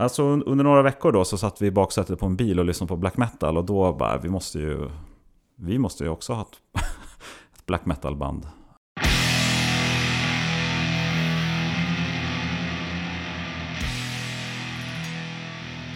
Alltså 0.00 0.22
under 0.22 0.64
några 0.64 0.82
veckor 0.82 1.12
då 1.12 1.24
så 1.24 1.38
satt 1.38 1.62
vi 1.62 1.66
i 1.66 1.70
baksätet 1.70 2.18
på 2.18 2.26
en 2.26 2.36
bil 2.36 2.58
och 2.58 2.64
lyssnade 2.64 2.88
på 2.88 2.96
black 2.96 3.16
metal 3.16 3.56
och 3.56 3.64
då 3.64 3.92
bara, 3.92 4.18
vi 4.18 4.28
måste 4.28 4.58
ju, 4.58 4.90
vi 5.56 5.78
måste 5.78 6.04
ju 6.04 6.10
också 6.10 6.32
ha 6.32 6.42
ett, 6.42 6.82
ett 7.56 7.66
black 7.66 7.84
metal 7.84 8.16
band. 8.16 8.46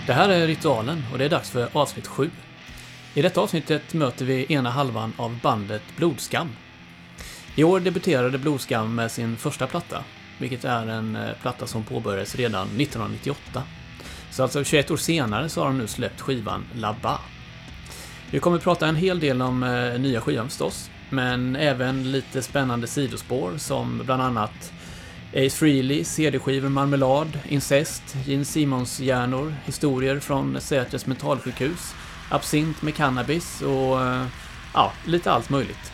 Det 0.07 0.13
här 0.13 0.29
är 0.29 0.47
Ritualen 0.47 1.03
och 1.13 1.19
det 1.19 1.25
är 1.25 1.31
dags 1.31 1.51
för 1.51 1.69
avsnitt 1.73 2.07
7. 2.07 2.31
I 3.15 3.23
detta 3.23 3.41
avsnittet 3.41 3.95
möter 3.95 4.25
vi 4.25 4.53
ena 4.53 4.71
halvan 4.71 5.13
av 5.17 5.39
bandet 5.43 5.83
Blodskam. 5.97 6.49
I 7.57 7.65
år 7.65 7.81
debuterade 7.81 8.39
Blodskam 8.39 8.95
med 8.95 9.11
sin 9.11 9.37
första 9.37 9.67
platta, 9.67 10.05
vilket 10.39 10.65
är 10.65 10.87
en 10.87 11.17
eh, 11.17 11.31
platta 11.43 11.67
som 11.67 11.85
påbörjades 11.85 12.35
redan 12.35 12.67
1998. 12.67 13.63
Så 14.35 14.43
alltså 14.43 14.65
21 14.65 14.91
år 14.91 14.97
senare 14.97 15.49
så 15.49 15.61
har 15.61 15.67
de 15.67 15.79
nu 15.79 15.87
släppt 15.87 16.21
skivan 16.21 16.65
La 16.75 16.97
Ba. 17.03 17.19
Vi 18.31 18.39
kommer 18.39 18.59
prata 18.59 18.87
en 18.87 18.97
hel 18.97 19.21
del 19.21 19.43
om 19.43 19.63
eh, 19.63 20.01
nya 20.01 20.21
skivan 20.21 20.49
förstås, 20.49 20.91
men 21.11 21.57
även 21.57 22.13
lite 22.13 22.43
spännande 22.43 22.87
sidospår 22.87 23.53
som 23.59 24.03
bland 24.05 24.23
annat 24.23 24.73
Ace 25.33 25.51
Frehley, 25.51 26.05
CD-skivor, 26.05 26.69
marmelad, 26.69 27.39
incest, 27.49 28.03
Gene 28.27 28.45
Simons-hjärnor, 28.45 29.55
historier 29.65 30.21
från 30.21 30.61
Säters 30.61 31.07
mentalsjukhus, 31.07 31.95
absint 32.31 32.83
med 32.83 32.95
cannabis 32.95 33.63
och 33.63 34.03
eh, 34.03 34.27
ja, 34.75 34.93
lite 35.07 35.33
allt 35.33 35.51
möjligt. 35.51 35.93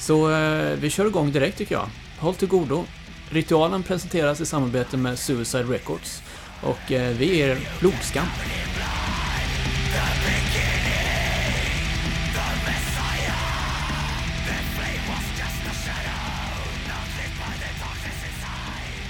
Så 0.00 0.30
eh, 0.30 0.76
vi 0.80 0.90
kör 0.90 1.06
igång 1.06 1.32
direkt 1.32 1.58
tycker 1.58 1.74
jag. 1.74 1.88
Håll 2.18 2.34
till 2.34 2.48
godo. 2.48 2.84
Ritualen 3.30 3.82
presenteras 3.82 4.40
i 4.40 4.46
samarbete 4.46 4.96
med 4.96 5.18
Suicide 5.18 5.64
Records 5.64 6.22
och 6.66 6.92
eh, 6.92 7.16
vi 7.16 7.42
är 7.42 7.58
Blodskam. 7.80 8.26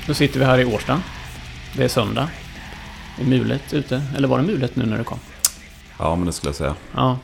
Nu 0.09 0.15
sitter 0.15 0.39
vi 0.39 0.45
här 0.45 0.59
i 0.59 0.65
Årsta. 0.65 1.03
Det 1.77 1.85
är 1.85 1.89
söndag. 1.89 2.29
Det 3.17 3.23
är 3.23 3.27
mulet 3.27 3.75
ute. 3.75 4.03
Eller 4.17 4.29
var 4.29 4.39
det 4.39 4.45
mulet 4.45 4.77
nu 4.77 4.87
när 4.87 4.99
du 4.99 5.05
kom? 5.05 5.19
Ja, 5.99 6.17
men 6.17 6.27
det 6.27 6.33
skulle 6.33 6.49
jag 6.49 6.57
säga. 6.57 6.75
Ja. 6.95 7.19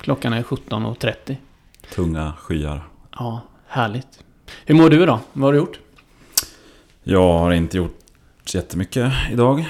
Klockan 0.00 0.32
är 0.32 0.42
17.30. 0.42 1.36
Tunga 1.94 2.32
skyar. 2.38 2.88
Ja, 3.18 3.40
härligt. 3.66 4.24
Hur 4.64 4.74
mår 4.74 4.90
du 4.90 5.02
idag? 5.02 5.18
Vad 5.32 5.44
har 5.44 5.52
du 5.52 5.58
gjort? 5.58 5.78
Jag 7.02 7.38
har 7.38 7.52
inte 7.52 7.76
gjort 7.76 7.97
jättemycket 8.54 9.12
idag. 9.32 9.58
Uh, 9.58 9.64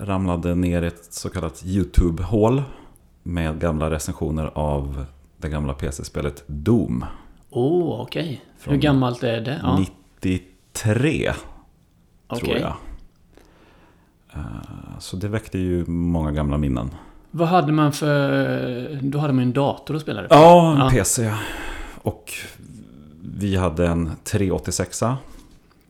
ramlade 0.00 0.54
ner 0.54 0.82
i 0.82 0.86
ett 0.86 1.04
så 1.10 1.28
kallat 1.30 1.62
YouTube-hål 1.64 2.62
med 3.22 3.60
gamla 3.60 3.90
recensioner 3.90 4.50
av 4.54 5.04
det 5.36 5.48
gamla 5.48 5.74
PC-spelet 5.74 6.44
Doom. 6.46 7.04
Åh, 7.50 7.94
oh, 7.96 8.00
okej. 8.00 8.22
Okay. 8.22 8.38
Från 8.58 8.74
Hur 8.74 8.80
gammalt 8.80 9.22
är 9.22 9.40
det? 9.40 9.60
Ja. 9.62 9.78
93, 10.20 11.32
tror 12.28 12.42
Okej. 12.42 12.60
jag. 12.60 12.74
Eh, 14.32 14.98
Så 14.98 15.16
det 15.16 15.28
väckte 15.28 15.58
ju 15.58 15.86
många 15.86 16.32
gamla 16.32 16.58
minnen. 16.58 16.94
Vad 17.30 17.48
hade 17.48 17.72
man 17.72 17.92
för... 17.92 18.98
Då 19.02 19.18
hade 19.18 19.32
man 19.32 19.42
ju 19.44 19.46
en 19.46 19.52
dator 19.52 19.96
att 19.96 20.02
spela 20.02 20.22
det 20.22 20.28
på. 20.28 20.34
Ja, 20.34 20.72
en 20.72 20.78
Ja. 20.78 20.90
PC. 20.90 21.34
Och 22.02 22.32
vi 23.22 23.56
hade 23.56 23.86
en 23.86 24.10
386 24.24 25.02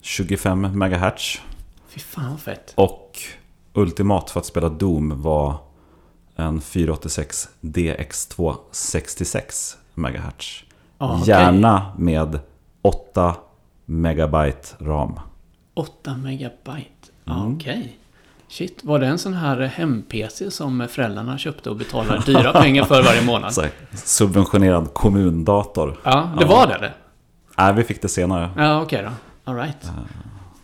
25 0.01 0.61
MHz. 0.73 1.41
Fy 1.87 1.99
fan 1.99 2.29
vad 2.31 2.39
fett. 2.39 2.73
Och 2.75 3.19
ultimat 3.73 4.29
för 4.29 4.39
att 4.39 4.45
spela 4.45 4.69
Doom 4.69 5.21
var 5.21 5.55
en 6.35 6.61
486 6.61 7.49
DX2 7.61 8.55
66 8.71 9.77
MHz. 9.95 10.63
Okej. 10.97 11.27
Gärna 11.29 11.93
med 11.97 12.39
8 12.81 13.35
megabyte 13.85 14.67
ram. 14.79 15.19
8 15.73 16.17
megabyte. 16.17 16.87
Ja, 17.23 17.41
Mm. 17.43 17.55
Okej. 17.55 17.97
Shit, 18.47 18.83
var 18.83 18.99
det 18.99 19.07
en 19.07 19.17
sån 19.19 19.33
här 19.33 19.59
hem-PC 19.61 20.51
som 20.51 20.87
föräldrarna 20.89 21.37
köpte 21.37 21.69
och 21.69 21.75
betalade 21.75 22.21
dyra 22.25 22.51
pengar 22.53 22.85
för 22.85 23.03
varje 23.03 23.21
månad? 23.25 23.53
Subventionerad 23.93 24.93
kommundator. 24.93 25.99
Ja, 26.03 26.29
det 26.39 26.45
var 26.45 26.67
det 26.67 26.77
det? 26.77 26.93
Nej, 27.57 27.73
vi 27.73 27.83
fick 27.83 28.01
det 28.01 28.07
senare. 28.07 28.49
Ja, 28.57 28.81
okej 28.81 29.03
då. 29.03 29.11
Alright. 29.43 29.91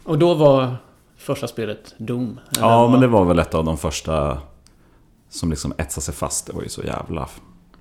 Och 0.04 0.18
då 0.20 0.34
var 0.34 0.76
första 1.18 1.48
spelet 1.48 1.94
Doom? 1.98 2.40
Ja, 2.60 2.82
vad- 2.82 2.92
men 2.92 3.02
det 3.02 3.08
var 3.08 3.26
väl 3.26 3.40
ett 3.40 3.54
av 3.54 3.66
de 3.66 3.78
första 3.78 4.38
som 5.30 5.50
liksom 5.50 5.74
etsade 5.78 6.02
sig 6.06 6.14
fast. 6.14 6.48
Det 6.48 6.54
var 6.54 6.62
ju 6.64 6.70
så 6.70 6.84
jävla 6.84 7.30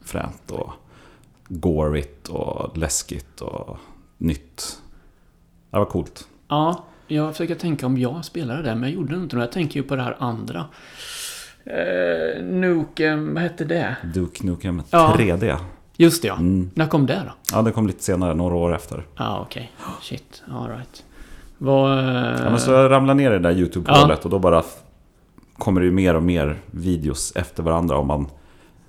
fränt 0.04 0.50
och 0.50 0.70
gorigt 1.48 2.28
och 2.28 2.78
läskigt 2.78 3.40
och 3.40 3.78
nytt. 4.18 4.78
Det 5.70 5.78
var 5.78 5.84
coolt. 5.84 6.28
Ja, 6.48 6.84
jag 7.06 7.32
försöker 7.32 7.54
tänka 7.54 7.86
om 7.86 7.98
jag 7.98 8.24
spelade 8.24 8.62
det, 8.62 8.74
men 8.74 8.82
jag 8.82 8.90
gjorde 8.92 9.14
inte 9.16 9.36
det. 9.36 9.42
Jag 9.42 9.52
tänker 9.52 9.80
ju 9.80 9.86
på 9.86 9.96
det 9.96 10.02
här 10.02 10.16
andra. 10.18 10.64
Eh, 11.64 12.42
Nukem, 12.44 13.34
vad 13.34 13.42
hette 13.42 13.64
det? 13.64 13.96
Duke 14.14 14.46
Nukem 14.46 14.82
Ja. 14.90 15.12
3D. 15.98 16.02
Just 16.02 16.22
det, 16.22 16.28
ja. 16.28 16.34
Mm. 16.34 16.70
När 16.74 16.86
kom 16.86 17.06
det 17.06 17.22
då? 17.26 17.32
Ja, 17.56 17.62
det 17.62 17.72
kom 17.72 17.86
lite 17.86 18.02
senare, 18.02 18.34
några 18.34 18.54
år 18.54 18.74
efter. 18.74 19.06
Ja, 19.16 19.38
okej. 19.46 19.72
Shit, 20.02 20.42
alright. 20.52 21.04
Vad... 21.58 21.98
eh, 21.98 22.04
Ja, 22.44 22.50
men 22.50 22.58
så 22.60 22.70
jag 22.70 22.90
ramlade 22.90 23.16
ner 23.16 23.30
i 23.30 23.32
det 23.32 23.38
där 23.38 23.52
YouTube-hålet 23.52 24.24
och 24.24 24.30
då 24.30 24.38
bara 24.38 24.62
kommer 25.58 25.80
det 25.80 25.84
ju 25.84 25.92
mer 25.92 26.14
och 26.14 26.22
mer 26.22 26.56
videos 26.70 27.32
efter 27.36 27.62
varandra 27.62 27.96
om 27.98 28.06
man 28.06 28.26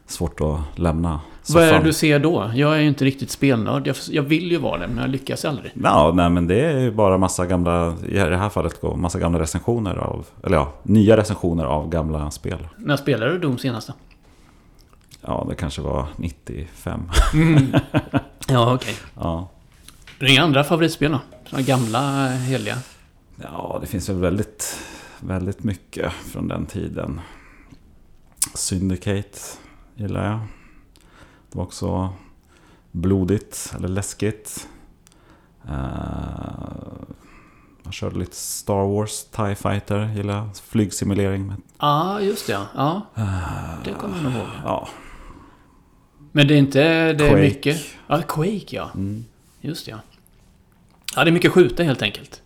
svårt 0.08 0.42
att 0.42 0.80
lämna 0.80 1.20
vad 1.50 1.64
är 1.64 1.68
det 1.68 1.72
soffan. 1.72 1.86
du 1.86 1.94
ser 1.94 2.20
då? 2.20 2.52
Jag 2.56 2.76
är 2.76 2.80
ju 2.82 2.88
inte 2.88 3.06
riktigt 3.06 3.32
spelnörd. 3.32 3.88
Jag, 3.88 3.96
jag 4.10 4.24
vill 4.24 4.52
ju 4.52 4.58
vara 4.58 4.78
det, 4.78 4.88
men 4.88 4.98
jag 4.98 5.10
lyckas 5.10 5.46
aldrig. 5.46 5.72
Ja, 5.84 6.12
nej 6.16 6.30
men 6.30 6.48
det 6.48 6.62
är 6.62 6.80
ju 6.80 6.92
bara 6.92 7.18
massa 7.18 7.46
gamla, 7.46 7.94
i 8.10 8.14
det 8.14 8.38
här 8.38 8.50
fallet 8.50 8.84
massa 8.96 9.20
gamla 9.20 9.40
recensioner 9.40 9.96
av, 9.96 10.26
eller 10.44 10.58
ja, 10.58 10.74
nya 10.84 11.18
recensioner 11.18 11.66
av 11.66 11.90
gamla 11.90 12.32
spel. 12.32 12.68
När 12.78 12.98
spelade 12.98 13.32
du 13.32 13.40
Doom 13.40 13.58
senast 13.58 13.88
då? 13.88 13.94
Ja, 15.22 15.46
det 15.50 15.56
kanske 15.56 15.82
var 15.82 16.08
95. 16.18 17.02
Ja, 18.50 18.74
okej. 18.74 18.96
Ja, 19.16 19.50
Det 20.20 20.26
är 20.26 20.30
inga 20.30 20.44
andra 20.44 20.64
favoritspel 20.64 21.12
då? 21.12 21.20
Såna 21.46 21.62
gamla, 21.62 22.26
eh, 22.34 22.40
heliga? 22.40 22.78
ja 23.36 23.78
det 23.82 23.88
finns 23.88 24.10
ju 24.10 24.14
väldigt, 24.14 24.80
väldigt 25.20 25.64
mycket 25.64 26.14
från 26.14 26.48
den 26.48 26.66
tiden. 26.66 27.22
Syndicate 28.54 29.40
gillar 29.96 30.26
jag. 30.30 30.40
Det 31.52 31.58
var 31.58 31.64
också 31.64 32.10
blodigt, 32.92 33.74
eller 33.76 33.88
läskigt. 33.88 34.68
Uh, 35.70 35.74
jag 37.84 37.94
körde 37.94 38.20
lite 38.20 38.36
Star 38.36 38.88
Wars, 38.96 39.24
TIE 39.24 39.56
Fighter 39.56 40.14
gillar 40.16 40.36
jag. 40.36 40.50
Flygsimulering. 40.58 41.54
Ja, 41.80 42.22
just 42.22 42.48
det 42.48 42.54
ja. 42.54 42.68
ja. 42.76 43.02
Det 43.84 43.92
kommer 43.94 44.16
jag 44.16 44.24
nog 44.24 44.34
ihåg. 44.34 44.48
ja, 44.64 44.88
Men 46.38 46.48
det 46.48 46.54
är 46.54 46.58
inte... 46.58 46.80
Det 47.14 47.24
är 47.26 47.30
Quake. 47.30 47.42
mycket... 47.42 47.78
Ja, 48.08 48.22
Quake 48.22 48.76
ja. 48.76 48.90
mm. 48.96 49.26
Just 49.62 49.86
det 49.86 49.92
ja. 49.92 49.98
Ja, 51.16 51.24
det 51.24 51.30
är 51.30 51.32
mycket 51.32 51.52
skjuta 51.52 51.84
helt 51.84 52.02
enkelt. 52.02 52.42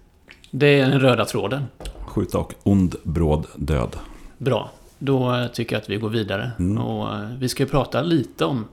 Det 0.52 0.80
är 0.80 0.90
den 0.90 1.00
röda 1.00 1.26
tråden. 1.26 1.64
Skjuta 2.06 2.38
och 2.38 2.54
ond, 2.64 2.96
bråd 3.04 3.48
död. 3.56 3.96
Bra. 4.38 4.72
Då 5.00 5.36
eh, 5.36 5.48
tycker 5.48 5.76
jag 5.76 5.82
att 5.82 5.90
vi 5.90 5.96
går 5.98 6.10
vidare. 6.10 6.52
Mm. 6.60 6.78
Och 6.78 7.14
eh, 7.16 7.30
vi 7.40 7.50
ska 7.50 7.64
ju 7.64 7.70
prata 7.70 8.02
lite 8.02 8.46
om 8.46 8.66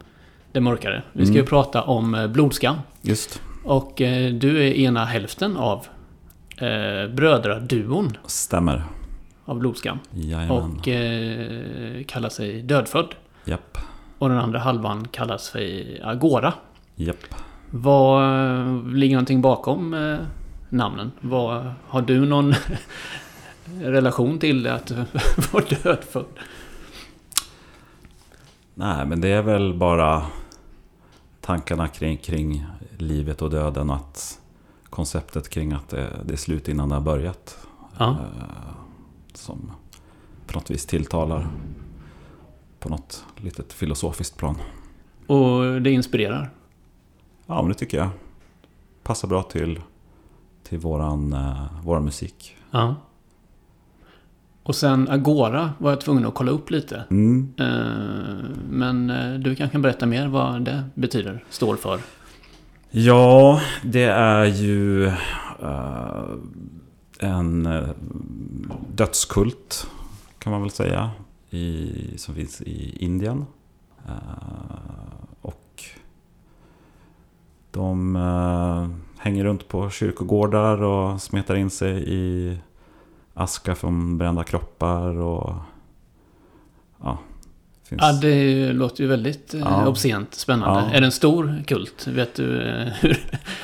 det 0.52 0.60
mörkare. 0.60 1.02
Vi 1.12 1.24
ska 1.24 1.32
Mm. 1.32 1.42
ju 1.44 1.46
prata 1.46 1.82
om 1.82 2.14
eh, 2.14 2.26
blodskam. 2.26 2.76
Just. 3.02 3.40
Och 3.64 3.92
du 4.32 4.58
är 4.68 4.72
ena 4.74 5.04
hälften 5.04 5.56
av 5.56 5.86
eh, 6.58 7.08
brödraduon 7.14 8.16
Stämmer. 8.26 8.84
av 9.44 9.58
blodskam. 9.58 9.98
Jajamän. 10.10 10.50
Och 10.50 10.88
eh, 10.88 12.04
kallar 12.04 12.28
sig 12.28 12.62
Dödfödd. 12.62 13.14
Japp. 13.44 13.78
Och 14.18 14.28
den 14.28 14.38
andra 14.38 14.58
halvan 14.58 15.08
kallas 15.08 15.48
för 15.48 16.00
Agora. 16.04 16.54
Japp. 16.94 17.16
Vad 17.70 18.22
ligger 18.94 19.16
någonting 19.16 19.42
bakom 19.42 19.94
eh, 19.94 20.18
namnen? 20.68 21.12
Vad, 21.20 21.72
har 21.86 22.02
du 22.02 22.26
någon 22.26 22.54
relation 23.80 24.38
till 24.38 24.62
det 24.62 24.74
att 24.74 24.90
vara 25.52 25.64
dödfödd? 25.82 26.24
Nej, 28.74 29.06
men 29.06 29.20
det 29.20 29.28
är 29.28 29.42
väl 29.42 29.74
bara 29.74 30.26
tankarna 31.40 31.88
kring, 31.88 32.16
kring 32.18 32.66
livet 32.98 33.42
och 33.42 33.50
döden 33.50 33.90
att 33.90 34.40
konceptet 34.90 35.48
kring 35.48 35.72
att 35.72 35.88
det, 35.88 36.06
det 36.24 36.32
är 36.32 36.36
slut 36.36 36.68
innan 36.68 36.88
det 36.88 36.94
har 36.94 37.02
börjat. 37.02 37.58
Ja. 37.98 38.10
eh, 38.10 38.74
Som 39.34 39.72
på 40.46 40.58
något 40.58 40.70
vis 40.70 40.86
tilltalar 40.86 41.48
på 42.80 42.88
något 42.88 43.24
litet 43.36 43.72
filosofiskt 43.72 44.36
plan. 44.36 44.56
Och 45.26 45.82
det 45.82 45.90
inspirerar. 45.90 46.50
Ja, 47.46 47.62
men 47.62 47.68
det 47.68 47.74
tycker 47.74 47.98
jag. 47.98 48.08
Passar 49.02 49.28
bra 49.28 49.42
till, 49.42 49.80
till 50.62 50.78
våran, 50.78 51.32
eh, 51.32 51.64
våran 51.84 52.04
musik. 52.04 52.56
Ja. 52.70 52.94
Och 54.62 54.74
sen 54.74 55.08
Agora 55.08 55.72
var 55.78 55.90
jag 55.90 56.00
tvungen 56.00 56.26
att 56.26 56.34
kolla 56.34 56.50
upp 56.50 56.70
lite. 56.70 57.04
Mm. 57.10 57.52
Eh, 57.58 58.48
Men 58.70 59.10
eh, 59.10 59.34
du 59.34 59.54
kanske 59.54 59.72
kan 59.72 59.82
berätta 59.82 60.06
mer 60.06 60.28
vad 60.28 60.62
det 60.62 60.84
betyder, 60.94 61.44
står 61.50 61.76
för. 61.76 62.00
Ja, 62.90 63.60
det 63.82 64.04
är 64.04 64.44
ju 64.44 65.12
en 67.18 67.68
dödskult 68.94 69.86
kan 70.38 70.52
man 70.52 70.62
väl 70.62 70.70
säga. 70.70 71.10
I, 71.50 72.14
som 72.16 72.34
finns 72.34 72.60
i 72.60 73.04
Indien. 73.04 73.46
Eh, 74.06 74.12
och 75.40 75.84
de 77.70 78.16
eh, 78.16 78.88
hänger 79.18 79.44
runt 79.44 79.68
på 79.68 79.90
kyrkogårdar 79.90 80.82
och 80.82 81.22
smetar 81.22 81.54
in 81.54 81.70
sig 81.70 82.04
i 82.14 82.58
aska 83.34 83.74
från 83.74 84.18
brända 84.18 84.44
kroppar 84.44 85.16
och 85.16 85.54
ja, 87.02 87.18
finns... 87.88 88.02
Ja, 88.02 88.12
det 88.12 88.72
låter 88.72 89.02
ju 89.02 89.06
väldigt 89.08 89.54
eh, 89.54 89.60
Ja. 89.60 89.86
obscent 89.88 90.34
spännande. 90.34 90.80
Ja. 90.90 90.96
Är 90.96 91.00
det 91.00 91.06
en 91.06 91.12
stor 91.12 91.62
kult? 91.66 92.06
Vet 92.06 92.34
du 92.34 92.62
eh, 92.62 92.86
hur? 93.00 93.18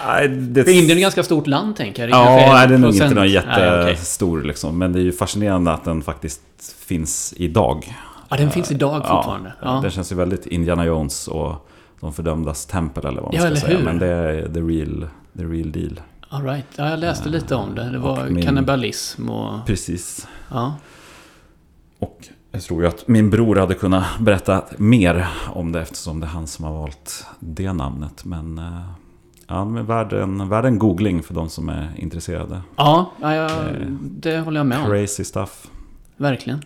Nej, 0.06 0.28
det... 0.28 0.64
För 0.64 0.70
Indien 0.70 0.90
är 0.90 0.94
ett 0.96 1.02
ganska 1.02 1.22
stort 1.22 1.46
land, 1.46 1.76
tänker 1.76 2.02
jag. 2.02 2.10
Det 2.10 2.16
Ja, 2.16 2.52
nej, 2.54 2.68
det 2.68 2.74
är 2.74 2.78
nog 2.78 2.90
procent- 2.90 3.02
inte 3.10 3.14
någon 3.14 3.28
jättestor 3.28 4.42
liksom. 4.42 4.78
Men 4.78 4.92
det 4.92 4.98
är 4.98 5.02
ju 5.04 5.12
fascinerande 5.12 5.72
att 5.72 5.84
den 5.84 6.02
faktiskt 6.02 6.42
finns 6.86 7.34
idag. 7.36 7.94
Ja, 8.28 8.36
den 8.36 8.50
finns 8.50 8.70
idag 8.72 8.96
fortfarande. 8.96 9.52
Ja. 9.62 9.80
Det 9.84 9.90
känns 9.90 10.12
ju 10.12 10.16
väldigt 10.16 10.46
Indiana 10.46 10.84
Jones 10.86 11.28
och 11.28 11.68
de 12.00 12.12
fördömdas 12.12 12.66
tempel 12.66 13.06
eller 13.06 13.20
vad 13.22 13.34
man 13.34 13.42
Ja, 13.50 13.56
ska 13.56 13.66
säga. 13.66 13.78
hur? 13.78 13.84
Men 13.84 13.98
det 13.98 14.06
är 14.06 14.48
the 14.54 14.60
real, 14.60 15.08
the 15.36 15.44
real 15.44 15.72
deal. 15.72 16.00
All 16.28 16.42
right. 16.44 16.64
ja, 16.76 16.90
jag 16.90 16.98
läste 16.98 17.28
lite 17.28 17.54
om 17.54 17.74
det. 17.74 17.90
Det 17.90 17.98
var 17.98 18.24
min- 18.28 18.44
kannibalism 18.44 19.30
och... 19.30 19.66
Precis. 19.66 20.26
Ja. 20.50 20.74
Och 21.98 22.28
jag 22.54 22.62
tror 22.62 22.82
ju 22.82 22.88
att 22.88 23.08
min 23.08 23.30
bror 23.30 23.56
hade 23.56 23.74
kunnat 23.74 24.04
berätta 24.20 24.64
mer 24.78 25.26
om 25.52 25.72
det 25.72 25.80
eftersom 25.80 26.20
det 26.20 26.26
är 26.26 26.30
han 26.30 26.46
som 26.46 26.64
har 26.64 26.72
valt 26.72 27.26
det 27.40 27.72
namnet. 27.72 28.24
Men 28.24 28.58
eh, 28.58 28.80
ja, 29.46 29.64
men 29.64 29.86
värd 29.86 30.12
en, 30.12 30.48
värd 30.48 30.64
en 30.64 30.78
googling 30.78 31.22
för 31.22 31.34
de 31.34 31.48
som 31.48 31.68
är 31.68 31.90
intresserade. 31.96 32.60
Ja, 32.76 33.10
ja, 33.20 33.34
ja, 33.34 33.50
det 34.00 34.38
håller 34.38 34.60
jag 34.60 34.66
med 34.66 34.78
om. 34.78 34.84
Crazy 34.86 35.24
stuff. 35.24 35.66
Verkligen. 36.16 36.62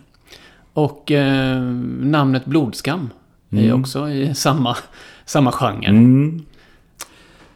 Och 0.73 1.11
eh, 1.11 1.61
namnet 1.99 2.45
Blodskam 2.45 3.09
är 3.49 3.63
Mm. 3.65 3.81
också 3.81 4.09
i 4.09 4.35
samma, 4.35 4.77
samma 5.25 5.51
genre. 5.51 5.87
Mm. 5.89 6.45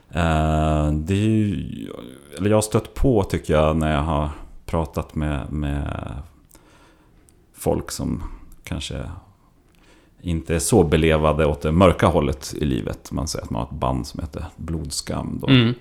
Eh, 0.10 0.92
det 0.94 1.14
är 1.14 1.28
ju, 1.28 1.88
eller 2.38 2.50
jag 2.50 2.58
har 2.58 2.62
stött 2.62 2.94
på 2.94 3.24
tycker 3.24 3.54
jag 3.54 3.78
när 3.78 3.94
jag 3.94 4.02
har 4.02 4.30
pratat 4.66 5.16
med, 5.16 5.52
med 5.52 6.02
folk 7.64 7.92
som 7.92 8.24
kanske 8.64 9.10
inte 10.22 10.56
är 10.56 10.60
så 10.60 10.84
belevade 10.84 11.46
åt 11.46 11.62
det 11.62 11.72
mörka 11.72 12.08
hållet 12.08 12.54
i 12.58 12.66
livet. 12.66 13.12
Man 13.12 13.28
säger 13.28 13.44
att 13.46 13.50
man 13.50 13.60
har 13.60 13.68
ett 13.68 13.80
band 13.80 14.08
som 14.08 14.20
heter 14.20 14.46
Blodskam. 14.56 15.40
Då. 15.42 15.48
Mm. 15.48 15.74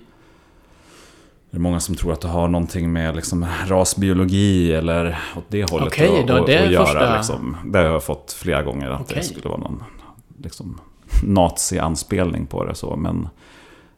Det 1.51 1.57
är 1.57 1.61
många 1.61 1.79
som 1.79 1.95
tror 1.95 2.13
att 2.13 2.21
det 2.21 2.27
har 2.27 2.47
någonting 2.47 2.93
med 2.93 3.15
liksom 3.15 3.45
rasbiologi 3.67 4.73
eller 4.73 5.19
åt 5.37 5.43
det 5.47 5.71
hållet 5.71 5.93
att, 6.01 6.27
då, 6.27 6.33
att, 6.35 6.45
det 6.47 6.65
att 6.65 6.71
göra. 6.71 6.85
första- 6.85 7.15
Liksom. 7.17 7.57
Det 7.65 7.77
har 7.79 7.85
jag 7.85 8.03
fått 8.03 8.31
flera 8.31 8.61
gånger 8.63 8.89
att 8.89 9.01
Okej. 9.01 9.17
det 9.17 9.23
skulle 9.23 9.49
vara 9.49 9.59
någon 9.59 9.83
liksom, 10.43 10.79
nazi-anspelning 11.23 12.45
på 12.45 12.65
det. 12.65 12.75
Så. 12.75 12.95
Men 12.95 13.27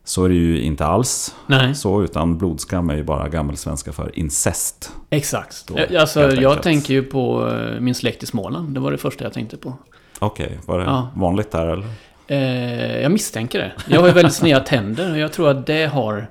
så 0.06 0.26
är 0.26 0.30
det 0.30 0.36
ju 0.36 0.62
inte 0.62 0.86
alls. 0.86 1.36
Nej, 1.48 1.76
Så, 1.76 2.04
utan 2.04 2.38
blodskam 2.38 2.90
är 2.90 2.96
ju 2.96 3.04
bara 3.04 3.30
gammelsvenska 3.30 3.92
för 3.92 4.20
incest. 4.20 4.92
exakt. 5.10 5.68
Då, 5.68 5.78
Eh, 5.78 6.02
alltså, 6.02 6.20
jag 6.22 6.32
enkelt. 6.32 6.62
tänker 6.62 6.94
ju 6.94 7.04
på 7.04 7.50
eh, 7.50 7.80
min 7.82 7.96
släkt 7.96 8.24
i 8.24 8.26
Småland. 8.26 8.74
Det 8.74 8.80
var 8.80 8.92
det 8.92 8.98
första 8.98 9.24
jag 9.24 9.34
tänkte 9.34 9.58
på. 9.58 9.74
Okej, 10.20 10.60
var 10.66 10.80
det 10.80 10.86
Ja. 10.86 11.10
vanligt 11.16 11.52
där 11.52 11.68
eller? 11.68 11.86
Eh, 12.28 13.02
jag 13.02 13.12
misstänker 13.12 13.60
det. 13.60 13.72
Jag 13.88 14.00
har 14.02 14.08
ju 14.08 14.14
väldigt 14.14 14.34
sneda 14.34 14.60
tänder 14.60 15.12
och 15.12 15.18
jag 15.18 15.34
tror 15.34 15.50
att 15.50 15.66
det 15.66 15.86
har 15.86 16.28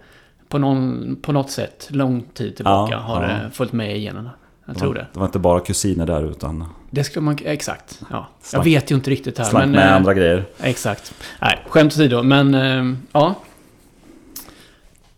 på, 0.49 0.59
någon, 0.59 1.17
på 1.23 1.33
något 1.33 1.51
sätt, 1.51 1.87
lång 1.91 2.23
tid 2.35 2.57
tillbaka, 2.57 2.93
Ja, 2.95 2.99
har 2.99 3.23
ja. 3.23 3.51
följt 3.53 3.73
med 3.73 3.97
i 3.97 4.01
generna. 4.01 4.31
Jag 4.67 4.79
tror 4.79 4.95
det. 4.95 5.07
Det 5.13 5.19
var 5.19 5.27
inte 5.27 5.39
bara 5.39 5.61
kusiner 5.61 6.07
där 6.07 6.31
utan 6.31 6.65
Det 6.91 7.05
skulle 7.05 7.23
man... 7.25 7.39
Exakt. 7.45 8.01
Ja. 8.11 8.29
Jag 8.53 8.61
Slank- 8.61 8.65
vet 8.67 8.91
ju 8.91 8.95
inte 8.95 9.11
riktigt 9.11 9.39
här. 9.39 9.45
slank 9.45 9.63
men, 9.63 9.71
med 9.71 9.87
eh, 9.89 9.95
andra 9.97 10.15
grejer. 10.15 10.45
Exakt. 10.63 11.15
Nej, 11.41 11.65
skämt 11.69 11.93
åsido, 11.93 12.23
men 12.23 12.55
eh, 12.55 12.97
ja. 13.13 13.35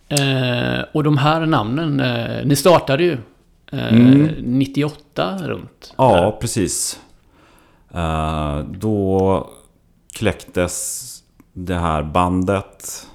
Eh, 0.09 0.85
och 0.95 1.05
de 1.05 1.19
här 1.19 1.47
namnen, 1.47 2.01
eh, 2.01 2.47
ni 2.47 2.57
startade 2.57 3.03
ju 3.05 3.13
eh, 3.73 3.93
Mm. 3.95 4.27
98 4.39 5.39
runt. 5.39 5.95
Ja, 5.97 6.39
precis. 6.41 7.01
Eh, 7.95 8.59
då 8.59 9.51
kläcktes 10.15 11.03
det 11.53 11.75
här 11.75 12.03
bandet 12.03 13.07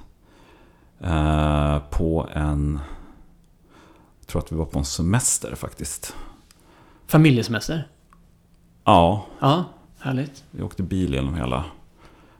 eh, 1.00 1.78
på 1.90 2.28
en... 2.32 2.80
Jag 4.20 4.26
tror 4.26 4.42
att 4.42 4.52
vi 4.52 4.56
var 4.56 4.64
på 4.64 4.78
en 4.78 4.84
semester 4.84 5.54
faktiskt. 5.54 6.14
Familjesemester. 7.06 7.88
Ja, 8.84 9.26
Ja, 9.40 9.64
härligt. 10.00 10.44
vi 10.50 10.62
åkte 10.62 10.82
bil 10.82 11.14
genom 11.14 11.34
hela 11.34 11.64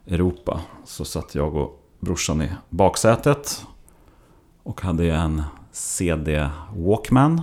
Europa. 0.07 0.61
Så 0.85 1.05
satt 1.05 1.35
jag 1.35 1.55
och 1.55 1.83
brorsan 1.99 2.41
i 2.41 2.49
baksätet. 2.69 3.65
Och 4.63 4.81
hade 4.81 5.11
en 5.11 5.43
CD 5.71 6.49
Walkman. 6.75 7.41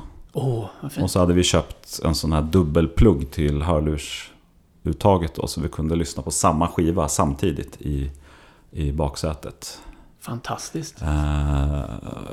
Fint. 0.91 1.03
Och 1.03 1.11
så 1.11 1.19
hade 1.19 1.35
vi 1.35 1.43
köpt 1.43 2.01
en 2.05 2.15
sån 2.15 2.33
här 2.33 2.43
dubbelplugg 2.43 3.31
till 3.31 3.63
hörlursuttaget 3.63 5.35
då. 5.35 5.47
Så 5.47 5.61
vi 5.61 5.69
kunde 5.69 5.97
lyssna 5.97 6.23
på 6.23 6.31
samma 6.31 6.69
skiva 6.69 7.09
samtidigt 7.09 7.81
i, 7.81 8.11
i 8.71 8.93
baksätet. 8.93 9.81
Fantastiskt. 10.21 11.03
Eh, 11.03 11.85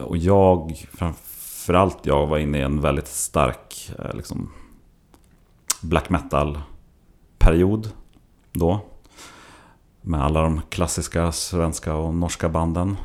och 0.06 0.18
jag, 0.18 0.88
framförallt 0.94 1.98
jag, 2.02 2.28
var 2.28 2.38
inne 2.38 2.58
i 2.58 2.62
en 2.62 2.82
väldigt 2.82 3.08
stark 3.08 3.92
eh, 4.00 4.16
liksom, 4.16 4.52
black 5.82 6.10
metal-period 6.10 7.90
då. 8.52 8.80
Med 10.02 10.22
alla 10.22 10.42
de 10.42 10.62
klassiska 10.70 11.32
svenska 11.32 11.96
och 11.96 12.14
norska 12.14 12.50
banden. 12.50 12.98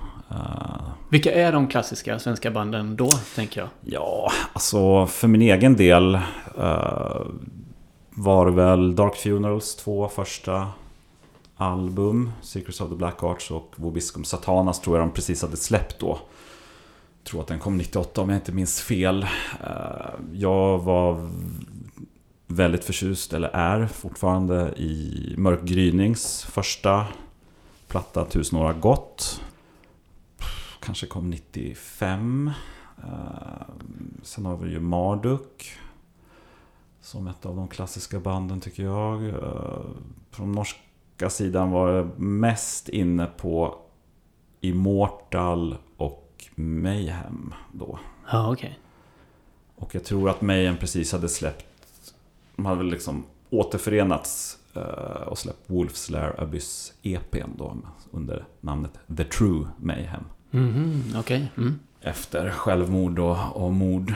Vilka 1.08 1.32
är 1.32 1.52
de 1.52 1.68
klassiska 1.68 2.18
svenska 2.18 2.50
banden 2.50 2.96
då, 2.96 3.10
tänker 3.34 3.60
jag? 3.60 3.68
Ja, 3.80 4.32
alltså 4.52 5.06
för 5.06 5.28
min 5.28 5.42
egen 5.42 5.76
del 5.76 6.14
uh, 6.58 7.26
var 8.10 8.46
det 8.46 8.52
väl 8.52 8.96
Dark 8.96 9.16
Funerals 9.16 9.76
två 9.76 10.08
första 10.08 10.68
album. 11.56 12.32
Secrets 12.42 12.80
of 12.80 12.88
the 12.88 12.94
Black 12.94 13.22
Arts 13.22 13.50
och 13.50 13.74
Vobiscum 13.76 14.24
Satanas 14.24 14.80
tror 14.80 14.98
jag 14.98 15.08
de 15.08 15.14
precis 15.14 15.42
hade 15.42 15.56
släppt 15.56 15.98
då. 15.98 16.18
Jag 17.22 17.30
tror 17.30 17.40
att 17.40 17.46
den 17.46 17.58
kom 17.58 17.76
98 17.76 18.20
om 18.20 18.28
jag 18.28 18.36
inte 18.36 18.52
minns 18.52 18.80
fel. 18.80 19.22
Eh, 19.60 19.68
jag 20.32 20.78
var 20.78 21.30
väldigt 22.46 22.84
förtjust, 22.84 23.32
eller 23.32 23.48
är 23.48 23.86
fortfarande, 23.86 24.72
i 24.76 25.34
Mörk 25.38 25.62
Grynings 25.62 26.44
första 26.44 27.06
platta 27.88 28.24
Tusen 28.24 28.58
år 28.58 28.64
har 28.64 28.72
gått. 28.72 29.40
Kanske 30.82 31.06
kom 31.06 31.30
95. 31.30 32.50
Eh, 32.98 33.62
sen 34.22 34.46
har 34.46 34.56
vi 34.56 34.70
ju 34.70 34.80
Marduk. 34.80 35.72
Som 37.00 37.26
ett 37.26 37.46
av 37.46 37.56
de 37.56 37.68
klassiska 37.68 38.20
banden 38.20 38.60
tycker 38.60 38.82
jag. 38.82 39.28
Eh, 39.28 39.80
från 40.30 40.52
norska 40.52 41.30
sidan 41.30 41.70
var 41.70 41.88
jag 41.88 42.18
mest 42.18 42.88
inne 42.88 43.26
på 43.26 43.78
Immortal 44.60 45.76
och 45.96 46.44
Mayhem 46.54 47.54
då. 47.72 47.98
Ja, 48.30 48.52
okej. 48.52 48.78
Och 49.74 49.94
jag 49.94 50.04
tror 50.04 50.30
att 50.30 50.40
Mayhem 50.40 50.76
precis 50.76 51.12
hade 51.12 51.28
släppt... 51.28 52.14
De 52.56 52.66
hade 52.66 52.78
väl 52.78 52.90
liksom 52.90 53.24
återförenats 53.50 54.58
eh, 54.74 54.82
och 55.28 55.38
släppt 55.38 55.70
Wolf's 55.70 56.12
Lair 56.12 56.40
Abyss 56.40 56.92
EPn 57.02 57.50
då 57.56 57.76
under 58.10 58.44
namnet 58.60 58.98
The 59.16 59.24
True 59.24 59.66
Mayhem. 59.78 60.24
Mhm, 60.54 61.02
okej. 61.18 61.52
Mm. 61.56 61.78
Efter 62.00 62.50
självmord 62.50 63.18
och, 63.18 63.56
och 63.56 63.72
mord. 63.72 64.10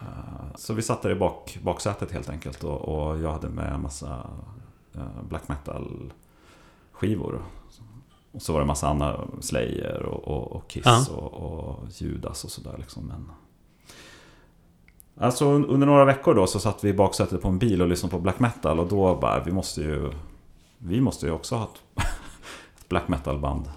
Eh, 0.00 0.54
Så 0.54 0.74
vi 0.74 0.82
satt 0.82 1.02
där 1.02 1.10
i 1.10 1.14
bak, 1.14 1.58
baksätet 1.62 2.12
helt 2.12 2.28
enkelt 2.28 2.64
och, 2.64 2.80
och 2.80 3.18
jag 3.18 3.32
hade 3.32 3.48
med 3.48 3.72
en 3.72 3.82
massa 3.82 4.26
eh, 4.94 5.22
black 5.28 5.48
metal 5.48 6.12
skivor. 6.92 7.42
Och 8.32 8.42
så 8.42 8.52
var 8.52 8.60
det 8.60 8.64
en 8.64 8.66
massa 8.68 8.88
andra 8.88 9.20
Slayer 9.40 10.02
och, 10.02 10.28
och, 10.28 10.52
och 10.52 10.68
Kiss 10.68 10.82
Ja. 10.84 11.06
och, 11.14 11.86
Judas 11.90 12.44
och 12.44 12.50
sådär 12.50 12.74
liksom. 12.78 13.06
Men... 13.06 13.30
Alltså 15.26 15.44
un- 15.44 15.66
under 15.68 15.86
några 15.86 16.04
veckor 16.04 16.34
då 16.34 16.46
så 16.46 16.58
satt 16.60 16.84
vi 16.84 16.88
i 16.88 16.94
baksätet 16.94 17.42
på 17.42 17.48
en 17.48 17.58
bil 17.58 17.82
och 17.82 17.88
lyssnade 17.88 18.10
på 18.10 18.18
black 18.20 18.38
metal 18.38 18.80
och 18.80 18.88
då 18.88 19.16
bara, 19.16 19.42
vi 19.44 19.52
måste 19.52 19.80
ju... 19.80 20.10
Vi 20.78 21.00
måste 21.00 21.26
ju 21.26 21.32
också 21.32 21.54
ha 21.56 21.64
ett, 21.64 22.04
ett 22.80 22.88
black 22.88 23.08
metal 23.08 23.38
band. 23.38 23.70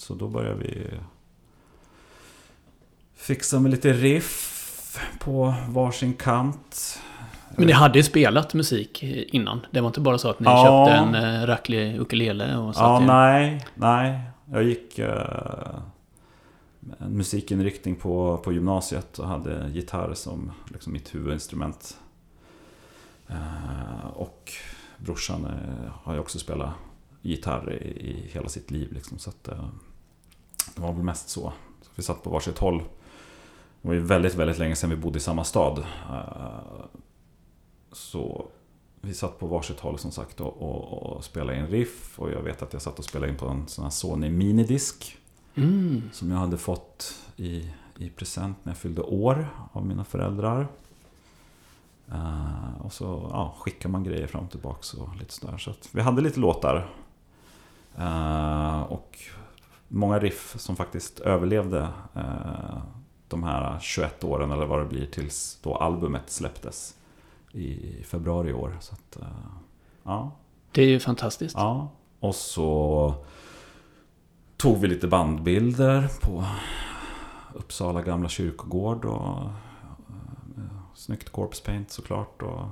Eh, 0.00 0.06
Så 0.06 0.14
då 0.14 0.28
började 0.28 0.54
vi 0.56 0.90
fixa 3.14 3.60
med 3.60 3.70
lite 3.70 3.92
riff 3.92 4.98
på 5.20 5.54
varsin 5.68 6.14
kant. 6.14 6.98
Men 7.56 7.66
ni 7.66 7.72
hade 7.72 7.98
ju 7.98 8.02
spelat 8.02 8.54
musik 8.54 9.02
innan. 9.02 9.66
Det 9.70 9.80
var 9.80 9.88
inte 9.88 10.00
bara 10.00 10.18
så 10.18 10.30
att 10.30 10.40
ni 10.40 10.44
Ja. 10.46 10.86
köpte 10.86 10.98
en 10.98 11.14
uh, 11.40 11.46
racklig 11.46 12.00
ukulele 12.00 12.56
och 12.56 12.74
satt 12.74 12.82
Ja, 12.82 13.02
er- 13.02 13.06
nej, 13.06 13.64
nej. 13.74 14.20
Jag 14.52 14.62
gick 14.62 14.98
eh, 14.98 15.78
en 16.98 17.16
musikinriktning 17.16 17.96
på, 17.96 18.36
på 18.44 18.52
gymnasiet 18.52 19.18
och 19.18 19.28
hade 19.28 19.68
gitarr 19.68 20.14
som 20.14 20.52
liksom 20.68 20.92
mitt 20.92 21.14
huvudinstrument. 21.14 21.98
Eh, 23.28 24.06
och 24.14 24.52
brorsan 24.98 25.44
eh, 25.44 25.92
har 26.02 26.14
ju 26.14 26.20
också 26.20 26.38
spelat 26.38 26.70
gitarr 27.22 27.72
i, 27.72 27.86
i 28.10 28.30
hela 28.32 28.48
sitt 28.48 28.70
liv. 28.70 28.92
Liksom, 28.92 29.18
så 29.18 29.30
att, 29.30 29.48
eh, 29.48 29.64
det 30.74 30.82
var 30.82 30.92
väl 30.92 31.02
mest 31.02 31.28
så. 31.28 31.52
så. 31.82 31.90
Vi 31.94 32.02
satt 32.02 32.22
på 32.22 32.30
varsitt 32.30 32.58
håll. 32.58 32.78
Det 33.82 33.88
var 33.88 33.94
ju 33.94 34.00
väldigt, 34.00 34.34
väldigt 34.34 34.58
länge 34.58 34.76
sedan 34.76 34.90
vi 34.90 34.96
bodde 34.96 35.18
i 35.18 35.20
samma 35.20 35.44
stad. 35.44 35.78
Eh, 36.10 36.84
så 37.92 38.46
vi 39.00 39.14
satt 39.14 39.38
på 39.38 39.46
varsitt 39.46 39.80
håll 39.80 39.98
som 39.98 40.10
sagt 40.10 40.40
och, 40.40 40.62
och, 40.62 41.02
och 41.02 41.24
spelade 41.24 41.58
in 41.58 41.66
riff. 41.66 42.18
Och 42.18 42.30
jag 42.30 42.42
vet 42.42 42.62
att 42.62 42.72
jag 42.72 42.82
satt 42.82 42.98
och 42.98 43.04
spelade 43.04 43.32
in 43.32 43.38
på 43.38 43.46
en 43.48 43.68
sån 43.68 43.84
här 43.84 43.90
Sony 43.90 44.30
minidisk. 44.30 45.16
Mm. 45.54 46.02
Som 46.12 46.30
jag 46.30 46.38
hade 46.38 46.58
fått 46.58 47.14
i, 47.36 47.70
i 47.98 48.10
present 48.10 48.56
när 48.62 48.72
jag 48.72 48.78
fyllde 48.78 49.02
år 49.02 49.48
av 49.72 49.86
mina 49.86 50.04
föräldrar. 50.04 50.68
Eh, 52.12 52.80
och 52.80 52.92
så 52.92 53.28
ja, 53.30 53.54
skickar 53.58 53.88
man 53.88 54.04
grejer 54.04 54.26
fram 54.26 54.44
och 54.44 54.50
tillbaka 54.50 55.02
och 55.02 55.16
lite 55.16 55.32
sådär. 55.32 55.58
Så 55.58 55.70
att 55.70 55.88
vi 55.92 56.00
hade 56.00 56.22
lite 56.22 56.40
låtar. 56.40 56.90
Eh, 57.98 58.82
och 58.82 59.18
många 59.92 60.18
riff 60.18 60.54
som 60.58 60.76
faktiskt 60.76 61.20
överlevde 61.20 61.88
eh, 62.14 62.82
de 63.28 63.42
här 63.42 63.78
21 63.80 64.24
åren 64.24 64.50
eller 64.50 64.66
vad 64.66 64.78
det 64.78 64.84
blir 64.84 65.06
tills 65.06 65.58
då 65.62 65.74
albumet 65.74 66.30
släpptes 66.30 66.94
i 67.52 67.96
februari 68.04 68.50
i 68.50 68.52
år. 68.52 68.76
Så 68.80 68.94
att, 68.94 69.16
eh, 69.16 69.28
ja. 70.02 70.32
Det 70.72 70.82
är 70.82 70.86
ju 70.86 71.00
fantastiskt. 71.00 71.54
Ja, 71.56 71.88
och 72.20 72.34
så 72.34 73.14
tog 74.56 74.78
vi 74.78 74.88
lite 74.88 75.08
bandbilder 75.08 76.08
på 76.20 76.44
Uppsala 77.54 78.02
gamla 78.02 78.28
kyrkogård 78.28 79.04
och 79.04 79.44
eh, 80.56 80.64
snyggt 80.94 81.30
corpse 81.30 81.64
paint 81.64 81.90
såklart 81.90 82.42
och 82.42 82.64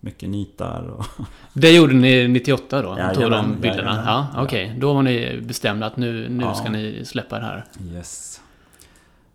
mycket 0.00 0.28
nitar 0.28 0.82
och 0.82 1.04
Det 1.52 1.70
gjorde 1.76 1.94
ni 1.94 2.28
98 2.28 2.82
då? 2.82 2.88
Tog 2.88 2.98
Jajamän, 2.98 3.30
de 3.30 3.60
bilderna? 3.60 3.90
jajamän. 3.90 4.04
Ja, 4.06 4.42
okej. 4.44 4.76
Då 4.78 4.94
var 4.94 5.02
ni 5.02 5.40
bestämda 5.40 5.86
att 5.86 5.96
nu, 5.96 6.28
nu 6.28 6.44
Ja. 6.44 6.54
ska 6.54 6.70
ni 6.70 7.04
släppa 7.04 7.38
det 7.38 7.44
här. 7.44 7.64
yes. 7.92 8.40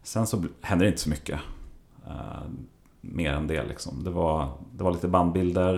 Sen 0.04 0.28
så 0.28 0.44
hände 0.62 0.86
det 0.86 0.90
inte 0.90 1.02
så 1.02 1.10
mycket 1.10 1.40
eh, 2.08 2.14
mer 3.02 3.32
än 3.34 3.48
det 3.48 3.64
liksom. 3.64 4.04
Det 4.04 4.10
var, 4.10 4.52
det 4.74 4.84
var 4.84 4.92
lite 4.94 5.08
bandbilder, 5.08 5.74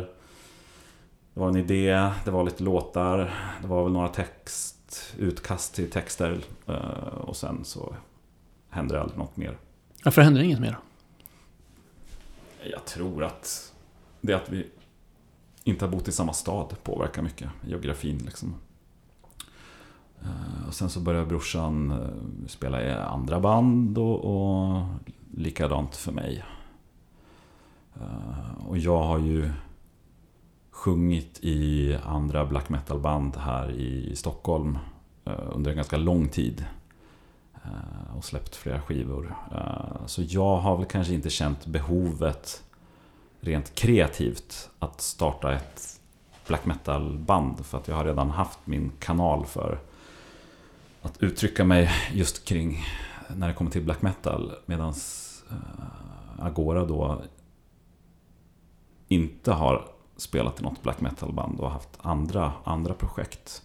det 1.34 1.40
var 1.40 1.50
en 1.50 1.56
idé, 1.56 2.10
det 2.26 2.32
var 2.32 2.44
lite 2.44 2.64
låtar, 2.64 3.34
det 3.62 3.68
var 3.68 3.84
väl 3.84 3.94
några 3.94 4.08
text, 4.08 5.14
utkast 5.18 5.76
till 5.76 5.92
texter 5.92 6.38
eh, 6.68 6.76
och 7.22 7.36
sen 7.36 7.66
så 7.66 7.96
hände 8.70 8.94
det 8.96 9.02
aldrig 9.02 9.18
något 9.18 9.38
mer. 9.38 9.58
Varför 10.04 10.22
hände 10.22 10.40
det 10.40 10.46
inget 10.46 10.60
mer? 10.60 10.78
Jag 12.72 12.86
tror 12.86 13.24
att 13.24 13.74
det 14.22 14.34
att 14.34 14.50
vi 14.50 14.68
inte 15.68 15.86
har 15.86 15.92
bott 15.92 16.08
i 16.08 16.12
samma 16.12 16.34
stad 16.34 16.76
påverkar 16.84 17.22
mycket, 17.22 17.50
geografin 17.66 18.18
liksom. 18.26 18.56
Eh, 20.22 20.68
och 20.68 20.74
sen 20.74 20.90
så 20.90 21.00
började 21.00 21.26
brorsan 21.26 21.92
eh, 21.92 22.48
spela 22.48 22.84
i 22.84 22.92
andra 22.92 23.40
band 23.40 23.98
och, 23.98 24.26
och 24.26 24.84
likadant 25.34 25.96
för 25.96 26.12
mig. 26.12 26.44
Eh, 27.96 28.68
och 28.68 28.78
jag 28.78 29.04
har 29.04 29.20
ju 29.20 29.52
sjungit 30.72 31.40
i 31.42 31.98
andra 32.06 32.46
black 32.46 32.70
metal-band 32.70 33.36
här 33.36 33.72
i 33.72 34.16
Stockholm 34.16 34.78
under 35.26 35.72
en 35.72 35.78
ganska 35.78 35.98
lång 35.98 36.30
tid. 36.30 36.66
Och 38.18 38.26
släppt 38.26 38.56
flera 38.56 38.82
skivor. 38.82 39.36
Så 40.06 40.22
jag 40.28 40.58
har 40.58 40.78
väl 40.78 40.86
kanske 40.86 41.14
inte 41.14 41.30
känt 41.30 41.66
behovet 41.66 42.64
rent 43.48 43.76
kreativt 43.76 44.70
att 44.80 45.02
starta 45.02 45.54
ett 45.54 46.00
black 46.48 46.66
metal-band. 46.66 47.66
För 47.66 47.78
att 47.78 47.88
jag 47.88 47.96
har 47.96 48.06
redan 48.06 48.30
haft 48.30 48.60
min 48.66 48.92
kanal 49.00 49.46
för 49.46 49.80
att 51.02 51.24
uttrycka 51.24 51.66
mig 51.66 51.92
just 52.14 52.46
kring 52.46 52.86
när 53.36 53.48
det 53.48 53.54
kommer 53.54 53.72
till 53.72 53.84
black 53.84 54.02
metal. 54.02 54.54
Medan 54.66 54.94
eh, 55.50 56.46
Agora 56.46 56.86
då 56.86 57.22
inte 59.08 59.52
har 59.52 59.92
spelat 60.18 60.60
i 60.60 60.64
något 60.64 60.84
black 60.84 61.02
metal-band 61.02 61.60
och 61.60 61.72
haft 61.72 61.90
andra, 61.98 62.54
andra 62.64 62.94
projekt. 62.94 63.64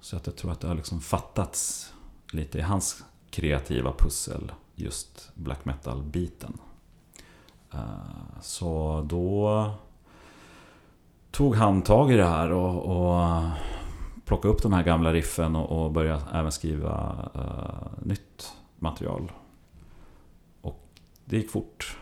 Så 0.00 0.16
att 0.16 0.26
jag 0.26 0.36
tror 0.36 0.52
att 0.52 0.60
det 0.60 0.68
har 0.68 0.74
liksom 0.74 1.00
fattats 1.00 1.92
lite 2.32 2.58
i 2.58 2.60
hans 2.60 3.04
kreativa 3.30 3.92
pussel 3.92 4.52
just 4.74 5.30
black 5.34 5.64
metal-biten. 5.64 6.58
Eh, 7.72 7.78
Så 8.40 9.02
då 9.08 9.70
tog 11.30 11.54
han 11.54 11.82
tag 11.82 12.12
i 12.12 12.16
det 12.16 12.24
här 12.26 12.52
och, 12.52 12.84
och 12.84 13.42
plockade 14.24 14.54
upp 14.54 14.62
de 14.62 14.72
här 14.72 14.82
gamla 14.82 15.12
riffen 15.12 15.56
och, 15.56 15.84
och 15.84 15.92
började 15.92 16.22
även 16.32 16.52
skriva 16.52 17.16
eh, 17.34 18.06
nytt 18.06 18.52
material. 18.78 19.32
Och 20.62 20.88
det 21.24 21.36
gick 21.36 21.50
fort. 21.50 21.96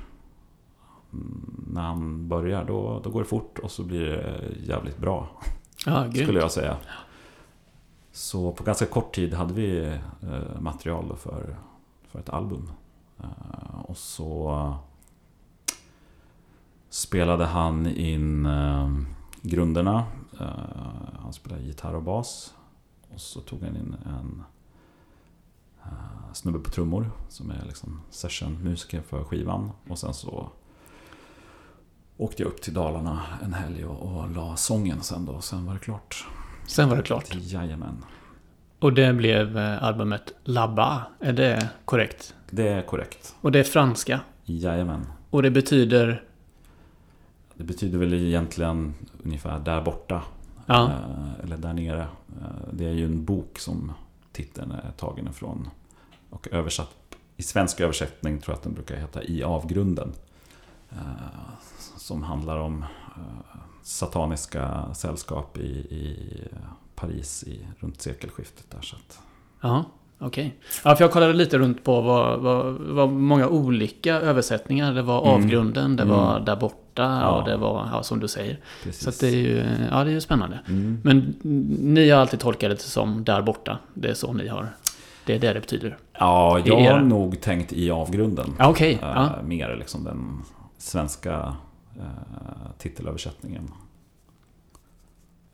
Mm, 1.12 1.64
När 1.72 1.82
han 1.82 2.28
börjar 2.28 2.64
då, 2.64 3.00
då 3.04 3.10
går 3.10 3.20
det 3.20 3.28
fort 3.28 3.58
och 3.58 3.70
så 3.70 3.82
blir 3.82 4.00
det 4.00 4.40
jävligt 4.66 4.98
bra 4.98 5.28
Ja, 5.86 6.12
skulle 6.12 6.40
jag 6.40 6.50
säga. 6.52 6.76
Så 8.12 8.52
på 8.52 8.64
ganska 8.64 8.86
kort 8.86 9.14
tid 9.14 9.34
hade 9.34 9.54
vi 9.54 9.86
eh, 10.22 10.60
material 10.60 11.16
för, 11.16 11.56
för 12.08 12.18
ett 12.18 12.28
album. 12.28 12.70
Och 13.84 13.96
så 13.96 14.74
spelade 16.96 17.44
han 17.44 17.86
in 17.86 18.46
eh, 18.46 18.90
grunderna. 19.42 20.04
Eh, 20.40 20.46
han 21.22 21.32
spelade 21.32 21.62
gitarr 21.62 21.94
och 21.94 22.02
bas. 22.02 22.54
Och 23.14 23.20
så 23.20 23.40
tog 23.40 23.62
han 23.62 23.76
in 23.76 23.96
en 24.06 24.42
eh, 25.84 26.32
snubbe 26.32 26.58
på 26.58 26.70
trummor 26.70 27.10
som 27.28 27.50
är 27.50 27.64
liksom 27.66 28.00
sessionmusiker 28.10 29.00
för 29.00 29.24
skivan. 29.24 29.70
Och 29.88 29.98
sen 29.98 30.14
så 30.14 30.48
åkte 32.16 32.42
jag 32.42 32.48
upp 32.48 32.62
till 32.62 32.74
Dalarna 32.74 33.22
en 33.42 33.52
helg 33.52 33.84
och, 33.84 34.16
och 34.16 34.30
la 34.30 34.56
sången 34.56 35.00
sen 35.00 35.24
då. 35.26 35.40
Sen 35.40 35.66
var 35.66 35.74
det 35.74 35.80
klart. 35.80 36.26
Sen 36.66 36.88
var 36.88 36.96
det 36.96 37.02
klart. 37.02 37.34
Jajamän. 37.34 38.04
Och 38.78 38.92
det 38.92 39.12
blev 39.12 39.58
eh, 39.58 39.82
albumet 39.82 40.34
Labba. 40.44 41.02
Är 41.20 41.32
det 41.32 41.68
korrekt? 41.84 42.34
Det 42.50 42.68
är 42.68 42.82
korrekt. 42.82 43.34
Och 43.40 43.52
det 43.52 43.58
är 43.58 43.64
franska. 43.64 44.20
Jajamän. 44.44 45.06
Och 45.30 45.42
det 45.42 45.50
betyder... 45.50 46.22
Det 47.56 47.64
betyder 47.64 47.98
väl 47.98 48.14
egentligen 48.14 48.94
ungefär 49.24 49.58
där 49.58 49.82
borta. 49.82 50.22
Ja, 50.66 50.84
Eh, 50.90 51.44
Eller 51.44 51.56
där 51.56 51.72
nere. 51.72 52.00
Eh, 52.40 52.68
Det 52.72 52.84
är 52.84 52.92
ju 52.92 53.04
en 53.04 53.24
bok 53.24 53.58
som 53.58 53.92
titeln 54.32 54.70
är 54.70 54.90
tagen 54.96 55.28
ifrån. 55.28 55.68
Och 56.30 56.48
översatt 56.52 56.96
i 57.36 57.42
svensk 57.42 57.80
översättning 57.80 58.38
tror 58.40 58.52
jag 58.52 58.56
att 58.58 58.62
den 58.64 58.74
brukar 58.74 58.96
heta 58.96 59.22
I 59.24 59.42
avgrunden. 59.42 60.12
Eh, 60.90 60.96
Som 61.96 62.22
handlar 62.22 62.56
om 62.58 62.84
sataniska 63.82 64.94
sällskap 64.94 65.58
i, 65.58 65.68
i 65.70 66.28
Paris 66.94 67.44
i, 67.44 67.66
runt 67.78 68.00
sekelskiftet. 68.02 68.70
Där, 68.70 68.80
så 68.80 68.96
att, 68.96 69.20
ja 69.60 69.84
okej. 70.18 70.56
Ja, 70.84 70.96
för 70.96 71.04
jag 71.04 71.12
kollade 71.12 71.32
lite 71.32 71.58
runt 71.58 71.84
på 71.84 72.00
vad, 72.00 72.40
vad, 72.40 72.74
vad 72.74 73.10
många 73.12 73.48
olika 73.48 74.14
översättningar. 74.14 74.94
Det 74.94 75.02
var 75.02 75.22
Mm. 75.22 75.34
avgrunden, 75.44 75.96
det 75.96 76.02
Mm. 76.02 76.16
var 76.16 76.40
där 76.40 76.56
borta 76.56 76.76
Ja. 77.02 77.30
och 77.30 77.48
det 77.48 77.56
var, 77.56 77.88
ja, 77.92 78.02
som 78.02 78.20
du 78.20 78.28
säger. 78.28 78.58
precis. 78.84 79.16
Så 79.16 79.24
det 79.24 79.32
är 79.32 79.36
ju, 79.36 79.64
ja 79.90 80.04
det 80.04 80.10
är 80.10 80.14
ju 80.14 80.20
spännande. 80.20 80.60
Mm. 80.68 81.00
Men 81.04 81.34
ni 81.94 82.10
har 82.10 82.20
alltid 82.20 82.40
tolkat 82.40 82.70
det 82.70 82.78
som 82.78 83.24
där 83.24 83.42
borta. 83.42 83.78
Det 83.94 84.08
är 84.08 84.14
så 84.14 84.32
ni 84.32 84.48
har. 84.48 84.68
Det 85.24 85.34
är 85.34 85.38
det 85.38 85.52
det 85.52 85.60
betyder. 85.60 85.96
Ja, 86.18 86.58
jag 86.64 86.80
har 86.92 87.00
nog 87.00 87.40
tänkt 87.40 87.72
i 87.72 87.90
avgrunden. 87.90 88.54
Ja, 88.58 88.68
okej. 88.68 88.92
Eh, 88.92 88.98
Ja. 89.02 89.30
Mer 89.44 89.76
liksom 89.76 90.04
den 90.04 90.42
svenska 90.78 91.54
eh, 91.96 92.02
titelöversättningen. 92.78 93.70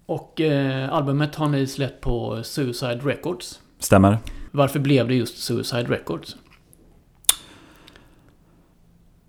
Och 0.07 0.41
eh, 0.41 0.93
albumet 0.93 1.35
har 1.35 1.49
ni 1.49 1.67
släppt 1.67 2.01
på 2.01 2.41
Suicide 2.43 3.01
Records. 3.05 3.61
Stämmer. 3.79 4.19
Varför 4.51 4.79
blev 4.79 5.09
det 5.09 5.15
just 5.15 5.39
Suicide 5.39 5.83
Records? 5.85 6.37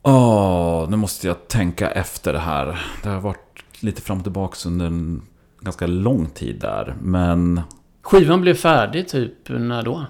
Åh, 0.04 0.90
nu 0.90 0.98
måste 0.98 1.28
jag 1.28 1.48
tänka 1.48 1.92
efter 1.92 2.34
det 2.34 2.40
här. 2.40 2.82
Det 3.04 3.10
har 3.10 3.20
varit 3.22 3.64
lite 3.80 4.02
fram 4.02 4.18
och 4.18 4.24
tillbaka 4.24 4.70
under 4.70 4.86
en 4.86 5.22
ganska 5.60 5.88
lång 5.88 6.26
tid 6.26 6.60
där. 6.60 6.96
Men 7.02 7.62
Skivan 8.02 8.42
blev 8.42 8.54
färdig 8.54 9.08
typ 9.08 9.50
när 9.50 9.84
då? 9.84 10.06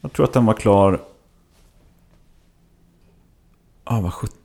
jag 0.00 0.12
tror 0.12 0.24
att 0.26 0.32
den 0.32 0.46
var 0.46 0.54
klar 0.54 1.00
Ja, 3.84 4.00
vad 4.00 4.12
sjut- 4.12 4.36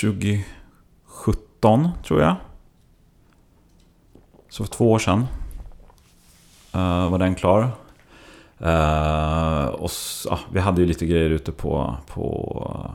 2017 0.00 1.88
tror 2.06 2.20
jag. 2.20 2.36
Så 4.48 4.64
för 4.64 4.72
två 4.72 4.92
år 4.92 4.98
sedan 4.98 5.26
eh, 6.72 7.10
var 7.10 7.18
den 7.18 7.34
klar. 7.34 7.62
Eh, 8.58 9.64
och 9.66 9.90
ja, 10.28 10.38
vi 10.52 10.60
hade 10.60 10.80
ju 10.80 10.86
lite 10.86 11.06
grejer 11.06 11.30
ute 11.30 11.52
på, 11.52 11.96
på 12.06 12.90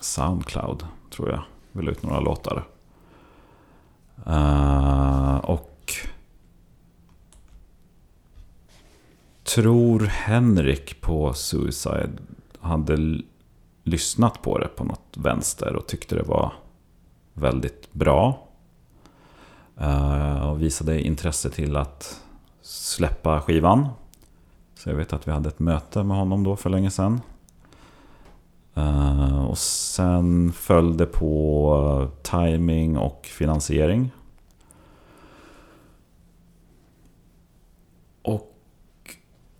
Soundcloud, 0.00 0.86
tror 1.10 1.30
jag. 1.30 1.42
vill 1.72 1.88
ut 1.88 2.02
några 2.02 2.20
låtar. 2.20 2.64
Uh, 4.26 5.36
och 5.36 5.92
tror 9.44 10.00
Henrik 10.00 11.00
på 11.00 11.34
Suicide 11.34 12.12
hade 12.60 13.20
lyssnat 13.82 14.42
på 14.42 14.58
det 14.58 14.68
på 14.68 14.84
något 14.84 15.16
vänster 15.16 15.76
och 15.76 15.86
tyckte 15.86 16.14
det 16.14 16.22
var 16.22 16.52
väldigt 17.32 17.92
bra. 17.92 18.46
Uh, 19.80 20.48
och 20.48 20.62
visade 20.62 21.02
intresse 21.02 21.50
till 21.50 21.76
att 21.76 22.20
släppa 22.62 23.40
skivan. 23.40 23.88
Så 24.74 24.88
jag 24.90 24.96
vet 24.96 25.12
att 25.12 25.28
vi 25.28 25.32
hade 25.32 25.48
ett 25.48 25.58
möte 25.58 26.02
med 26.02 26.16
honom 26.16 26.44
då 26.44 26.56
för 26.56 26.70
länge 26.70 26.90
sedan. 26.90 27.20
Uh, 28.78 29.44
och 29.44 29.58
sen 29.58 30.52
följde 30.52 31.06
på 31.06 32.00
eh, 32.02 32.22
timing 32.22 32.98
och 32.98 33.26
finansiering. 33.26 34.10
Och 38.22 38.52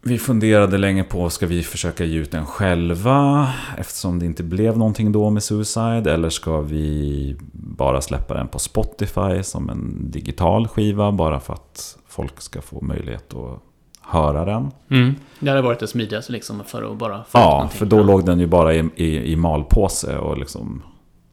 vi 0.02 0.18
funderade 0.18 0.78
länge 0.78 1.04
på, 1.04 1.30
ska 1.30 1.46
vi 1.46 1.62
försöka 1.62 2.04
ge 2.04 2.18
ut 2.18 2.30
den 2.30 2.46
själva? 2.46 3.52
Eftersom 3.78 4.18
det 4.18 4.26
inte 4.26 4.42
blev 4.42 4.78
någonting 4.78 5.12
då 5.12 5.30
med 5.30 5.42
Suicide. 5.42 6.12
Eller 6.12 6.30
ska 6.30 6.60
vi 6.60 7.36
bara 7.52 8.00
släppa 8.00 8.34
den 8.34 8.48
på 8.48 8.58
Spotify 8.58 9.42
som 9.42 9.70
en 9.70 10.10
digital 10.10 10.68
skiva? 10.68 11.12
Bara 11.12 11.40
för 11.40 11.52
att 11.54 11.98
folk 12.06 12.40
ska 12.40 12.60
få 12.60 12.80
möjlighet 12.80 13.34
att 13.34 13.62
höra 14.06 14.44
den. 14.44 14.70
Mm. 14.90 15.14
Det 15.40 15.48
hade 15.50 15.62
varit 15.62 15.78
det 15.80 15.86
smidigaste 15.88 16.32
liksom 16.32 16.64
för 16.64 16.92
att 16.92 16.96
bara 16.98 17.24
få 17.24 17.38
Ja, 17.38 17.68
för 17.72 17.86
då 17.86 18.02
låg 18.02 18.26
den 18.26 18.40
ju 18.40 18.46
bara 18.46 18.74
i, 18.74 18.90
i, 18.96 19.32
i 19.32 19.36
malpåse 19.36 20.18
och 20.18 20.38
liksom... 20.38 20.82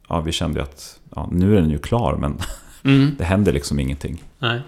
Ja, 0.08 0.20
vi 0.20 0.32
kände 0.32 0.58
ju 0.58 0.62
att 0.62 1.00
ja, 1.16 1.28
nu 1.32 1.56
är 1.56 1.60
den 1.60 1.70
ju 1.70 1.78
klar 1.78 2.16
men 2.16 2.38
Mm. 2.84 3.14
det 3.18 3.24
händer 3.24 3.52
liksom 3.52 3.80
ingenting. 3.80 4.22
Nej. 4.38 4.60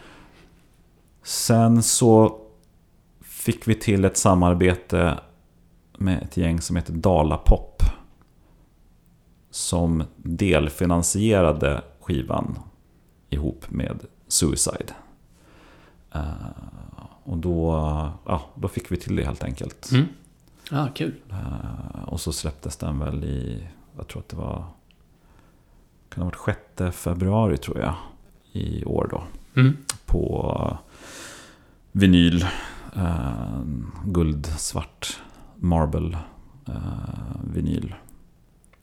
Sen 1.23 1.83
så 1.83 2.39
fick 3.23 3.69
vi 3.69 3.75
till 3.75 4.05
ett 4.05 4.17
samarbete 4.17 5.19
med 5.99 6.23
ett 6.23 6.37
gäng 6.37 6.61
som 6.61 6.77
heter 6.77 6.93
Dalapop. 6.93 7.83
Som 9.51 10.05
delfinansierade 10.17 11.83
skivan 12.01 12.59
ihop 13.31 13.65
med 13.69 13.99
Suicide. 14.29 14.93
Och 17.26 17.37
då, 17.38 17.71
ja, 18.26 18.42
då 18.54 18.68
fick 18.68 18.92
vi 18.92 18.97
till 18.97 19.16
det 19.16 19.25
helt 19.25 19.45
enkelt. 19.45 19.90
Mm. 19.92 20.06
Ja, 20.71 20.88
kul. 20.95 21.14
Eh, 21.30 22.02
och 22.09 22.21
så 22.21 22.33
släpptes 22.33 22.76
den 22.76 22.99
väl 22.99 23.25
i, 23.25 23.66
jag 23.97 24.09
tror 24.09 24.21
att 24.23 24.28
det 24.28 24.37
var, 24.37 24.64
kan 26.09 26.23
ha 26.23 26.30
varit 26.47 26.59
6 26.78 26.97
februari 26.97 27.56
tror 27.56 27.78
jag. 27.78 27.95
I 28.52 28.85
år 28.85 29.09
då 29.11 29.23
Mm. 29.61 29.76
på 30.06 30.78
vinyl. 31.92 32.47
Eh, 32.97 33.61
guldsvart 34.04 35.21
marble 35.56 36.18
eh, 36.68 36.75
vinyl. 37.54 37.95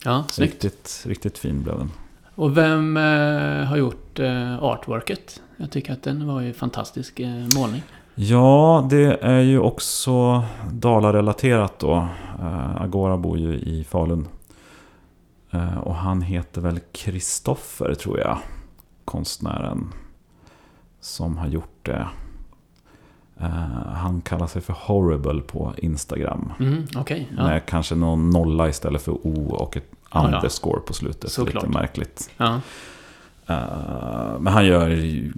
Ja, 0.04 0.24
snyggt. 0.28 0.52
Riktigt, 0.64 1.02
riktigt 1.06 1.38
fin 1.38 1.62
blev 1.62 1.78
den. 1.78 1.90
Och 2.34 2.56
vem 2.56 2.96
eh, 2.96 3.64
har 3.64 3.76
gjort 3.76 4.18
eh, 4.18 4.62
artworket? 4.62 5.42
Jag 5.56 5.70
tycker 5.70 5.92
att 5.92 6.02
den 6.02 6.26
var 6.26 6.40
ju 6.40 6.52
fantastisk 6.52 7.20
eh, 7.20 7.46
målning. 7.56 7.82
Ja, 8.14 8.86
det 8.90 9.18
är 9.22 9.40
ju 9.40 9.58
också 9.58 10.44
Dalarelaterat 10.72 11.78
då. 11.78 12.08
Eh, 12.40 12.82
Agora 12.82 13.16
bor 13.16 13.38
ju 13.38 13.54
i 13.54 13.84
Falun. 13.84 14.28
Eh, 15.50 15.78
och 15.78 15.94
han 15.94 16.22
heter 16.22 16.60
väl 16.60 16.80
Kristoffer 16.92 17.94
tror 17.94 18.18
jag. 18.18 18.38
Konstnären. 19.04 19.92
Som 21.00 21.38
har 21.38 21.46
gjort 21.46 21.78
det. 21.82 22.06
Eh, 23.40 23.48
han 23.94 24.20
kallar 24.20 24.46
sig 24.46 24.62
för 24.62 24.72
Horrible 24.72 25.40
på 25.40 25.72
Instagram. 25.76 26.52
Mm, 26.60 26.86
Okej, 26.96 27.28
ja. 27.36 27.42
Med 27.44 27.66
kanske 27.66 27.94
någon 27.94 28.30
nolla 28.30 28.68
istället 28.68 29.02
för 29.02 29.12
O 29.26 29.54
och 29.54 29.76
ett 29.76 29.90
Ja, 30.12 30.26
underscore 30.26 30.80
på 30.80 30.92
slutet. 30.92 31.30
Såklart. 31.32 31.64
Lite 31.64 31.78
märkligt. 31.78 32.30
ja. 32.36 32.60
Men 34.38 34.46
han 34.46 34.66
gör 34.66 34.88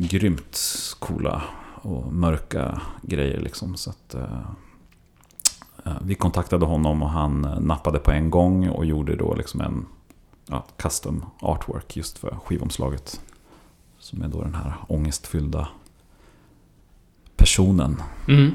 grymt 0.09 0.59
coola 0.99 1.43
och 1.87 2.13
mörka 2.13 2.81
grejer 3.03 3.41
liksom. 3.41 3.77
Så 3.77 3.91
att, 3.91 4.15
eh, 4.15 4.41
eh, 5.85 5.93
vi 6.03 6.15
kontaktade 6.15 6.67
honom 6.67 7.03
och 7.03 7.11
han 7.11 7.45
eh, 7.45 7.61
nappade 7.61 7.99
på 7.99 8.11
en 8.11 8.31
gång 8.31 8.69
och 8.69 8.85
gjorde 8.87 9.17
då 9.17 9.35
liksom 9.35 9.61
en 9.61 9.87
ja, 10.47 10.67
custom 10.77 11.25
artwork 11.41 11.97
just 11.97 12.19
för 12.19 12.37
skivomslaget. 12.45 13.21
Som 13.99 14.23
är 14.23 14.29
då 14.29 14.43
den 14.43 14.55
här 14.55 14.73
ångestfyllda 14.89 15.69
personen 17.37 18.03
Mm, 18.29 18.55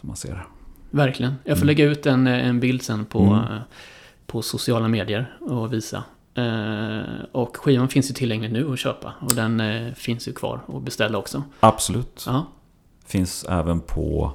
som 0.00 0.06
man 0.06 0.16
ser. 0.16 0.46
verkligen. 0.90 1.34
Jag 1.44 1.56
får 1.58 1.62
Mm. 1.62 1.66
lägga 1.66 1.84
ut 1.84 2.06
en, 2.06 2.26
eh, 2.26 2.46
en 2.48 2.60
bild 2.60 2.82
sen 2.82 3.04
på, 3.04 3.20
Mm. 3.22 3.34
eh, 3.52 3.60
på 4.26 4.42
sociala 4.42 4.88
medier 4.88 5.36
och 5.40 5.72
visa. 5.72 6.04
Eh, 6.34 7.24
och 7.32 7.56
skivan 7.56 7.88
finns 7.88 8.10
ju 8.10 8.14
tillgänglig 8.14 8.52
nu 8.52 8.72
att 8.72 8.78
köpa. 8.78 9.12
Och 9.20 9.34
den 9.34 9.60
eh, 9.60 9.92
finns 9.94 10.28
ju 10.28 10.32
kvar 10.32 10.60
att 10.68 10.82
beställa 10.82 11.18
också. 11.18 11.42
Absolut. 11.60 12.24
Ja. 12.26 12.46
Finns 13.06 13.44
även 13.44 13.80
på 13.80 14.32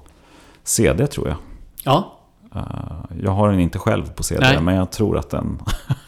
CD 0.63 1.07
tror 1.07 1.27
jag. 1.27 1.37
Ja, 1.83 2.11
Eh, 2.55 3.03
jag 3.23 3.31
har 3.31 3.49
den 3.51 3.59
inte 3.59 3.79
själv 3.79 4.11
på 4.13 4.23
CD, 4.23 4.41
Nej. 4.41 4.61
men 4.61 4.75
jag 4.75 4.91
tror 4.91 5.17
att 5.17 5.29
den, 5.29 5.59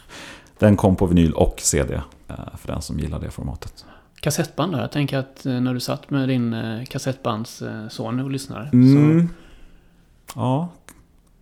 den 0.58 0.76
kom 0.76 0.96
på 0.96 1.06
vinyl 1.06 1.32
och 1.32 1.54
CD. 1.60 2.00
för 2.56 2.66
den 2.72 2.82
som 2.82 2.98
gillar 2.98 3.18
det 3.20 3.30
formatet. 3.30 3.84
kassettband 4.20 4.72
där. 4.72 4.80
Jag 4.80 4.92
tänker 4.92 5.18
att 5.18 5.40
när 5.44 5.74
du 5.74 5.80
satt 5.80 6.10
med 6.10 6.28
din 6.28 6.56
kassettbandsson 6.90 8.20
och 8.20 8.30
lyssnade. 8.30 8.70
Så, 8.70 8.76
Mm. 8.76 9.28
Ja, 10.34 10.68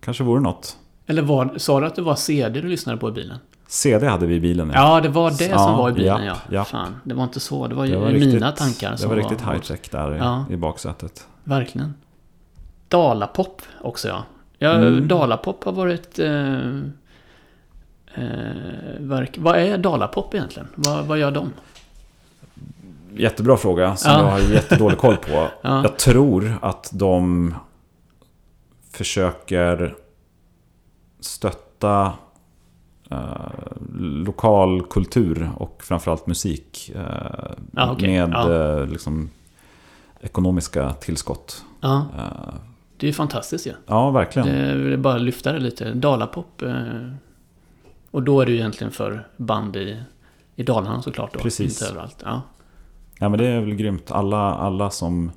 kanske 0.00 0.24
vore 0.24 0.40
något. 0.40 0.76
eller 1.06 1.22
var, 1.22 1.54
sa 1.58 1.80
du 1.80 1.86
att 1.86 1.94
det 1.96 2.02
var 2.02 2.14
CD 2.14 2.60
du 2.60 2.68
lyssnade 2.68 2.98
på 2.98 3.08
i 3.08 3.12
bilen? 3.12 3.38
CD 3.68 4.06
hade 4.06 4.26
vi 4.26 4.34
i 4.34 4.40
bilen. 4.40 4.70
Ja, 4.74 5.00
det 5.00 5.08
var 5.08 5.30
det 5.38 5.46
Ja, 5.46 5.58
som 5.58 5.76
var 5.76 5.90
i 5.90 5.92
bilen 5.92 6.24
ja. 6.24 6.36
japp. 6.50 6.68
Fan, 6.68 6.96
det 7.04 7.14
var 7.14 7.24
inte 7.24 7.40
så. 7.40 7.66
Det 7.68 7.74
var 7.74 7.86
Det 7.86 7.96
var 7.96 8.10
mina 8.10 8.26
riktigt- 8.26 8.56
tankar 8.56 8.90
Det 8.90 8.98
som 8.98 9.08
var 9.10 9.16
riktigt 9.16 9.40
high-tech 9.40 9.78
där 9.90 10.14
i, 10.14 10.18
Ja. 10.18 10.44
i 10.50 10.56
baksätet. 10.56 11.26
Verkligen. 11.44 11.94
Dalapop 12.88 13.62
också 13.80 14.08
ja. 14.08 14.24
ja 14.58 14.72
Mm. 14.72 15.08
Dalapop 15.08 15.64
har 15.64 15.72
varit... 15.72 16.18
Eh, 16.18 16.54
eh, 18.14 19.34
vad 19.38 19.56
är 19.58 19.78
Dalapop 19.78 20.34
egentligen? 20.34 20.68
Vad, 20.74 21.04
vad 21.06 21.18
gör 21.18 21.30
de? 21.30 21.52
Jättebra 23.16 23.56
fråga 23.56 23.96
som 23.96 24.12
Ja. 24.12 24.18
jag 24.18 24.26
har 24.30 24.38
jättedålig 24.38 24.98
koll 24.98 25.16
på. 25.16 25.48
Ja. 25.62 25.82
Jag 25.82 25.98
tror 25.98 26.58
att 26.62 26.90
de 26.92 27.54
försöker 28.92 29.94
stötta 31.20 32.12
lokal 33.98 34.82
kultur 34.90 35.50
och 35.56 35.82
framförallt 35.84 36.26
musik 36.26 36.90
eh, 36.94 37.02
Ja, 37.72 37.92
okej. 37.92 38.08
med 38.08 38.30
Ja. 38.34 38.52
eh, 38.80 38.86
liksom, 38.86 39.30
ekonomiska 40.20 40.92
tillskott. 40.92 41.64
Ja, 41.80 42.06
Eh, 42.18 42.54
det 42.96 43.06
är 43.06 43.08
ju 43.08 43.14
fantastiskt 43.14 43.66
ju. 43.66 43.72
ja, 43.86 44.10
verkligen. 44.10 44.48
Det 44.48 44.74
vill 44.74 44.98
bara 44.98 45.18
lyfta 45.18 45.52
det 45.52 45.58
lite. 45.58 45.92
Dalapop. 45.94 46.62
Eh, 46.62 46.74
och 48.10 48.22
då 48.22 48.40
är 48.40 48.46
det 48.46 48.52
ju 48.52 48.58
egentligen 48.58 48.92
för 48.92 49.28
band 49.36 49.76
i, 49.76 50.02
i 50.56 50.62
Dalarna 50.62 51.02
såklart 51.02 51.34
då. 51.34 51.40
Precis. 51.40 51.80
Inte 51.82 51.92
överallt. 51.92 52.22
Ja. 52.24 52.40
Ja, 53.18 53.28
men 53.28 53.38
det 53.38 53.46
är 53.46 53.60
väl 53.60 53.74
grymt. 53.74 54.10
Alla, 54.10 54.54
alla 54.54 54.90
som 54.90 55.30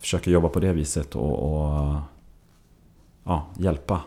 försöker 0.00 0.30
jobba 0.30 0.48
på 0.48 0.60
det 0.60 0.72
viset 0.72 1.16
och, 1.16 1.32
och 1.62 1.96
ja, 3.24 3.46
hjälpa 3.58 4.00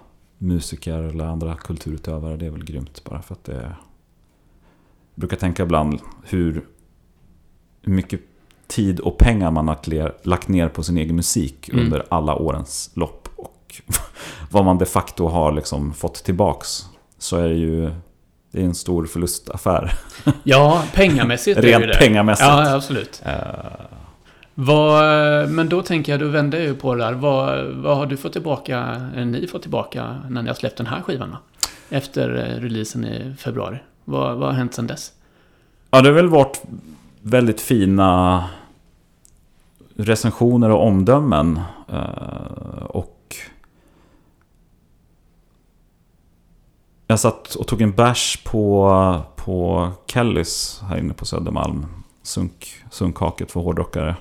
musiker 0.44 1.00
eller 1.04 1.26
andra 1.26 1.56
kulturutövare, 1.56 2.38
det 2.38 2.46
är 2.46 2.50
väl 2.50 2.64
grymt. 2.66 3.04
Bara 3.04 3.22
för 3.22 3.34
att 3.36 3.44
det... 3.44 3.54
Jag 5.16 5.20
brukar 5.22 5.38
tänka 5.38 5.64
ibland 5.64 6.00
hur 6.24 6.66
mycket 7.82 8.20
tid 8.68 9.00
och 9.00 9.18
pengar 9.18 9.52
man 9.52 9.68
har 9.68 10.28
lagt 10.28 10.48
ner 10.48 10.70
på 10.70 10.84
sin 10.84 10.98
egen 10.98 11.16
musik 11.16 11.70
Mm. 11.70 11.86
under 11.86 12.06
alla 12.10 12.36
årens 12.36 12.92
lopp. 12.94 13.30
Och 13.36 13.82
vad 14.52 14.66
man 14.66 14.78
de 14.78 14.86
facto 14.86 15.28
har 15.28 15.52
liksom 15.52 15.94
fått 15.94 16.16
tillbaks. 16.24 16.86
Så 17.18 17.38
är 17.38 17.48
det 17.50 17.56
ju 17.56 17.92
det 18.52 18.62
är 18.62 18.66
en 18.66 18.76
stor 18.76 19.06
förlustaffär. 19.06 19.94
ja, 20.44 20.84
pengamässigt 20.94 21.58
är 21.58 21.62
det 21.62 21.68
ju 21.68 21.74
Rent 21.80 21.94
det. 21.94 22.00
pengamässigt. 22.00 22.48
Ja, 22.48 22.76
absolut. 22.76 23.22
Vad, 24.56 25.50
men 25.50 25.70
då 25.70 25.82
tänker 25.82 26.12
jag, 26.12 26.20
du 26.20 26.30
vänder 26.30 26.62
ju 26.62 26.76
på 26.76 26.96
det 26.96 27.04
där. 27.04 27.14
Vad, 27.14 27.66
vad 27.66 27.98
har 27.98 28.06
du 28.06 28.18
fått 28.18 28.34
tillbaka, 28.34 29.10
eller 29.16 29.26
ni 29.26 29.48
fått 29.48 29.62
tillbaka 29.62 30.22
när 30.30 30.42
ni 30.42 30.48
har 30.48 30.56
släppt 30.56 30.78
den 30.78 30.88
här 30.88 31.02
skivan 31.02 31.32
då? 31.32 31.38
efter 31.94 32.36
eh, 32.36 32.62
releasen 32.62 33.06
i 33.06 33.36
februari. 33.38 33.78
Vad, 34.06 34.38
vad 34.38 34.50
har 34.50 34.56
hänt 34.56 34.74
sedan 34.74 34.88
dess? 34.88 35.14
Ja, 35.92 36.02
det 36.02 36.10
har 36.10 36.16
väl 36.16 36.30
varit 36.30 36.62
väldigt 37.22 37.62
fina 37.62 38.44
recensioner 39.96 40.70
och 40.70 40.88
omdömen. 40.88 41.60
Eh, 41.90 42.84
och 42.84 43.36
jag 47.08 47.20
satt 47.20 47.56
och 47.56 47.68
tog 47.68 47.82
en 47.82 47.92
bärs 47.92 48.44
på, 48.44 49.22
på 49.36 49.90
Kellys 50.06 50.82
här 50.90 50.98
inne 50.98 51.14
på 51.14 51.26
Södermalm. 51.26 51.86
Sunk, 52.24 52.84
sunkhaket 52.92 53.52
för 53.52 53.60
hårdrockare. 53.60 54.16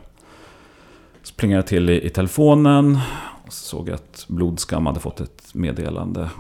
Så 1.23 1.35
plingade 1.35 1.59
jag 1.59 1.67
till 1.67 1.91
i, 1.91 2.07
i 2.07 2.11
telefonen. 2.11 2.99
Och 3.47 3.53
så 3.53 3.65
såg 3.65 3.89
jag 3.89 3.95
att 3.95 4.25
Blodskam 4.29 4.87
hade 4.87 5.01
fått 5.01 5.21
ett 5.21 5.55
meddelande. 5.55 6.31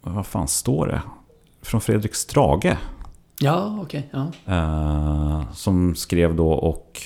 Vad 0.00 0.26
fan 0.26 0.48
står 0.48 0.86
det? 0.86 1.02
Från 1.62 1.80
Fredrik 1.80 2.14
Strage. 2.14 2.76
Ja, 3.40 3.78
okej. 3.82 4.10
ja. 4.12 4.26
Eh, 4.46 5.52
som 5.52 5.94
skrev 5.94 6.34
då 6.34 6.52
och 6.52 7.00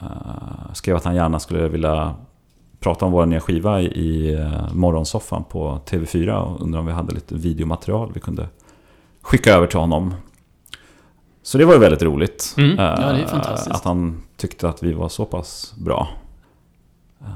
eh, 0.00 0.72
skrev 0.72 0.96
att 0.96 1.04
han 1.04 1.14
gärna 1.14 1.40
skulle 1.40 1.68
vilja 1.68 2.14
prata 2.80 3.06
om 3.06 3.12
vår 3.12 3.26
nya 3.26 3.40
skiva 3.40 3.80
i, 3.80 4.34
eh, 4.34 4.72
morgonsoffan 4.72 5.44
på 5.44 5.80
TV4 5.86 6.36
och 6.36 6.60
undrar 6.62 6.80
om 6.80 6.86
vi 6.86 6.92
hade 6.92 7.14
lite 7.14 7.34
videomaterial 7.34 8.10
vi 8.14 8.20
kunde 8.20 8.48
skicka 9.22 9.54
över 9.54 9.66
till 9.66 9.78
honom. 9.78 10.14
Så 11.42 11.58
det 11.58 11.64
var 11.64 11.74
ju 11.74 11.80
väldigt 11.80 12.02
roligt. 12.02 12.54
Mm, 12.58 12.76
ja, 12.76 12.96
det 12.96 13.02
är 13.02 13.22
eh, 13.22 13.26
fantastiskt. 13.26 13.76
Att 13.76 13.84
han 13.84 14.22
tyckte 14.38 14.68
att 14.68 14.82
vi 14.82 14.92
var 14.92 15.08
så 15.08 15.24
pass 15.24 15.74
bra. 15.76 16.08
Eh, 17.20 17.26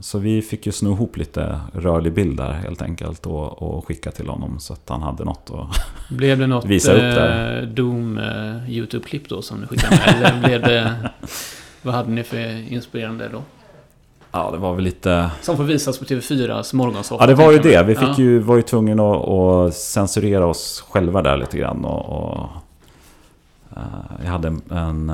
Så 0.00 0.18
vi 0.18 0.42
fick 0.42 0.66
ju 0.66 0.72
sno 0.72 0.92
ihop 0.92 1.16
lite 1.16 1.60
rörlig 1.72 2.12
bild 2.12 2.36
där 2.36 2.52
helt 2.52 2.82
enkelt 2.82 3.26
och, 3.26 3.62
och 3.62 3.86
skicka 3.86 4.10
till 4.10 4.28
honom 4.28 4.60
så 4.60 4.72
att 4.72 4.88
han 4.88 5.02
hade 5.02 5.24
något 5.24 5.50
att 5.50 6.10
Blev 6.16 6.38
det 6.38 6.46
något 6.46 6.64
Visa 6.64 6.92
upp 6.92 7.02
eh, 7.02 7.08
där. 7.08 7.66
Doom 7.66 8.18
eh, 8.18 8.70
YouTube-klipp 8.70 9.28
då 9.28 9.42
som 9.42 9.60
du 9.60 9.66
skickade 9.66 9.96
med? 9.96 10.14
Eller 10.14 10.40
blev 10.48 10.62
det... 10.62 11.10
Vad 11.82 11.94
hade 11.94 12.10
ni 12.10 12.22
för 12.22 12.72
inspirerande 12.72 13.28
då? 13.28 13.42
Ja, 14.32 14.50
det 14.50 14.58
var 14.58 14.74
väl 14.74 14.84
lite... 14.84 15.30
Som 15.42 15.56
får 15.56 15.64
visas 15.64 15.98
på 15.98 16.04
TV4s 16.04 16.74
morgonsoffa. 16.74 17.22
Ja, 17.22 17.26
det 17.26 17.34
var 17.34 17.52
ju 17.52 17.58
det. 17.58 17.82
Vi 17.82 17.94
fick 17.94 18.08
ja. 18.08 18.14
ju, 18.18 18.38
var 18.38 18.56
ju 18.56 18.62
tvungna 18.62 19.12
att, 19.12 19.28
att 19.28 19.74
censurera 19.74 20.46
oss 20.46 20.84
själva 20.88 21.22
där 21.22 21.36
lite 21.36 21.58
grann. 21.58 21.84
Och, 21.84 22.32
och, 22.32 22.48
jag 24.24 24.30
hade 24.30 24.48
en, 24.48 24.62
en 24.70 25.10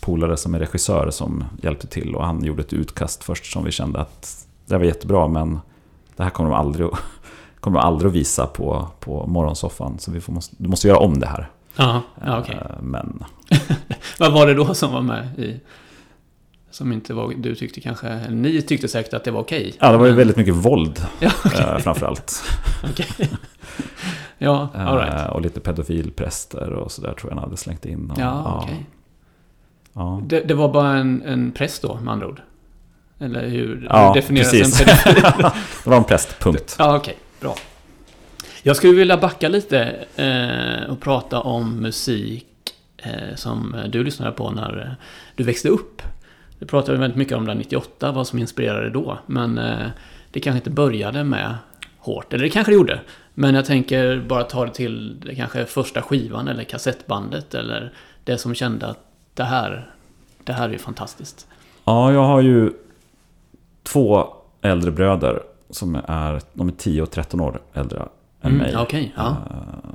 polare 0.00 0.36
som 0.36 0.54
är 0.54 0.58
regissör 0.58 1.10
som 1.10 1.44
hjälpte 1.62 1.86
till 1.86 2.14
och 2.14 2.24
han 2.26 2.44
gjorde 2.44 2.62
ett 2.62 2.72
utkast 2.72 3.24
först 3.24 3.52
som 3.52 3.64
vi 3.64 3.70
kände 3.70 4.00
att 4.00 4.46
det 4.66 4.78
var 4.78 4.84
jättebra 4.84 5.28
men 5.28 5.60
det 6.16 6.22
här 6.22 6.30
kommer 6.30 6.50
de 6.50 6.56
aldrig, 6.58 6.86
att- 6.86 6.98
kommer 7.60 7.78
de 7.80 7.86
aldrig 7.86 8.08
att 8.08 8.14
visa 8.14 8.46
på, 8.46 8.88
på 9.00 9.26
morgonsoffan. 9.26 9.98
Så 9.98 10.10
vi 10.10 10.20
får, 10.20 10.32
måste, 10.32 10.56
du 10.58 10.68
måste 10.68 10.88
göra 10.88 10.98
om 10.98 11.20
det 11.20 11.26
här. 11.26 11.50
Ja, 11.76 12.02
okej. 12.38 12.58
Eh, 12.60 12.82
Men 12.82 13.24
Vad 14.18 14.32
var 14.32 14.46
det 14.46 14.54
då 14.54 14.74
som 14.74 14.92
var 14.92 15.02
med 15.02 15.38
i... 15.38 15.60
Som 16.70 16.92
inte 16.92 17.14
var... 17.14 17.32
Du 17.36 17.54
tyckte 17.54 17.80
kanske... 17.80 18.08
eller 18.08 18.36
Ni 18.36 18.62
tyckte 18.62 18.88
säkert 18.88 19.14
att 19.14 19.24
det 19.24 19.30
var 19.30 19.40
okej. 19.40 19.74
ja, 19.80 19.92
det 19.92 19.98
var 19.98 20.04
ju 20.06 20.10
Men- 20.10 20.18
väldigt 20.18 20.36
mycket 20.36 20.54
våld 20.54 21.06
Ja, 21.20 21.30
eh, 21.54 21.78
framförallt. 21.78 22.42
okej. 22.90 23.30
ja, 24.38 24.68
all 24.74 24.98
right. 24.98 25.14
Eh, 25.20 25.26
Och 25.26 25.40
lite 25.40 25.60
pedofilpräster 25.60 26.70
och 26.72 26.92
sådär 26.92 27.12
tror 27.12 27.30
jag 27.32 27.36
han 27.36 27.44
hade 27.44 27.56
slängt 27.56 27.84
in. 27.86 28.10
Och, 28.10 28.18
Ja, 28.18 28.60
okej. 28.62 28.76
ja. 28.78 28.84
Det, 30.22 30.40
det 30.40 30.54
var 30.54 30.68
bara 30.68 30.96
en, 30.96 31.22
en 31.22 31.52
press 31.52 31.80
då, 31.80 31.94
med 31.94 32.12
andra 32.12 32.26
ord? 32.26 32.42
Eller 33.18 33.48
hur, 33.48 33.86
Ja, 33.90 34.08
hur 34.08 34.14
definieras 34.14 34.50
precis. 34.50 34.80
en 34.80 34.86
pedofil? 34.86 35.22
det 35.84 35.90
var 35.90 35.96
en 35.96 36.04
präst, 36.04 36.38
punkt. 36.38 36.76
Ja, 36.78 36.96
okej. 36.96 37.16
Bra. 37.40 37.54
Jag 38.62 38.76
skulle 38.76 38.92
vilja 38.92 39.16
backa 39.16 39.48
lite 39.48 40.04
eh, 40.16 40.90
och 40.90 41.00
prata 41.00 41.40
om 41.40 41.76
musik 41.76 42.46
eh, 42.96 43.34
som 43.36 43.76
du 43.88 44.04
lyssnade 44.04 44.32
på 44.32 44.50
när 44.50 44.80
eh, 44.80 45.06
du 45.34 45.44
växte 45.44 45.68
upp. 45.68 46.02
Du 46.58 46.66
pratade 46.66 46.98
väldigt 46.98 47.16
mycket 47.16 47.36
om 47.36 47.46
det 47.46 47.54
98, 47.54 48.12
vad 48.12 48.26
som 48.26 48.38
inspirerade 48.38 48.90
då. 48.90 49.18
Men 49.26 49.58
eh, 49.58 49.86
det 50.30 50.40
kanske 50.40 50.58
inte 50.58 50.70
började 50.70 51.24
med 51.24 51.54
hårt. 51.98 52.32
Eller 52.32 52.44
det 52.44 52.50
kanske 52.50 52.72
det 52.72 52.76
gjorde. 52.76 53.00
Men 53.34 53.54
jag 53.54 53.64
tänker 53.64 54.24
bara 54.28 54.42
ta 54.42 54.66
det 54.66 54.74
till 54.74 55.20
det 55.20 55.34
kanske 55.34 55.64
första 55.64 56.02
skivan 56.02 56.48
eller 56.48 56.64
kassettbandet. 56.64 57.54
Eller 57.54 57.92
det 58.24 58.38
som 58.38 58.54
kände 58.54 58.86
att 58.86 58.98
det 59.40 59.44
här, 59.44 59.90
det 60.44 60.52
här 60.52 60.68
är 60.68 60.78
fantastiskt. 60.78 61.46
Ja, 61.84 62.12
jag 62.12 62.24
har 62.24 62.40
ju 62.40 62.72
två 63.82 64.26
äldre 64.62 64.90
bröder 64.90 65.42
som 65.70 65.94
är, 66.08 66.40
de 66.52 66.68
är 66.68 66.72
10 66.72 67.02
och 67.02 67.10
13 67.10 67.40
år 67.40 67.60
äldre 67.72 68.08
än 68.42 68.52
mig. 68.52 68.70
Mm, 68.70 68.82
Okej, 68.82 69.12
ja. 69.16 69.28
Eh, 69.50 69.90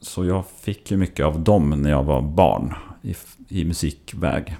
Så 0.00 0.24
jag 0.24 0.44
fick 0.60 0.90
ju 0.90 0.96
mycket 0.96 1.26
av 1.26 1.40
dem 1.40 1.70
när 1.70 1.90
jag 1.90 2.02
var 2.02 2.22
barn 2.22 2.74
i, 3.02 3.14
i 3.48 3.64
musikväg. 3.64 4.56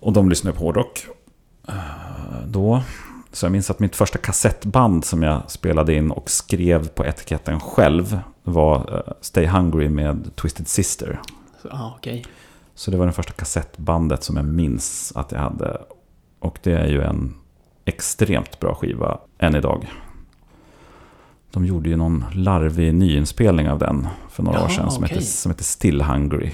Och 0.00 0.12
de 0.12 0.28
lyssnade 0.28 0.56
på 0.56 0.64
hårdrock 0.64 1.06
eh, 1.68 1.74
då. 2.46 2.82
Så 3.32 3.46
jag 3.46 3.52
minns 3.52 3.70
att 3.70 3.78
mitt 3.78 3.96
första 3.96 4.18
kassettband 4.18 5.04
som 5.04 5.22
jag 5.22 5.50
spelade 5.50 5.94
in 5.94 6.10
och 6.10 6.30
skrev 6.30 6.88
på 6.88 7.04
etiketten 7.04 7.60
själv 7.60 8.18
var 8.42 8.76
eh, 9.06 9.12
Stay 9.20 9.46
Hungry 9.46 9.88
med 9.88 10.36
Twisted 10.36 10.68
Sister. 10.68 11.20
Så, 11.64 11.68
ja, 11.72 11.94
okej. 11.98 12.24
Så 12.74 12.90
det 12.90 12.96
var 12.96 13.06
det 13.06 13.12
första 13.12 13.32
kassettbandet 13.32 14.24
som 14.24 14.36
jag 14.36 14.44
minns 14.44 15.12
att 15.16 15.32
jag 15.32 15.38
hade. 15.38 15.78
Och 16.38 16.58
det 16.62 16.72
är 16.72 16.86
ju 16.88 17.02
en 17.02 17.34
extremt 17.84 18.60
bra 18.60 18.74
skiva 18.74 19.18
än 19.38 19.54
idag. 19.56 19.86
De 21.50 21.64
gjorde 21.66 21.88
ju 21.88 21.96
någon 21.96 22.24
larvig 22.34 22.94
nyinspelning 22.94 23.70
av 23.70 23.78
den 23.78 24.08
för 24.30 24.42
några 24.42 24.58
Jaha, 24.58 24.64
år 24.64 24.68
sedan 24.68 24.90
som, 24.90 25.04
okej. 25.04 25.14
heter, 25.16 25.26
som 25.26 25.50
heter 25.50 25.64
Still 25.64 26.02
Hungry. 26.02 26.50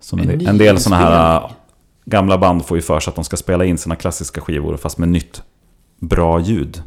Som 0.00 0.18
En 0.18 0.46
en, 0.46 0.58
del- 0.58 0.78
sådana 0.80 1.02
här 1.02 1.36
äh, 1.40 1.50
gamla 2.04 2.38
band 2.38 2.64
får 2.66 2.76
ju 2.76 2.82
för 2.82 3.00
sig 3.00 3.10
att 3.10 3.14
de 3.14 3.24
ska 3.24 3.36
spela 3.36 3.64
in 3.64 3.78
sina 3.78 3.96
klassiska 3.96 4.40
skivor 4.40 4.76
fast 4.76 4.98
med 4.98 5.08
nytt 5.08 5.42
bra 6.00 6.40
ljud. 6.40 6.82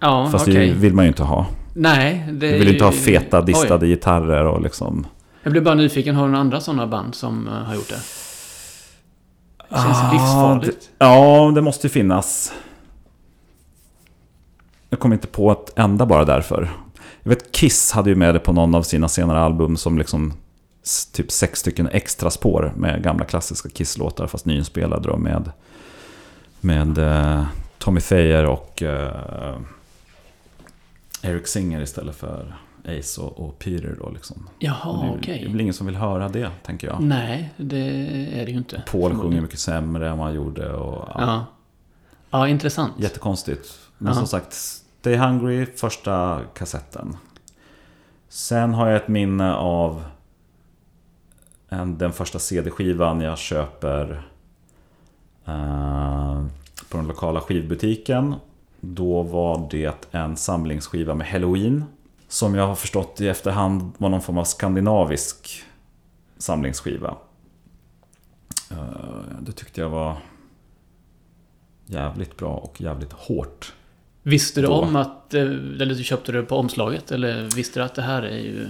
Ja, 0.00 0.28
Fast 0.32 0.48
okej. 0.48 0.68
det 0.68 0.74
vill 0.74 0.94
man 0.94 1.04
ju 1.04 1.08
inte 1.08 1.22
ha. 1.22 1.46
Nej, 1.74 2.24
det 2.32 2.32
Du 2.52 2.58
vill 2.58 2.66
ju 2.68 2.72
inte 2.72 2.84
ha 2.84 2.92
feta 2.92 3.38
Oj. 3.40 3.44
distade 3.46 3.86
gitarrer 3.86 4.44
och 4.44 4.62
liksom... 4.62 5.06
Jag 5.44 5.52
blev 5.52 5.64
bara 5.64 5.74
nyfiken, 5.74 6.14
har 6.16 6.24
du 6.24 6.30
några 6.30 6.40
andra 6.40 6.60
sådana 6.60 6.86
band 6.86 7.14
som 7.14 7.48
eh, 7.48 7.52
har 7.54 7.74
gjort 7.74 7.88
det? 7.88 8.00
Det 9.68 9.76
känns 9.76 9.98
Ah, 9.98 10.12
livsfarligt. 10.12 10.90
Ja, 10.98 11.52
det 11.54 11.60
måste 11.62 11.86
ju 11.86 11.90
finnas. 11.90 12.52
Jag 14.90 15.00
kommer 15.00 15.14
inte 15.14 15.26
på 15.26 15.52
ett 15.52 15.78
enda 15.78 16.06
bara 16.06 16.24
därför. 16.24 16.70
Jag 17.22 17.28
vet 17.28 17.52
Kiss 17.52 17.92
hade 17.92 18.10
ju 18.10 18.16
med 18.16 18.34
det 18.34 18.38
på 18.38 18.52
någon 18.52 18.74
av 18.74 18.82
sina 18.82 19.08
senare 19.08 19.40
album 19.40 19.76
som 19.76 19.98
liksom 19.98 20.32
typ 21.12 21.30
sex 21.30 21.60
stycken 21.60 21.88
extra 21.88 22.30
spår 22.30 22.72
med 22.76 23.02
gamla 23.02 23.24
klassiska 23.24 23.68
Kiss-låtar 23.68 24.26
fast 24.26 24.46
nyinspelade 24.46 25.08
då 25.08 25.16
med 25.16 25.52
med 26.60 26.98
eh, 26.98 27.44
Tommy 27.78 28.00
Thayer 28.00 28.44
och 28.46 28.82
eh, 28.82 29.56
Eric 31.22 31.48
Singer 31.48 31.80
istället 31.80 32.16
för 32.16 32.54
Ace 32.84 33.20
och, 33.20 33.40
och 33.40 33.58
Peter 33.58 33.96
då 34.00 34.10
liksom. 34.10 34.48
Jaha, 34.58 35.14
okej. 35.18 35.38
det 35.38 35.44
är 35.44 35.50
väl 35.50 35.60
ingen 35.60 35.74
som 35.74 35.86
vill 35.86 35.96
höra 35.96 36.28
det, 36.28 36.50
tänker 36.62 36.86
jag. 36.86 37.02
Nej, 37.02 37.52
det 37.56 37.78
är 38.40 38.44
det 38.46 38.50
ju 38.52 38.58
inte. 38.58 38.82
Paul 38.90 39.14
sjunger 39.16 39.40
mycket 39.40 39.58
sämre 39.58 40.10
än 40.10 40.18
vad 40.18 40.26
han 40.26 40.36
gjorde 40.36 40.72
och 40.72 41.08
ja. 41.14 41.20
Ja. 41.20 41.44
Ja, 42.30 42.48
intressant. 42.48 42.92
Jättekonstigt. 42.98 43.78
Men 43.98 44.12
Ja. 44.12 44.18
som 44.18 44.26
sagt, 44.26 44.52
Stay 44.52 45.16
Hungry, 45.16 45.66
första 45.66 46.40
kassetten. 46.54 47.16
Sen 48.28 48.74
har 48.74 48.86
jag 48.88 48.96
ett 48.96 49.08
minne 49.08 49.54
av 49.54 50.04
en, 51.68 51.98
den 51.98 52.12
första 52.12 52.38
CD-skivan 52.38 53.20
jag 53.20 53.38
köper 53.38 54.22
eh, 55.46 56.44
på 56.90 56.96
den 56.96 57.06
lokala 57.06 57.40
skivbutiken. 57.40 58.34
Då 58.80 59.22
var 59.22 59.68
det 59.70 60.06
en 60.10 60.36
samlingsskiva 60.36 61.14
med 61.14 61.26
Halloween. 61.26 61.84
Som 62.28 62.54
jag 62.54 62.66
har 62.66 62.74
förstått 62.74 63.20
i 63.20 63.28
efterhand 63.28 63.92
var 63.98 64.08
någon 64.08 64.20
form 64.22 64.38
av 64.38 64.44
skandinavisk 64.44 65.64
samlingsskiva. 66.38 67.16
Eh, 68.70 68.76
det 69.40 69.52
tyckte 69.52 69.80
jag 69.80 69.88
var 69.88 70.16
jävligt 71.86 72.36
bra 72.36 72.54
och 72.56 72.80
jävligt 72.80 73.12
hårt. 73.12 73.72
Visste 74.22 74.60
du 74.60 74.66
Då. 74.66 74.72
om 74.72 74.96
att, 74.96 75.34
eh, 75.34 75.42
eller 75.42 75.94
du 75.94 76.04
köpte 76.04 76.32
det 76.32 76.42
på 76.42 76.56
omslaget? 76.56 77.10
Eller 77.12 77.42
visste 77.56 77.80
du 77.80 77.84
att 77.84 77.94
det 77.94 78.02
här 78.02 78.22
är 78.22 78.38
ju... 78.38 78.68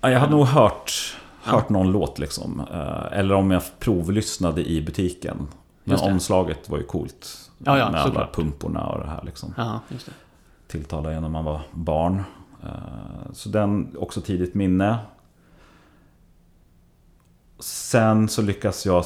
Ja, 0.00 0.10
jag 0.10 0.20
hade 0.20 0.32
nog 0.32 0.46
hört, 0.46 1.16
hört 1.42 1.68
någon 1.68 1.92
låt 1.92 2.18
liksom. 2.18 2.60
Eh, 2.72 3.18
Eller 3.18 3.34
om 3.34 3.50
jag 3.50 3.62
provlyssnade 3.78 4.64
i 4.70 4.82
butiken. 4.82 5.48
Men 5.84 5.98
omslaget 5.98 6.68
var 6.68 6.78
ju 6.78 6.84
coolt. 6.84 7.38
Ja, 7.58 7.78
ja, 7.78 7.90
med 7.90 8.00
alla 8.00 8.08
såklart. 8.08 8.34
pumporna 8.34 8.86
och 8.86 9.00
det 9.00 9.06
här 9.06 9.22
liksom. 9.24 9.54
Ja, 9.56 9.80
just 9.88 10.06
det. 10.06 10.12
Tilltalade 10.68 11.20
när 11.20 11.28
man 11.28 11.44
var 11.44 11.60
barn. 11.72 12.22
Eh, 12.66 13.32
Så 13.32 13.48
den, 13.48 13.96
också 13.98 14.20
tidigt 14.20 14.54
minne. 14.54 14.98
Sen 17.58 18.28
så 18.28 18.42
lyckas 18.42 18.86
jag 18.86 19.04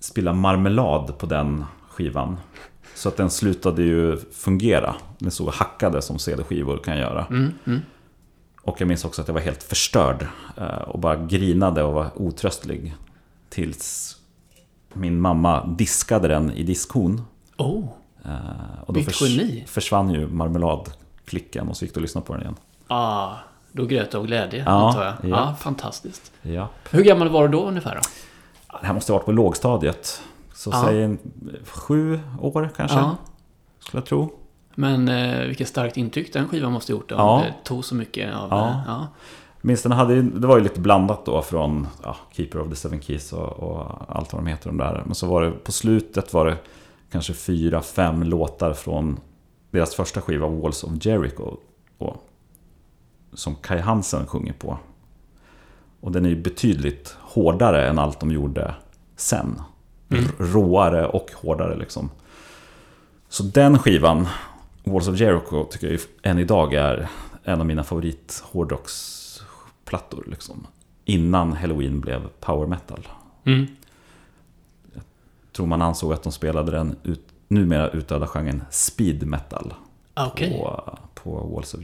spilla 0.00 0.32
marmelad 0.32 1.18
på 1.18 1.26
den 1.26 1.64
skivan. 1.88 2.36
Så 2.94 3.08
att 3.08 3.16
den 3.16 3.30
slutade 3.30 3.82
ju 3.82 4.16
fungera. 4.32 4.94
Den 5.18 5.30
och 5.40 5.52
hackade 5.52 6.02
som 6.02 6.18
CD-skivor 6.18 6.78
kan 6.78 6.98
göra. 6.98 7.26
Mm, 7.30 7.52
mm. 7.66 7.80
Och 8.62 8.80
jag 8.80 8.88
minns 8.88 9.04
också 9.04 9.22
att 9.22 9.28
jag 9.28 9.34
var 9.34 9.40
helt 9.40 9.62
förstörd. 9.62 10.26
eh, 10.56 10.64
Och 10.66 10.98
bara 11.00 11.16
grinade 11.26 11.82
och 11.82 11.92
var 11.94 12.10
otröstlig. 12.14 12.94
Tills 13.48 14.16
min 14.92 15.20
mamma 15.20 15.66
diskade 15.66 16.28
den 16.28 16.50
i 16.50 16.62
diskhon. 16.62 17.22
Oh, 17.58 17.84
Eh, 18.26 18.82
Och 18.86 18.94
då 18.94 19.00
geni. 19.20 19.64
försvann 19.66 20.10
ju 20.10 20.28
marmeladklicken 20.28 21.68
och 21.68 21.76
så 21.76 21.84
gick 21.84 21.94
du 21.94 21.98
och 21.98 22.02
lyssnade 22.02 22.26
på 22.26 22.32
den 22.32 22.42
igen. 22.42 22.54
Ah, 22.94 23.36
då 23.72 23.84
grät 23.86 24.10
du 24.10 24.18
av 24.18 24.26
glädje, 24.26 24.62
Ja, 24.66 24.70
antar 24.88 25.04
jag. 25.04 25.14
ja. 25.22 25.28
Ja, 25.28 25.54
fantastiskt. 25.60 26.32
Ja. 26.42 26.68
Hur 26.90 27.02
gammal 27.04 27.28
var 27.28 27.42
du 27.42 27.48
då 27.48 27.64
ungefär? 27.66 27.94
Då? 27.94 28.00
Det 28.80 28.86
här 28.86 28.94
måste 28.94 29.12
ha 29.12 29.18
varit 29.18 29.26
på 29.26 29.32
lågstadiet. 29.32 30.20
Så 30.54 30.70
Ja. 30.70 30.82
säg 30.86 31.16
sju 31.64 32.20
år 32.40 32.70
kanske, 32.76 32.96
Ja. 32.96 33.16
skulle 33.78 34.00
jag 34.00 34.06
tro. 34.06 34.32
Men 34.74 35.08
eh, 35.08 35.46
vilket 35.46 35.68
starkt 35.68 35.96
intryck 35.96 36.32
den 36.32 36.48
skivan 36.48 36.72
måste 36.72 36.92
ha 36.92 36.98
gjort. 36.98 37.12
Om 37.12 37.18
Ja. 37.18 37.42
det 37.46 37.54
tog 37.64 37.84
så 37.84 37.94
mycket 37.94 38.34
av... 38.34 38.48
Ja. 38.50 38.82
ja. 38.86 39.06
Minns 39.60 39.82
den 39.82 39.92
hade, 39.92 40.22
det 40.22 40.46
var 40.46 40.56
ju 40.56 40.62
lite 40.62 40.80
blandat 40.80 41.26
då 41.26 41.42
från 41.42 41.86
ja, 42.02 42.16
Keeper 42.32 42.60
of 42.60 42.68
the 42.68 42.76
Seven 42.76 43.02
Keys 43.02 43.32
och, 43.32 43.48
och 43.48 43.86
allt 44.08 44.32
vad 44.32 44.42
de 44.42 44.46
heter 44.46 44.66
de 44.68 44.76
där. 44.78 45.02
Men 45.04 45.14
så 45.14 45.26
var 45.26 45.42
det 45.42 45.50
på 45.50 45.72
slutet 45.72 46.32
var 46.32 46.46
det 46.46 46.56
kanske 47.12 47.32
fyra, 47.34 47.80
fem 47.82 48.22
låtar 48.22 48.72
från 48.72 49.20
deras 49.70 49.94
första 49.94 50.20
skiva 50.20 50.46
Walls 50.48 50.84
of 50.84 50.90
Jericho. 51.06 51.56
Och, 51.98 52.16
som 53.34 53.54
Kai 53.54 53.80
Hansen 53.80 54.26
sjunger 54.26 54.52
på. 54.52 54.78
Och 56.00 56.12
den 56.12 56.24
är 56.24 56.28
ju 56.28 56.42
betydligt 56.42 57.16
hårdare 57.20 57.88
än 57.88 57.98
allt 57.98 58.20
de 58.20 58.30
gjorde 58.30 58.74
sen. 59.16 59.60
Mm. 60.10 60.24
Råare 60.38 61.06
och 61.06 61.30
hårdare 61.34 61.76
liksom. 61.76 62.10
Så 63.28 63.42
den 63.42 63.78
skivan, 63.78 64.26
Walls 64.84 65.08
of 65.08 65.20
Jericho, 65.20 65.64
tycker 65.64 65.90
jag 65.90 66.00
än 66.22 66.38
idag 66.38 66.74
är 66.74 67.08
en 67.44 67.60
av 67.60 67.66
mina 67.66 67.84
favorit 67.84 68.42
hårdrocksplattor. 68.44 70.24
Liksom. 70.26 70.66
Innan 71.04 71.52
Halloween 71.52 72.00
blev 72.00 72.28
power 72.40 72.66
metal. 72.66 73.08
Mm. 73.44 73.66
Tror 75.52 75.66
man 75.66 75.82
ansåg 75.82 76.12
att 76.12 76.22
de 76.22 76.32
spelade 76.32 76.72
den 76.72 76.96
ut, 77.02 77.28
numera 77.48 77.88
utdöda 77.88 78.26
genren 78.26 78.64
speed 78.70 79.26
metal. 79.26 79.74
Ah, 80.14 80.26
Okej. 80.26 80.58
På, 80.58 80.98
på 81.14 81.30
Walls 81.30 81.74
of 81.74 81.80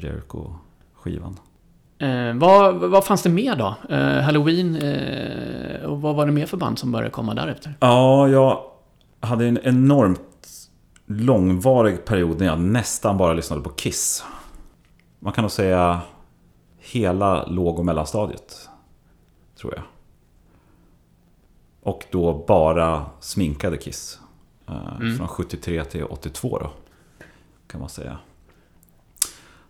Jericho-skivan. 1.04 1.38
Eh, 1.98 2.34
vad, 2.34 2.74
vad 2.90 3.04
fanns 3.04 3.22
det 3.22 3.30
mer 3.30 3.56
då? 3.56 3.74
Eh, 3.94 4.20
Halloween 4.22 4.76
eh, 4.76 5.84
och 5.84 6.00
vad 6.00 6.14
var 6.16 6.26
det 6.26 6.32
mer 6.32 6.46
för 6.46 6.56
band 6.56 6.78
som 6.78 6.92
började 6.92 7.10
komma 7.10 7.34
därefter? 7.34 7.74
Ja, 7.80 8.28
jag 8.28 8.62
hade 9.20 9.46
en 9.46 9.58
enormt 9.62 10.20
långvarig 11.06 12.04
period 12.04 12.38
när 12.38 12.46
jag 12.46 12.60
nästan 12.60 13.16
bara 13.16 13.32
lyssnade 13.32 13.62
på 13.62 13.70
Kiss. 13.70 14.24
Man 15.18 15.32
kan 15.32 15.42
nog 15.42 15.50
säga 15.50 16.00
hela 16.78 17.46
låg 17.46 17.78
och 17.78 17.84
mellanstadiet. 17.84 18.68
Tror 19.60 19.74
jag. 19.74 19.82
Och 21.82 22.04
då 22.10 22.44
bara 22.48 23.06
sminkade 23.20 23.76
Kiss. 23.76 24.18
Eh, 24.68 24.74
Mm. 25.00 25.16
Från 25.16 25.28
73 25.28 25.84
till 25.84 26.04
82 26.04 26.58
då. 26.58 26.70
Kan 27.66 27.80
man 27.80 27.88
säga. 27.88 28.18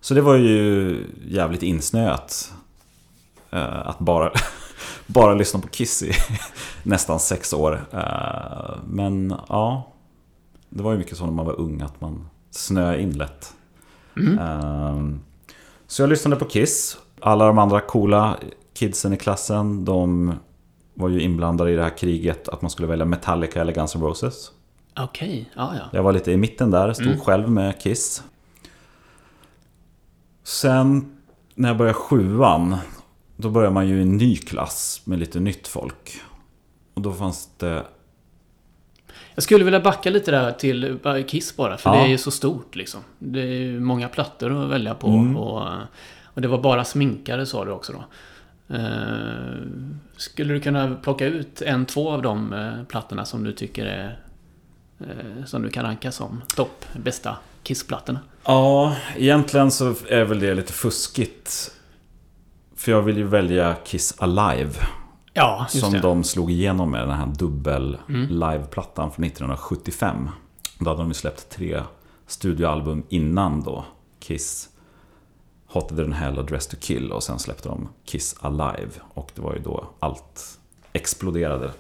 Så 0.00 0.14
det 0.14 0.20
var 0.20 0.36
ju 0.36 0.96
jävligt 1.28 1.62
insnöat. 1.62 2.52
eh, 3.50 3.86
Att 3.88 3.98
bara, 3.98 4.32
bara 5.06 5.34
lyssna 5.34 5.60
på 5.60 5.68
Kiss 5.68 6.02
i 6.02 6.12
nästan 6.82 7.20
sex 7.20 7.52
år. 7.52 7.86
Eh, 7.92 8.76
Men 8.86 9.34
ja, 9.48 9.92
det 10.68 10.82
var 10.82 10.92
ju 10.92 10.98
mycket 10.98 11.16
så 11.16 11.24
när 11.24 11.32
man 11.32 11.46
var 11.46 11.60
ung 11.60 11.80
att 11.82 12.00
man 12.00 12.28
snöade 12.50 13.00
in 13.02 13.10
lätt. 13.18 13.52
Mm. 14.16 14.38
Eh, 14.38 15.18
Så 15.86 16.02
jag 16.02 16.08
lyssnade 16.10 16.36
på 16.36 16.44
Kiss. 16.44 16.96
Alla 17.20 17.46
de 17.46 17.58
andra 17.58 17.80
coola 17.80 18.36
kidsen 18.74 19.12
i 19.12 19.16
klassen, 19.16 19.84
de 19.84 20.34
var 20.94 21.08
ju 21.08 21.20
inblandade 21.20 21.70
i 21.72 21.76
det 21.76 21.82
här 21.82 21.98
kriget 21.98 22.48
att 22.48 22.62
man 22.62 22.70
skulle 22.70 22.88
välja 22.88 23.04
Metallica 23.06 23.60
eller 23.60 23.72
Guns 23.74 23.94
N' 23.94 24.02
Roses. 24.02 24.50
Okej, 25.00 25.50
ja 25.56 25.72
ja. 25.78 25.84
Jag 25.92 26.02
var 26.02 26.12
lite 26.12 26.32
i 26.32 26.36
mitten 26.36 26.70
där, 26.70 26.92
stod 26.92 27.06
Mm. 27.06 27.20
själv 27.20 27.50
med 27.50 27.80
Kiss. 27.80 28.22
Sen 30.50 31.16
när 31.54 31.68
jag 31.68 31.76
började 31.76 31.94
sjuan, 31.94 32.76
då 33.36 33.50
började 33.50 33.74
man 33.74 33.88
ju 33.88 33.98
i 33.98 34.02
en 34.02 34.16
ny 34.16 34.36
klass 34.36 35.02
med 35.04 35.18
lite 35.18 35.40
nytt 35.40 35.68
folk. 35.68 36.20
Och 36.94 37.02
då 37.02 37.12
fanns 37.12 37.50
det... 37.58 37.84
Jag 39.34 39.42
skulle 39.42 39.64
vilja 39.64 39.80
backa 39.80 40.10
lite 40.10 40.30
där 40.30 40.52
till 40.52 40.98
Kiss 41.28 41.56
bara, 41.56 41.76
för 41.76 41.90
Ja. 41.90 41.96
det 41.96 42.02
är 42.02 42.08
ju 42.08 42.18
så 42.18 42.30
stort 42.30 42.76
liksom. 42.76 43.00
Det 43.18 43.40
är 43.40 43.46
ju 43.46 43.80
många 43.80 44.08
plattor 44.08 44.64
att 44.64 44.70
välja 44.70 44.94
på. 44.94 45.08
Mm. 45.08 45.36
Och, 45.36 45.68
och 46.24 46.42
det 46.42 46.48
var 46.48 46.58
bara 46.58 46.84
sminkare 46.84 47.46
sa 47.46 47.64
du 47.64 47.70
också 47.70 47.92
då. 47.92 48.04
Eh, 48.76 49.62
skulle 50.16 50.54
du 50.54 50.60
kunna 50.60 50.94
plocka 50.94 51.26
ut 51.26 51.62
en, 51.62 51.86
två 51.86 52.10
av 52.10 52.22
de 52.22 52.52
eh, 52.52 52.84
plattorna 52.84 53.24
som 53.24 53.44
du 53.44 53.52
tycker 53.52 53.86
är... 53.86 54.20
Eh, 55.00 55.44
som 55.44 55.62
du 55.62 55.70
kan 55.70 55.84
ranka 55.84 56.12
som 56.12 56.42
topp, 56.56 56.84
bästa 56.96 57.36
Kiss-plattorna? 57.62 58.20
Ja, 58.44 58.96
egentligen 59.16 59.70
så 59.70 59.94
är 60.08 60.24
väl 60.24 60.40
det 60.40 60.54
lite 60.54 60.72
fuskigt. 60.72 61.70
För 62.76 62.92
jag 62.92 63.02
vill 63.02 63.16
ju 63.16 63.24
välja 63.24 63.74
Kiss 63.84 64.14
Alive. 64.18 64.72
Ja, 65.32 65.66
just 65.72 65.84
Som 65.84 65.92
det. 65.92 66.00
de 66.00 66.24
slog 66.24 66.50
igenom 66.50 66.90
med 66.90 67.00
den 67.08 67.16
här 67.16 67.26
dubbel 67.26 67.98
Mm. 68.08 68.26
liveplattan 68.28 69.12
från 69.12 69.24
1975. 69.24 70.28
Då 70.78 70.90
hade 70.90 71.02
de 71.02 71.08
ju 71.08 71.14
släppt 71.14 71.48
tre 71.50 71.82
studioalbum 72.26 73.02
innan 73.08 73.62
då. 73.62 73.84
Kiss, 74.20 74.68
Hotter 75.66 75.96
than 75.96 76.12
Hell 76.12 76.38
och 76.38 76.44
Dress 76.46 76.66
to 76.66 76.76
Kill. 76.80 77.12
Och 77.12 77.22
sen 77.22 77.38
släppte 77.38 77.68
de 77.68 77.88
Kiss 78.04 78.36
Alive. 78.40 78.90
Och 79.14 79.30
det 79.34 79.40
var 79.42 79.54
ju 79.54 79.60
då 79.60 79.84
allt 79.98 80.58
exploderade. 80.92 81.70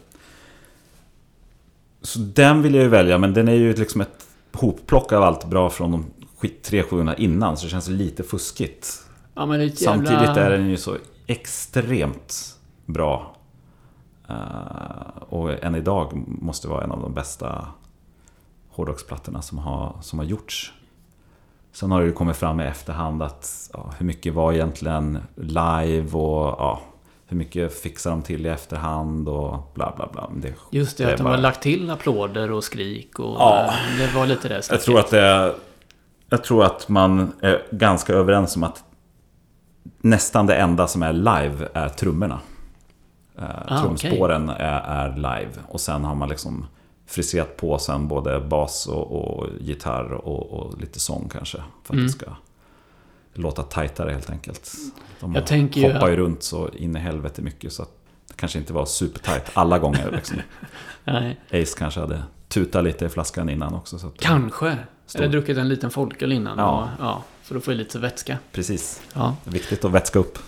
Så 2.02 2.18
den 2.18 2.62
vill 2.62 2.74
jag 2.74 2.82
ju 2.82 2.88
välja, 2.88 3.18
men 3.18 3.34
den 3.34 3.48
är 3.48 3.52
ju 3.54 3.74
liksom 3.74 4.00
ett 4.00 4.26
hopplock 4.52 5.12
av 5.12 5.22
allt 5.22 5.44
bra 5.44 5.70
från 5.70 5.90
de 5.92 6.04
skit- 6.38 6.62
tre 6.62 6.82
skivorna 6.82 7.16
innan. 7.16 7.56
Så 7.56 7.66
det 7.66 7.70
känns 7.70 7.88
lite 7.88 8.22
fuskigt. 8.22 9.06
Ja, 9.34 9.46
men 9.46 9.58
det 9.58 9.64
är 9.64 9.66
jävla... 9.66 10.06
Samtidigt 10.06 10.36
är 10.36 10.50
den 10.50 10.68
ju 10.68 10.76
så 10.76 10.96
extremt 11.26 12.58
bra. 12.86 13.36
Eh, 14.28 15.22
och 15.28 15.64
än 15.64 15.74
idag 15.74 16.24
måste 16.26 16.68
vara 16.68 16.84
en 16.84 16.92
av 16.92 17.00
de 17.00 17.14
bästa 17.14 17.66
hårdrocksplattorna 18.70 19.42
som 19.42 19.58
har, 19.58 19.96
som 20.00 20.18
har 20.18 20.26
gjorts. 20.26 20.72
Sen 21.72 21.90
har 21.90 22.00
det 22.00 22.06
ju 22.06 22.12
kommit 22.12 22.36
fram 22.36 22.60
i 22.60 22.64
efterhand 22.64 23.22
att 23.22 23.70
ja, 23.72 23.92
hur 23.98 24.06
mycket 24.06 24.34
var 24.34 24.52
egentligen 24.52 25.18
live 25.34 26.18
och 26.18 26.56
ja, 26.58 26.80
hur 27.30 27.36
mycket 27.36 27.80
fixar 27.80 28.10
de 28.10 28.22
till 28.22 28.46
i 28.46 28.48
efterhand 28.48 29.28
och 29.28 29.70
bla 29.74 29.92
bla 29.96 30.08
bla. 30.12 30.30
Det, 30.36 30.54
Just 30.70 30.98
det, 30.98 31.04
det 31.04 31.10
att 31.10 31.16
de 31.16 31.22
bara- 31.24 31.34
har 31.34 31.40
lagt 31.42 31.62
till 31.62 31.90
applåder 31.90 32.50
och 32.52 32.64
skrik 32.64 33.18
och... 33.18 33.36
Ja. 33.38 33.74
Det 33.98 34.14
var 34.14 34.26
lite 34.26 34.48
det 34.48 34.62
Jag 34.70 34.80
tror 34.80 34.98
att 34.98 35.10
det 35.10 35.54
Jag 36.28 36.44
tror 36.44 36.64
att 36.64 36.88
man 36.88 37.32
är 37.40 37.62
ganska 37.70 38.12
överens 38.12 38.56
om 38.56 38.62
att 38.64 38.84
nästan 40.00 40.46
det 40.46 40.54
enda 40.56 40.86
som 40.86 41.02
är 41.02 41.12
live 41.12 41.68
är 41.74 41.88
trummorna. 41.88 42.40
Eh, 43.38 43.44
Ah, 43.68 43.80
Trumspåren 43.82 44.48
är, 44.48 44.80
är 44.80 45.16
live 45.16 45.50
och 45.68 45.80
sen 45.80 46.04
har 46.04 46.14
man 46.14 46.28
liksom 46.28 46.66
friserat 47.06 47.56
på 47.56 47.78
sen 47.78 48.08
både 48.08 48.40
bas 48.40 48.86
och, 48.86 49.12
och 49.12 49.46
gitarr 49.60 50.12
och, 50.12 50.52
och 50.52 50.80
lite 50.80 51.00
sång 51.00 51.28
kanske. 51.32 51.58
För 51.58 51.94
att 51.94 51.98
Mm. 51.98 52.04
det 52.06 52.12
ska 52.12 52.26
låta 53.34 53.62
tajtare 53.62 54.12
helt 54.12 54.30
enkelt. 54.30 54.72
De 55.20 55.34
Jag 55.34 55.46
tänker 55.46 55.92
hoppar 55.92 56.08
ju 56.08 56.16
runt 56.16 56.42
så 56.42 56.68
in 56.68 56.96
i 56.96 57.00
helvete 57.00 57.42
mycket 57.42 57.72
så 57.72 57.82
att 57.82 57.90
det 58.28 58.34
kanske 58.36 58.58
inte 58.58 58.72
var 58.72 58.86
supertajt 58.86 59.50
alla 59.54 59.78
gånger. 59.78 60.10
Liksom. 60.12 60.36
Ace 61.62 61.78
kanske 61.78 62.00
hade 62.00 62.22
tutat 62.48 62.84
lite 62.84 63.04
i 63.04 63.08
flaskan 63.08 63.48
innan 63.48 63.74
också. 63.74 63.98
Så 63.98 64.10
kanske. 64.18 64.76
Stor. 65.06 65.20
Eller 65.20 65.32
druckit 65.32 65.58
en 65.58 65.68
liten 65.68 65.90
folköl 65.90 66.32
innan. 66.32 66.58
Ja. 66.58 66.82
Och, 66.98 67.04
ja, 67.04 67.24
för 67.42 67.56
att 67.56 67.64
få 67.64 67.72
i 67.72 67.74
lite 67.74 67.98
vätska. 67.98 68.38
Precis. 68.52 69.02
Ja. 69.14 69.36
Viktigt 69.44 69.84
att 69.84 69.90
vätska 69.90 70.18
upp. 70.18 70.38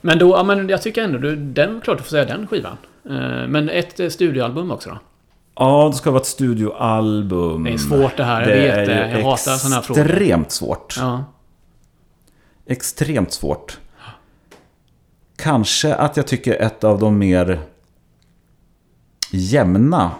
Men 0.00 0.18
då, 0.18 0.28
ja 0.28 0.42
men 0.42 0.68
jag 0.68 0.82
tycker 0.82 1.02
ändå, 1.02 1.18
du, 1.18 1.36
den 1.36 1.80
klart 1.80 1.98
att 1.98 2.04
få 2.04 2.10
säga 2.10 2.24
den 2.24 2.46
skivan. 2.46 2.76
Eh, 3.04 3.48
Men 3.48 3.68
ett 3.68 4.00
eh, 4.00 4.08
studioalbum 4.08 4.70
också 4.70 4.90
då? 4.90 4.98
Ja, 5.54 5.88
det 5.92 5.96
ska 5.96 6.10
vara 6.10 6.20
ett 6.20 6.26
studioalbum. 6.26 7.64
Det 7.64 7.70
är 7.70 7.78
svårt 7.78 8.16
det 8.16 8.24
här, 8.24 8.40
jag 8.40 8.48
Det 8.48 8.54
vet 8.54 8.74
är 8.74 8.86
det. 8.86 9.10
Jag 9.10 9.24
hatar 9.24 9.56
såna 9.56 9.74
här 9.74 9.82
frågor. 9.82 10.02
Extremt 10.02 10.52
svårt. 10.52 10.94
Ja. 10.98 11.24
Extremt 12.68 13.32
svårt. 13.32 13.78
Kanske 15.36 15.94
att 15.94 16.16
jag 16.16 16.26
tycker 16.26 16.54
ett 16.54 16.84
av 16.84 16.98
de 16.98 17.18
mer 17.18 17.60
jämna 19.32 20.10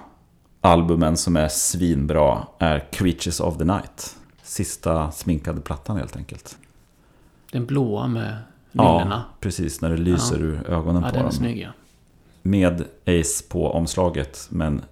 albumen 0.60 1.16
som 1.16 1.36
är 1.36 1.48
svinbra 1.48 2.46
är 2.58 2.88
Creatures 2.92 3.40
of 3.40 3.58
the 3.58 3.64
Night. 3.64 4.16
Sista 4.42 5.10
sminkade 5.10 5.60
plattan 5.60 5.96
helt 5.96 6.16
enkelt. 6.16 6.58
Den 7.52 7.66
blåa 7.66 8.06
med 8.08 8.36
nyllorna. 8.72 9.24
Ja, 9.30 9.36
precis. 9.40 9.80
När 9.80 9.90
det 9.90 9.96
lyser 9.96 10.36
Ja. 10.38 10.42
ur 10.44 10.70
ögonen 10.70 11.02
Ja, 11.02 11.08
på 11.08 11.14
den 11.14 11.20
är 11.20 11.22
dem. 11.22 11.32
snygg 11.32 11.58
ja. 11.58 11.68
Med 12.42 12.84
Ace 13.06 13.44
på 13.48 13.72
omslaget, 13.72 14.46
men 14.50 14.82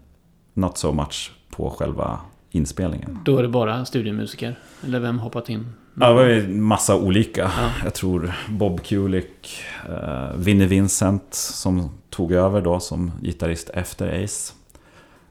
not 0.55 0.79
so 0.79 0.93
much 0.93 1.33
på 1.51 1.71
själva 1.71 2.21
inspelningen. 2.51 3.19
Då 3.25 3.39
är 3.39 3.43
det 3.43 3.49
bara 3.49 3.85
studiomusiker? 3.85 4.59
Eller 4.85 5.01
vem 5.01 5.19
hoppat 5.19 5.49
in? 5.49 5.73
Ja, 6.01 6.09
det 6.09 6.15
var 6.15 6.25
ju 6.25 6.45
en 6.45 6.63
massa 6.63 6.97
olika. 6.97 7.43
Ja. 7.57 7.71
Jag 7.85 7.95
tror 7.95 8.33
Bob 8.49 8.83
Kulick, 8.83 9.65
uh, 9.89 10.37
Vinnie 10.37 10.67
Vincent 10.67 11.35
som 11.35 11.91
tog 12.11 12.33
över 12.33 12.61
då 12.61 12.81
som 12.81 13.13
gitarrist 13.23 13.71
efter 13.71 14.25
Ace. 14.25 14.53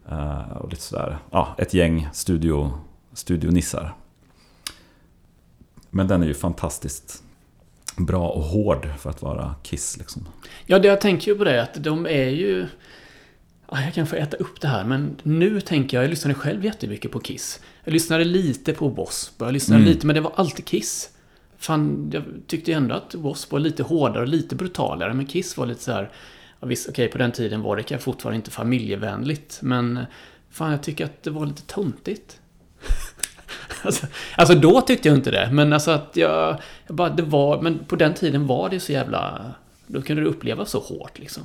Eh, 0.09 0.57
och 0.57 0.69
lite 0.69 0.81
sådär, 0.81 1.17
ja, 1.31 1.55
ett 1.57 1.73
gäng 1.73 2.09
studio, 2.13 2.73
studionissar. 3.13 3.93
Men 5.89 6.07
den 6.07 6.23
är 6.23 6.27
ju 6.27 6.33
fantastiskt 6.33 7.23
bra 7.97 8.29
och 8.29 8.43
hård 8.43 8.89
för 8.99 9.09
att 9.09 9.21
vara 9.21 9.55
Kiss 9.63 9.97
liksom. 9.97 10.27
Ja, 10.65 10.79
det 10.79 10.87
jag 10.87 11.01
tänker 11.01 11.31
ju 11.31 11.37
på 11.37 11.43
det 11.43 11.63
att 11.63 11.83
de 11.83 12.05
är 12.05 12.29
ju... 12.29 12.67
Ja, 13.75 13.81
jag 13.81 13.93
kan 13.93 14.07
få 14.07 14.15
äta 14.15 14.37
upp 14.37 14.61
det 14.61 14.67
här, 14.67 14.83
men 14.83 15.15
nu 15.23 15.61
tänker 15.61 15.97
jag, 15.97 16.03
jag 16.03 16.09
lyssnade 16.09 16.33
själv 16.35 16.65
jättemycket 16.65 17.11
på 17.11 17.19
Kiss. 17.19 17.59
Jag 17.83 17.93
lyssnade 17.93 18.23
lite 18.23 18.73
på 18.73 18.85
W.A.S.P. 18.87 19.45
Jag 19.45 19.53
lyssnade 19.53 19.81
Mm. 19.81 19.93
lite, 19.93 20.05
men 20.07 20.13
det 20.13 20.21
var 20.21 20.31
alltid 20.35 20.65
Kiss. 20.65 21.09
Fan, 21.57 22.09
jag 22.13 22.23
tyckte 22.47 22.73
ändå 22.73 22.95
att 22.95 23.11
W.A.S.P. 23.13 23.47
var 23.51 23.59
lite 23.59 23.83
hårdare 23.83 24.21
och 24.23 24.27
lite 24.27 24.55
brutalare, 24.55 25.13
men 25.13 25.25
Kiss 25.25 25.57
var 25.57 25.65
lite 25.65 25.83
så 25.83 25.91
här... 25.91 26.09
Ja, 26.59 26.67
visst, 26.67 26.89
okej, 26.89 27.07
på 27.07 27.17
den 27.17 27.31
tiden 27.31 27.61
var 27.61 27.75
det 27.75 27.83
kanske 27.83 28.03
fortfarande 28.05 28.35
inte 28.35 28.51
familjevänligt, 28.51 29.59
men... 29.61 29.99
Fan, 30.51 30.71
jag 30.71 30.83
tycker 30.83 31.05
att 31.05 31.23
det 31.23 31.29
var 31.29 31.45
lite 31.45 31.61
töntigt. 31.61 32.39
alltså, 33.83 34.07
alltså, 34.35 34.55
då 34.55 34.81
tyckte 34.81 35.07
jag 35.07 35.17
inte 35.17 35.31
det, 35.31 35.49
men 35.51 35.73
alltså 35.73 35.91
att 35.91 36.11
jag... 36.13 36.57
jag 36.87 36.95
bara, 36.95 37.09
det 37.09 37.23
var... 37.23 37.61
Men 37.61 37.79
på 37.79 37.95
den 37.95 38.13
tiden 38.13 38.47
var 38.47 38.69
det 38.69 38.79
så 38.79 38.91
jävla... 38.91 39.45
Då 39.87 40.01
kunde 40.01 40.21
det 40.21 40.29
upplevas 40.29 40.69
så 40.69 40.79
hårt 40.79 41.19
liksom. 41.19 41.43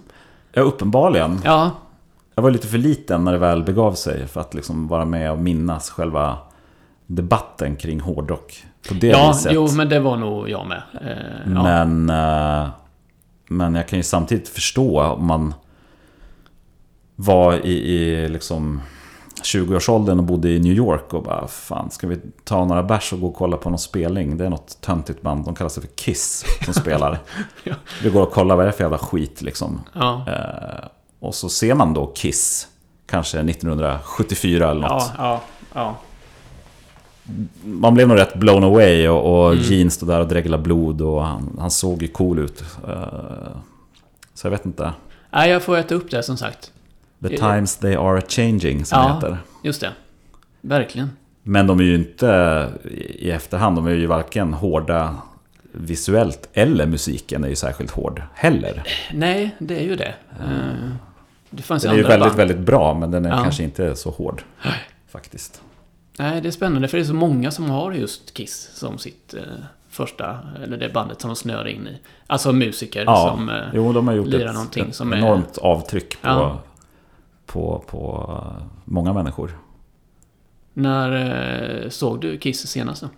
Ja, 0.52 0.62
uppenbarligen. 0.62 1.40
Ja, 1.44 1.76
Jag 2.40 2.42
var 2.42 2.50
lite 2.50 2.66
för 2.68 2.78
liten 2.78 3.24
när 3.24 3.32
det 3.32 3.38
väl 3.38 3.62
begav 3.62 3.92
sig 3.92 4.26
för 4.26 4.40
att 4.40 4.54
liksom 4.54 4.88
vara 4.88 5.04
med 5.04 5.32
och 5.32 5.38
minnas 5.38 5.90
själva 5.90 6.38
debatten 7.06 7.76
kring 7.76 8.00
hårdrock. 8.00 8.64
På 8.88 8.94
det 8.94 9.06
ja 9.06 9.32
viset. 9.32 9.52
jo, 9.54 9.68
men 9.72 9.88
det 9.88 10.00
var 10.00 10.16
nog 10.16 10.50
jag 10.50 10.66
med. 10.66 10.82
Eh, 11.00 11.52
ja. 11.54 11.62
Men, 11.62 12.10
eh, 12.10 12.68
men 13.48 13.74
jag 13.74 13.88
kan 13.88 13.98
ju 13.98 14.02
samtidigt 14.02 14.48
förstå 14.48 15.02
om 15.02 15.26
man 15.26 15.54
var 17.16 17.66
i, 17.66 17.72
i 17.72 18.28
liksom 18.28 18.80
20-årsåldern 19.42 20.18
och 20.18 20.24
bodde 20.24 20.50
i 20.50 20.60
New 20.60 20.72
York 20.72 21.14
och 21.14 21.22
bara 21.22 21.46
Fan, 21.46 21.90
ska 21.90 22.06
vi 22.06 22.18
ta 22.44 22.64
några 22.64 22.82
bärs 22.82 23.12
och 23.12 23.20
gå 23.20 23.26
och 23.26 23.36
kolla 23.36 23.56
på 23.56 23.70
någon 23.70 23.78
spelning? 23.78 24.36
Det 24.36 24.46
är 24.46 24.50
något 24.50 24.80
töntigt 24.80 25.22
band, 25.22 25.44
de 25.44 25.54
kallar 25.54 25.68
sig 25.68 25.82
för 25.82 25.90
Kiss 25.90 26.44
som 26.64 26.74
spelar. 26.74 27.18
Ja. 27.64 27.74
Vi 28.02 28.10
går 28.10 28.22
och 28.22 28.32
kollar, 28.32 28.56
vad 28.56 28.64
är 28.64 28.66
det 28.66 28.76
för 28.76 28.84
jävla 28.84 28.98
skit 28.98 29.42
liksom? 29.42 29.80
Ja, 29.92 30.24
Eh, 30.28 30.88
och 31.20 31.34
så 31.34 31.48
ser 31.48 31.74
man 31.74 31.94
då 31.94 32.06
Kiss, 32.06 32.68
kanske 33.06 33.38
1974 33.38 34.70
eller 34.70 34.80
något. 34.80 34.90
ja, 34.90 35.12
ja, 35.18 35.40
ja. 35.74 35.96
Man 37.64 37.94
blev 37.94 38.08
nog 38.08 38.18
rätt 38.18 38.34
blown 38.34 38.64
away 38.64 39.08
och, 39.08 39.44
och 39.46 39.52
Mm. 39.52 39.64
Gene 39.64 39.90
stod 39.90 40.08
där 40.08 40.20
och 40.20 40.28
dreglade 40.28 40.62
blod 40.62 41.00
och 41.02 41.22
han, 41.24 41.56
han 41.60 41.70
såg 41.70 42.02
ju 42.02 42.08
cool 42.08 42.38
ut. 42.38 42.64
Eh, 42.88 43.04
så 44.34 44.46
jag 44.46 44.50
vet 44.50 44.66
inte. 44.66 44.92
Nej, 45.30 45.50
jag 45.50 45.62
får 45.62 45.76
äta 45.76 45.94
upp 45.94 46.10
det 46.10 46.22
som 46.22 46.36
sagt. 46.36 46.72
The 47.22 47.34
Ja. 47.34 47.38
times 47.52 47.76
they 47.76 47.94
are 47.94 48.20
changing 48.28 48.84
som 48.84 48.98
Ja. 48.98 49.08
det 49.08 49.14
heter. 49.14 49.38
Just 49.62 49.80
det. 49.80 49.90
Verkligen. 50.60 51.10
Men 51.42 51.66
de 51.66 51.80
är 51.80 51.84
ju 51.84 51.94
inte 51.94 52.68
i 53.18 53.30
efterhand, 53.30 53.76
de 53.76 53.86
är 53.86 53.90
ju 53.90 54.06
varken 54.06 54.54
hårda 54.54 55.16
visuellt 55.72 56.48
eller 56.52 56.86
musiken 56.86 57.44
är 57.44 57.48
ju 57.48 57.56
särskilt 57.56 57.90
hård 57.90 58.22
heller. 58.34 58.82
Nej, 59.12 59.56
det 59.58 59.78
är 59.78 59.84
ju 59.84 59.96
det. 59.96 60.14
Eh, 60.40 60.89
Det 61.50 61.62
fanns 61.62 61.82
Den 61.82 61.92
är 61.92 61.96
ju 61.96 62.02
väldigt, 62.02 62.28
band. 62.28 62.36
väldigt 62.36 62.58
bra 62.58 62.94
men 62.94 63.10
den 63.10 63.24
är 63.26 63.30
Ja. 63.30 63.42
kanske 63.42 63.62
inte 63.62 63.96
så 63.96 64.10
hård. 64.10 64.42
Faktiskt. 65.08 65.62
Nej, 66.18 66.40
det 66.40 66.48
är 66.48 66.52
spännande 66.52 66.88
för 66.88 66.98
det 66.98 67.02
är 67.02 67.06
så 67.06 67.14
många 67.14 67.50
som 67.50 67.70
har 67.70 67.92
just 67.92 68.34
Kiss 68.34 68.70
som 68.74 68.98
sitt 68.98 69.34
eh, 69.34 69.40
första, 69.88 70.38
eller 70.64 70.76
det 70.76 70.88
bandet 70.88 71.20
som 71.20 71.28
de 71.30 71.36
snör 71.36 71.68
in 71.68 71.86
i. 71.86 71.98
Alltså 72.26 72.52
musiker 72.52 73.04
Ja, 73.04 73.34
som... 73.36 73.48
Eh, 73.48 73.56
Jo, 73.74 73.92
de 73.92 74.08
har 74.08 74.14
gjort 74.14 74.26
lirar 74.26 74.46
ett, 74.48 74.54
någonting 74.54 74.88
ett 74.88 74.94
som 74.94 75.12
är- 75.12 75.16
enormt 75.16 75.58
avtryck 75.58 76.22
på, 76.22 76.28
Ja. 76.28 76.60
på, 77.46 77.84
på 77.86 78.36
många 78.84 79.12
människor. 79.12 79.58
När 80.74 81.12
eh, 81.84 81.88
såg 81.90 82.20
du 82.20 82.38
Kiss 82.38 82.66
senast 82.66 83.02
då? 83.02 83.08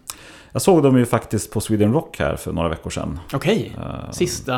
Jag 0.52 0.62
såg 0.62 0.82
dem 0.82 0.98
ju 0.98 1.06
faktiskt 1.06 1.52
på 1.52 1.60
Sweden 1.60 1.92
Rock 1.92 2.18
här 2.18 2.36
för 2.36 2.52
några 2.52 2.68
veckor 2.68 2.90
sedan. 2.90 3.20
Okej. 3.32 3.72
Eh, 3.78 4.10
Sista... 4.10 4.52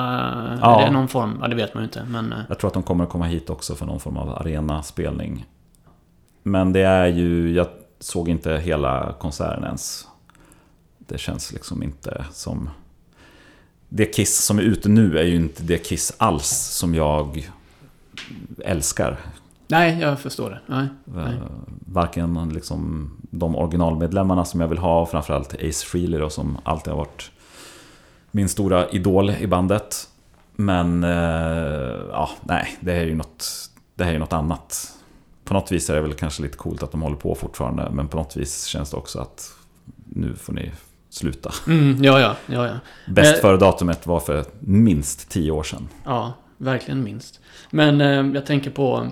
Ja. 0.60 0.80
Är 0.82 0.86
det 0.86 0.92
någon 0.92 1.08
form? 1.08 1.38
Ja, 1.42 1.48
det 1.48 1.54
vet 1.56 1.74
man 1.74 1.82
ju 1.82 1.84
inte, 1.84 2.04
men... 2.04 2.32
eh, 2.32 2.38
Jag 2.48 2.58
tror 2.58 2.68
att 2.68 2.74
de 2.74 2.82
kommer 2.82 3.04
att 3.04 3.10
komma 3.10 3.24
hit 3.26 3.50
också 3.50 3.74
för 3.74 3.86
någon 3.86 4.00
form 4.00 4.16
av 4.16 4.28
arenaspelning. 4.30 5.46
Men 6.42 6.72
det 6.72 6.80
är 6.80 7.06
ju, 7.06 7.52
jag 7.52 7.66
såg 8.00 8.28
inte 8.28 8.56
hela 8.56 9.14
konserten 9.20 9.64
ens. 9.64 10.06
Det 10.98 11.18
känns 11.18 11.52
liksom 11.52 11.82
inte 11.82 12.24
som... 12.32 12.70
Det 13.88 14.06
Kiss 14.06 14.44
som 14.44 14.58
är 14.58 14.62
ute 14.62 14.88
nu 14.88 15.18
är 15.18 15.24
ju 15.24 15.36
inte 15.36 15.62
det 15.62 15.78
Kiss 15.78 16.14
alls 16.18 16.48
som 16.50 16.94
jag 16.94 17.50
älskar. 18.64 19.16
Nej, 19.68 20.00
jag 20.00 20.20
förstår 20.20 20.50
det. 20.50 20.60
Nej. 20.66 20.86
Nej. 21.04 21.24
Eh, 21.34 21.40
Varken 21.86 22.50
liksom 22.54 23.10
de 23.38 23.56
originalmedlemmarna 23.56 24.44
som 24.44 24.60
jag 24.60 24.68
vill 24.68 24.78
ha 24.78 25.00
och 25.00 25.10
framförallt 25.10 25.54
Ace 25.54 25.86
Frehley 25.86 26.20
då, 26.20 26.30
som 26.30 26.58
alltid 26.64 26.92
har 26.92 26.98
varit 26.98 27.30
min 28.30 28.48
stora 28.48 28.88
idol 28.88 29.30
i 29.30 29.46
bandet. 29.46 30.08
Men 30.56 31.04
eh, 31.04 31.10
ja, 32.10 32.30
nej, 32.42 32.76
det 32.80 32.92
här 32.92 33.00
är 33.00 33.06
ju 33.06 33.14
något, 33.14 33.46
det 33.94 34.04
här 34.04 34.14
är 34.14 34.18
något 34.18 34.32
annat. 34.32 34.92
På 35.44 35.54
något 35.54 35.72
vis 35.72 35.90
är 35.90 35.94
det 35.94 36.00
väl 36.00 36.14
kanske 36.14 36.42
lite 36.42 36.56
coolt 36.56 36.82
att 36.82 36.92
de 36.92 37.02
håller 37.02 37.16
på 37.16 37.34
fortfarande, 37.34 37.90
men 37.90 38.08
på 38.08 38.16
något 38.16 38.36
vis 38.36 38.64
känns 38.64 38.90
det 38.90 38.96
också 38.96 39.18
att 39.20 39.50
nu 40.04 40.34
får 40.36 40.52
ni 40.52 40.70
sluta. 41.10 41.52
Mm, 41.66 42.04
ja, 42.04 42.20
ja, 42.20 42.36
ja, 42.46 42.66
ja. 42.66 42.74
Bäst 43.12 43.34
Eh. 43.34 43.40
före 43.40 43.56
datumet 43.56 44.06
var 44.06 44.20
för 44.20 44.44
minst 44.60 45.28
tio 45.30 45.50
år 45.50 45.62
sedan. 45.62 45.88
Ja, 46.04 46.32
verkligen 46.58 47.04
minst. 47.04 47.40
Men 47.70 48.00
eh, 48.00 48.34
jag 48.34 48.46
tänker 48.46 48.70
på 48.70 49.06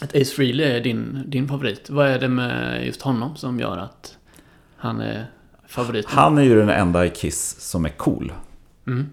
att 0.00 0.16
Ace 0.16 0.24
Frehley 0.36 0.66
är 0.66 0.80
din, 0.80 1.22
din 1.26 1.48
favorit. 1.48 1.90
Vad 1.90 2.06
är 2.08 2.18
det 2.18 2.28
med 2.28 2.86
just 2.86 3.02
honom 3.02 3.36
som 3.36 3.60
gör 3.60 3.78
att 3.78 4.18
han 4.76 5.00
är 5.00 5.26
favoriten? 5.66 6.10
Han 6.14 6.38
är 6.38 6.42
ju 6.42 6.56
den 6.56 6.68
enda 6.68 7.06
i 7.06 7.10
Kiss 7.10 7.56
som 7.60 7.84
är 7.84 7.88
cool. 7.88 8.32
Mm. 8.86 9.06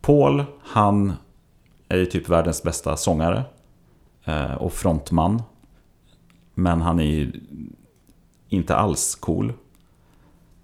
Paul, 0.00 0.44
han 0.62 1.12
är 1.88 1.96
ju 1.96 2.06
typ 2.06 2.28
världens 2.28 2.62
bästa 2.62 2.96
sångare. 2.96 3.44
eh, 4.24 4.52
Och 4.54 4.72
frontman. 4.72 5.42
Men 6.54 6.80
han 6.80 7.00
är 7.00 7.04
ju 7.04 7.32
inte 8.48 8.76
alls 8.76 9.14
cool. 9.14 9.52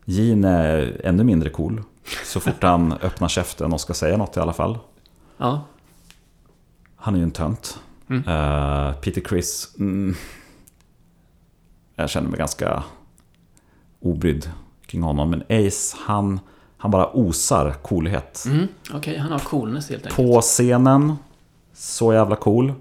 Gene 0.05 0.49
är 0.49 1.01
ännu 1.05 1.25
mindre 1.25 1.51
cool. 1.51 1.83
Så 2.25 2.41
fort 2.41 2.63
han 2.63 2.93
öppnar 3.03 3.29
käften 3.29 3.73
och 3.73 3.81
ska 3.81 3.95
säga 3.95 4.17
något 4.17 4.37
i 4.37 4.41
alla 4.41 4.53
fall. 4.53 4.79
Ja, 5.37 5.65
Han 6.97 7.15
är 7.15 7.19
ju 7.19 7.25
en 7.25 7.31
tönt. 7.31 7.81
Mm. 8.11 8.29
Eh, 8.29 8.95
Peter 8.95 9.21
Chris... 9.29 9.75
Mm, 9.79 10.15
jag 11.97 12.11
känner 12.11 12.29
mig 12.29 12.39
ganska 12.39 12.85
obrydd 14.01 14.51
kring 14.87 15.03
honom. 15.03 15.31
Men 15.31 15.43
Ace, 15.49 15.97
han, 16.01 16.41
han 16.77 16.91
bara 16.91 17.11
osar 17.13 17.73
coolhet. 17.73 18.45
mm. 18.47 18.69
okej, 18.95 19.19
han 19.19 19.33
har 19.33 19.39
coolness 19.39 19.91
helt 19.91 20.07
enkelt. 20.07 20.17
På 20.17 20.41
scenen, 20.41 21.17
så 21.73 22.13
jävla 22.13 22.37
cool. 22.37 22.73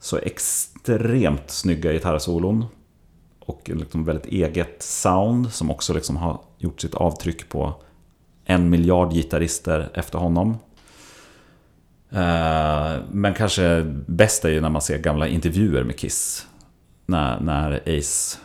Så 0.00 0.16
extremt 0.16 1.50
snygga 1.50 1.92
gitarrsolon. 1.92 2.64
Och 3.40 3.70
liksom 3.74 4.04
väldigt 4.04 4.26
eget 4.26 4.82
sound 4.82 5.52
som 5.52 5.70
också 5.70 5.94
liksom 5.94 6.16
har 6.16 6.40
gjort 6.58 6.80
sitt 6.80 6.94
avtryck 6.94 7.48
på 7.48 7.74
en 8.44 8.70
miljard 8.70 9.12
gitarrister 9.12 9.90
efter 9.94 10.18
honom. 10.18 10.56
Eh, 12.10 12.96
Men 13.10 13.34
kanske 13.36 13.82
bäst 14.06 14.44
är 14.44 14.48
ju 14.48 14.60
när 14.60 14.70
man 14.70 14.82
ser 14.82 14.98
gamla 14.98 15.26
intervjuer 15.28 15.84
med 15.84 15.98
Kiss. 15.98 16.46
När, 17.06 17.40
när 17.40 17.98
Ace 17.98 18.38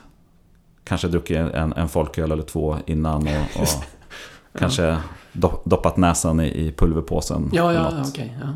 kanske 0.84 1.08
druckit 1.08 1.38
en, 1.38 1.74
en 1.74 1.90
folköl 1.90 2.32
eller 2.32 2.44
två 2.44 2.78
innan 2.86 3.28
och, 3.28 3.62
och 3.62 3.68
kanske 4.60 4.98
do, 5.34 5.52
doppat 5.64 5.98
näsan 5.98 6.40
i, 6.40 6.48
i 6.68 6.72
pulverpåsen. 6.72 7.50
Ja, 7.54 7.74
ja, 7.74 7.92
ja, 7.98 8.04
okej. 8.10 8.38
ja. 8.42 8.48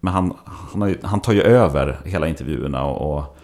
Men 0.00 0.12
han, 0.14 0.36
han, 0.44 0.88
ju, 0.88 0.98
han 1.02 1.20
tar 1.20 1.32
ju 1.32 1.42
över 1.42 2.00
hela 2.04 2.28
intervjuerna 2.28 2.84
och, 2.84 3.16
och 3.18 3.36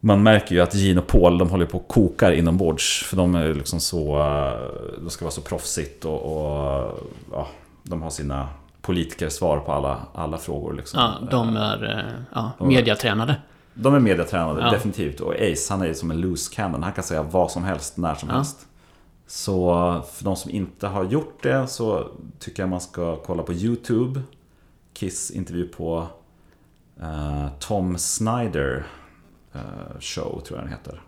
man 0.00 0.22
märker 0.22 0.54
ju 0.54 0.60
att 0.60 0.74
Gene 0.74 1.00
och 1.00 1.06
Paul 1.06 1.38
de 1.38 1.50
håller 1.50 1.66
på 1.66 1.78
och 1.78 1.88
kokar 1.88 2.32
inombords. 2.32 3.02
För 3.06 3.16
de 3.16 3.34
är 3.34 3.54
liksom 3.54 3.80
så... 3.80 4.18
eh, 4.20 5.00
De 5.00 5.10
ska 5.10 5.24
vara 5.24 5.32
så 5.32 5.40
proffsigt 5.40 6.04
och, 6.04 6.22
och 6.22 6.98
ja, 7.32 7.46
de 7.82 8.02
har 8.02 8.10
sina 8.10 8.48
politikersvar 8.82 9.58
på 9.60 9.72
alla, 9.72 10.00
alla 10.14 10.38
frågor. 10.38 10.72
Liksom. 10.74 11.00
ja, 11.00 11.28
de 11.30 11.56
är 11.56 11.98
eh, 11.98 12.22
ja, 12.34 12.52
mediatränade. 12.66 13.36
De 13.74 13.94
är 13.94 14.00
mediatränade, 14.00 14.60
Ja. 14.60 14.70
definitivt. 14.70 15.20
Och 15.20 15.34
Ace, 15.34 15.66
han 15.74 15.82
är 15.82 15.94
som 15.94 16.10
en 16.10 16.20
loose 16.20 16.54
cannon. 16.54 16.82
Han 16.82 16.92
kan 16.92 17.04
säga 17.04 17.22
vad 17.22 17.50
som 17.50 17.64
helst, 17.64 17.96
när 17.96 18.14
som 18.14 18.28
Ja. 18.28 18.34
helst. 18.34 18.66
Så 19.26 19.74
för 20.12 20.24
de 20.24 20.36
som 20.36 20.50
inte 20.50 20.86
har 20.86 21.04
gjort 21.04 21.42
det 21.42 21.66
så 21.66 22.08
tycker 22.38 22.62
jag 22.62 22.70
man 22.70 22.80
ska 22.80 23.16
kolla 23.16 23.42
på 23.42 23.52
YouTube. 23.52 24.22
Kiss 24.92 25.30
intervju 25.30 25.68
på 25.68 26.06
eh, 27.00 27.46
Tom 27.58 27.98
Snyder. 27.98 28.86
eh, 29.52 29.60
Show, 30.00 30.40
tror 30.40 30.58
jag 30.58 30.66
den 30.66 30.72
heter. 30.72 31.02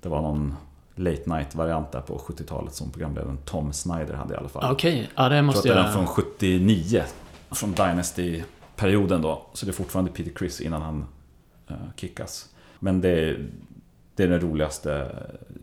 Det 0.00 0.08
var 0.08 0.22
någon 0.22 0.54
late 0.98 1.22
night-variant 1.26 1.92
där 1.92 2.00
på 2.00 2.18
70-talet 2.18 2.74
som 2.74 2.90
programledaren 2.90 3.38
Tom 3.44 3.72
Snyder 3.72 4.14
hade 4.14 4.34
i 4.34 4.36
alla 4.36 4.48
fall. 4.48 4.72
Okej, 4.72 5.10
ja 5.14 5.28
det 5.28 5.36
Jag 5.36 5.44
måste 5.44 5.62
tror 5.62 5.72
att 5.72 5.76
jag... 5.76 5.84
det 5.84 5.90
är 5.90 5.96
den 5.96 6.06
från 6.06 6.06
79. 6.06 7.04
Från 7.50 7.74
Dynasty-perioden 7.74 9.22
då. 9.22 9.46
Så 9.52 9.66
det 9.66 9.70
är 9.70 9.74
fortfarande 9.74 10.10
Peter 10.10 10.30
Criss 10.30 10.60
innan 10.60 10.82
han 10.82 11.06
uh, 11.70 11.76
kickas. 11.96 12.48
Men 12.78 13.00
det 13.00 13.08
är, 13.08 13.46
det 14.14 14.22
är 14.22 14.28
den 14.28 14.40
roligaste 14.40 15.16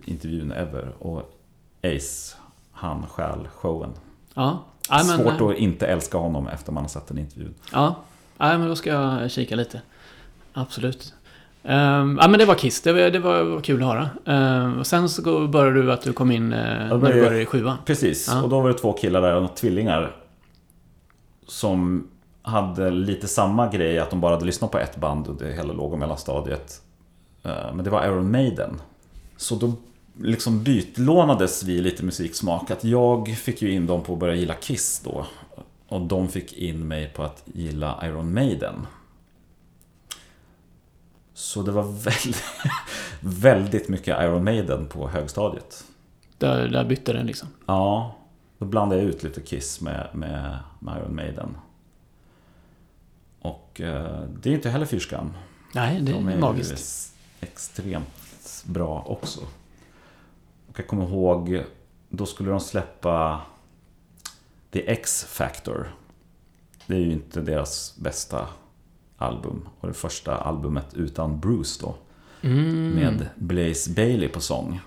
intervjun 0.05 0.51
ever. 0.51 0.93
Och 0.99 1.21
Ace, 1.83 2.35
han 2.71 3.07
stjäl 3.07 3.47
showen. 3.47 3.93
Ja. 4.33 4.63
Men, 4.89 5.03
Svårt 5.05 5.41
att 5.41 5.57
inte 5.57 5.87
älska 5.87 6.17
honom 6.17 6.47
efter 6.47 6.71
man 6.71 6.83
har 6.83 6.89
sett 6.89 7.07
den 7.07 7.17
intervjun. 7.17 7.53
Ja, 7.71 7.95
ja 8.37 8.57
men 8.57 8.67
då 8.67 8.75
ska 8.75 8.89
jag 8.89 9.31
kika 9.31 9.55
lite. 9.55 9.81
Absolut. 10.53 11.13
Ehm, 11.67 12.17
ja 12.21 12.27
men 12.27 12.39
det 12.39 12.45
var 12.45 12.55
Kiss, 12.55 12.81
det 12.81 12.93
var, 12.93 12.99
det 12.99 13.19
var, 13.19 13.61
kul 13.61 13.83
att 13.83 13.87
höra. 13.87 14.09
Ehm, 14.25 14.79
och 14.79 14.87
sen 14.87 15.09
så 15.09 15.47
började 15.47 15.81
du 15.81 15.91
att 15.91 16.01
du 16.01 16.13
kom 16.13 16.31
in 16.31 16.43
uh, 16.43 16.49
när 16.49 16.89
men 16.89 16.99
du 16.99 16.99
började 16.99 17.41
i 17.41 17.45
sjuan. 17.45 17.77
Precis, 17.85 18.27
Ja. 18.31 18.43
och 18.43 18.49
då 18.49 18.61
var 18.61 18.69
det 18.69 18.77
två 18.77 18.93
killar 18.93 19.21
där, 19.21 19.35
och 19.35 19.55
tvillingar. 19.55 20.15
Som 21.47 22.07
hade 22.41 22.89
lite 22.91 23.27
samma 23.27 23.67
grej, 23.67 23.99
att 23.99 24.09
de 24.09 24.21
bara 24.21 24.33
hade 24.33 24.45
lyssnat 24.45 24.71
på 24.71 24.77
ett 24.77 24.97
band 24.97 25.27
under 25.27 25.51
hela 25.51 25.73
låg 25.73 25.93
och 25.93 25.99
mellanstadiet. 25.99 26.81
Eh, 27.43 27.73
Men 27.73 27.85
det 27.85 27.89
var 27.89 28.05
Iron 28.05 28.31
Maiden. 28.31 28.81
Så 29.37 29.55
då 29.55 29.73
liksom 30.21 30.63
bytlånades 30.63 31.63
vi 31.63 31.81
lite 31.81 32.05
musiksmak. 32.05 32.71
Att 32.71 32.83
jag 32.83 33.27
fick 33.27 33.61
ju 33.61 33.71
in 33.71 33.87
dem 33.87 34.03
på 34.03 34.13
att 34.13 34.19
börja 34.19 34.35
gilla 34.35 34.53
Kiss 34.53 35.01
då. 35.03 35.25
Och 35.87 36.01
de 36.01 36.27
fick 36.27 36.53
in 36.53 36.87
mig 36.87 37.11
på 37.15 37.23
att 37.23 37.43
gilla 37.45 37.99
Iron 38.03 38.33
Maiden. 38.33 38.75
Så 41.37 41.61
det 41.61 41.71
var 41.71 41.83
väldigt, 41.83 42.43
väldigt 43.19 43.89
mycket 43.89 44.21
Iron 44.23 44.43
Maiden 44.43 44.87
på 44.87 45.07
högstadiet. 45.09 45.83
Där, 46.37 46.67
där 46.67 46.85
bytte 46.85 47.13
den 47.13 47.25
liksom. 47.27 47.47
Ja, 47.65 48.15
då 48.57 48.65
blandade 48.65 49.01
jag 49.01 49.09
ut 49.09 49.23
lite 49.23 49.41
Kiss 49.41 49.81
med, 49.81 50.09
med, 50.13 50.59
med 50.79 50.97
Iron 50.97 51.15
Maiden. 51.15 51.57
Och 53.41 53.81
eh, 53.81 54.21
det 54.41 54.49
är 54.49 54.53
inte 54.53 54.69
heller 54.69 54.85
fy 54.85 54.99
skam. 54.99 55.33
Nej, 55.73 56.01
det 56.01 56.11
De 56.11 56.27
är 56.27 56.33
är 56.33 56.37
magiskt. 56.39 57.13
extremt 57.41 58.63
bra 58.65 59.03
också. 59.07 59.39
Och 60.69 60.79
jag 60.79 60.87
kommer 60.87 61.05
ihåg, 61.09 61.63
då 62.09 62.25
skulle 62.25 62.49
de 62.49 62.59
släppa 62.59 63.41
The 64.71 64.91
X-Factor. 64.91 65.95
Det 66.87 66.95
är 66.95 66.99
ju 66.99 67.11
inte 67.11 67.41
deras 67.41 67.97
bästa 67.97 68.47
album. 69.17 69.67
Och 69.79 69.87
det 69.87 69.93
första 69.93 70.37
albumet 70.37 70.93
utan 70.93 71.39
Bruce 71.39 71.81
då. 71.81 71.95
Mm. 72.41 72.89
Med 72.89 73.27
Blaze 73.35 73.91
Bailey 73.91 74.27
på 74.27 74.41
sång. 74.41 74.79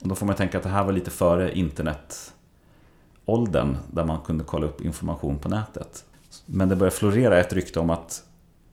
Och 0.00 0.08
då 0.08 0.14
får 0.14 0.26
man 0.26 0.36
tänka 0.36 0.58
att 0.58 0.64
det 0.64 0.70
här 0.70 0.84
var 0.84 0.92
lite 0.92 1.10
före 1.10 1.58
internetåldern 1.58 3.76
där 3.90 4.04
man 4.04 4.20
kunde 4.20 4.44
kolla 4.44 4.66
upp 4.66 4.80
information 4.80 5.38
på 5.38 5.48
nätet. 5.48 6.04
Men 6.46 6.68
det 6.68 6.76
började 6.76 6.96
florera 6.96 7.40
ett 7.40 7.52
rykte 7.52 7.80
om 7.80 7.90
att 7.90 8.24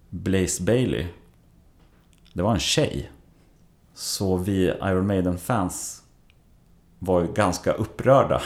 Blaze 0.10 0.64
Bailey, 0.64 1.08
det 2.34 2.42
var 2.42 2.54
en 2.54 2.60
tjej. 2.60 3.12
Så 3.94 4.38
vi 4.38 4.66
Iron 4.66 5.08
Maiden-fans 5.08 6.04
var 7.00 7.22
ju 7.22 7.34
ganska 7.34 7.74
upprörda. 7.74 8.42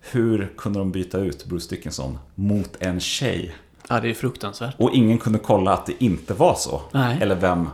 Hur 0.00 0.52
kunde 0.56 0.78
de 0.78 0.92
byta 0.92 1.18
ut 1.18 1.44
Bruce 1.44 1.74
Dickinson 1.74 2.18
mot 2.34 2.76
en 2.80 3.00
tjej? 3.00 3.54
Ja, 3.88 4.00
det 4.00 4.10
är 4.10 4.14
fruktansvärt. 4.14 4.74
Och 4.78 4.90
ingen 4.92 5.18
kunde 5.18 5.38
kolla 5.38 5.72
att 5.72 5.86
det 5.86 6.04
inte 6.04 6.34
var 6.34 6.54
så. 6.54 6.80
Nej. 6.92 7.18
Eller 7.22 7.34
vem, 7.34 7.68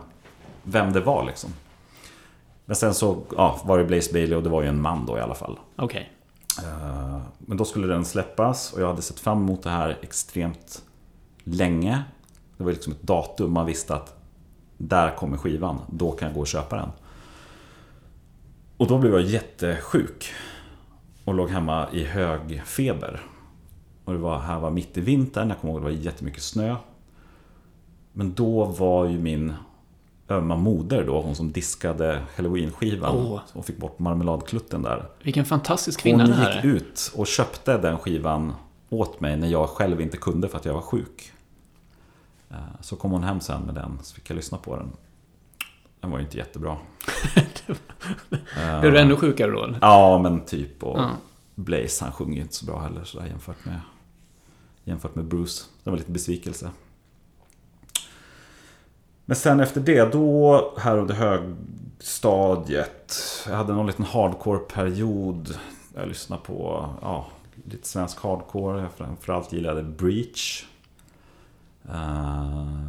vem 0.63 0.93
det 0.93 1.01
var 1.01 1.25
liksom. 1.25 1.49
Men 2.65 2.75
sen 2.75 2.93
så 2.93 3.23
ja, 3.37 3.61
var 3.63 3.77
det 3.77 3.85
Blaze 3.85 4.13
Bailey 4.13 4.35
och 4.35 4.43
det 4.43 4.49
var 4.49 4.61
ju 4.61 4.67
en 4.67 4.81
man 4.81 5.05
då 5.05 5.17
i 5.17 5.21
alla 5.21 5.35
fall. 5.35 5.59
Okej. 5.75 6.11
Eh, 6.59 7.17
Men 7.37 7.57
då 7.57 7.65
skulle 7.65 7.87
den 7.87 8.05
släppas 8.05 8.73
och 8.73 8.81
jag 8.81 8.87
hade 8.87 9.01
sett 9.01 9.19
fram 9.19 9.37
emot 9.37 9.63
det 9.63 9.69
här 9.69 9.97
extremt 10.01 10.81
länge. 11.43 12.03
Det 12.57 12.63
var 12.63 12.71
liksom 12.71 12.93
ett 12.93 13.01
datum, 13.01 13.51
man 13.53 13.65
visste 13.65 13.95
att 13.95 14.17
där 14.77 15.15
kommer 15.15 15.37
skivan, 15.37 15.79
då 15.89 16.11
kan 16.11 16.27
jag 16.27 16.35
gå 16.35 16.41
och 16.41 16.47
köpa 16.47 16.75
den. 16.75 16.89
Och 18.77 18.87
då 18.87 18.97
blev 18.97 19.13
jag 19.13 19.21
jättesjuk. 19.21 20.33
Och 21.25 21.33
låg 21.33 21.49
hemma 21.49 21.87
i 21.91 22.03
hög 22.03 22.61
feber. 22.65 23.21
Och 24.11 24.17
det 24.17 24.23
var, 24.23 24.39
här 24.39 24.59
var 24.59 24.69
mitt 24.71 24.97
i 24.97 25.01
vintern, 25.01 25.49
jag 25.49 25.59
kommer 25.59 25.73
ihåg 25.73 25.81
att 25.83 25.87
det 25.89 25.95
var 25.97 26.03
jättemycket 26.03 26.43
snö. 26.43 26.75
Men 28.13 28.33
då 28.33 28.65
var 28.65 29.05
ju 29.05 29.19
min 29.19 29.53
ömma 30.29 30.55
moder 30.55 31.03
då, 31.05 31.21
hon 31.21 31.35
som 31.35 31.51
diskade 31.51 32.21
halloween-skivan 32.35 33.15
Åh. 33.15 33.39
och 33.53 33.65
fick 33.65 33.77
bort 33.77 33.99
marmeladklutten 33.99 34.81
där. 34.81 35.05
Vilken 35.23 35.45
fantastisk 35.45 35.99
kvinna 35.99 36.23
Hon 36.23 36.33
gick 36.39 36.63
är. 36.63 36.65
ut 36.65 37.11
och 37.15 37.27
köpte 37.27 37.77
den 37.77 37.97
skivan 37.97 38.53
åt 38.89 39.19
mig 39.19 39.37
när 39.37 39.47
jag 39.47 39.69
själv 39.69 40.01
inte 40.01 40.17
kunde 40.17 40.47
för 40.47 40.57
att 40.57 40.65
jag 40.65 40.73
var 40.73 40.81
sjuk. 40.81 41.31
Eh, 42.49 42.55
Så 42.81 42.95
kom 42.95 43.11
hon 43.11 43.23
hem 43.23 43.39
sen 43.41 43.61
med 43.61 43.75
den, 43.75 43.99
så 44.03 44.15
fick 44.15 44.29
jag 44.29 44.35
lyssna 44.35 44.57
på 44.57 44.75
den. 44.75 44.91
Den 45.99 46.11
var 46.11 46.17
ju 46.17 46.23
inte 46.25 46.37
jättebra. 46.37 46.77
Blev 48.81 48.91
du 48.93 48.99
ännu 48.99 49.15
sjukare 49.15 49.51
då? 49.51 49.75
Ja, 49.81 50.19
men 50.23 50.45
typ. 50.45 50.83
Och 50.83 50.99
Ja. 50.99 51.09
Blaze, 51.55 52.03
han 52.05 52.13
sjunger 52.13 52.35
ju 52.35 52.41
inte 52.41 52.55
så 52.55 52.65
bra 52.65 52.79
heller 52.79 53.03
sådär 53.03 53.25
jämfört 53.25 53.65
med, 53.65 53.79
jämfört 54.83 55.15
med 55.15 55.25
Bruce. 55.25 55.63
Det 55.83 55.89
var 55.89 55.97
lite 55.97 56.11
besvikelse. 56.11 56.71
Men 59.25 59.35
sen 59.35 59.59
efter 59.59 59.81
det, 59.81 60.11
då 60.11 60.73
här 60.77 60.97
under 60.97 61.15
högstadiet. 61.15 63.17
Jag 63.47 63.55
hade 63.55 63.73
någon 63.73 63.87
liten 63.87 64.05
hardcore-period. 64.05 65.55
Jag 65.95 66.07
lyssnade 66.07 66.41
på 66.41 66.89
ja, 67.01 67.27
lite 67.65 67.87
svensk 67.87 68.19
hardcore. 68.19 68.81
Jag 68.81 68.91
framförallt 68.91 69.53
gillade 69.53 69.83
Breach. 69.83 70.65
Eh, 71.89 72.87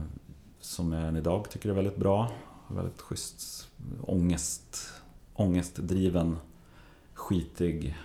som 0.61 0.93
jag 0.93 1.09
än 1.09 1.16
idag 1.16 1.51
tycker 1.51 1.68
är 1.68 1.74
väldigt 1.74 1.97
bra. 1.97 2.30
Väldigt 2.68 3.01
schysst. 3.01 3.68
Ångest, 4.03 4.93
ångestdriven, 5.34 6.36
skitig. 7.14 7.97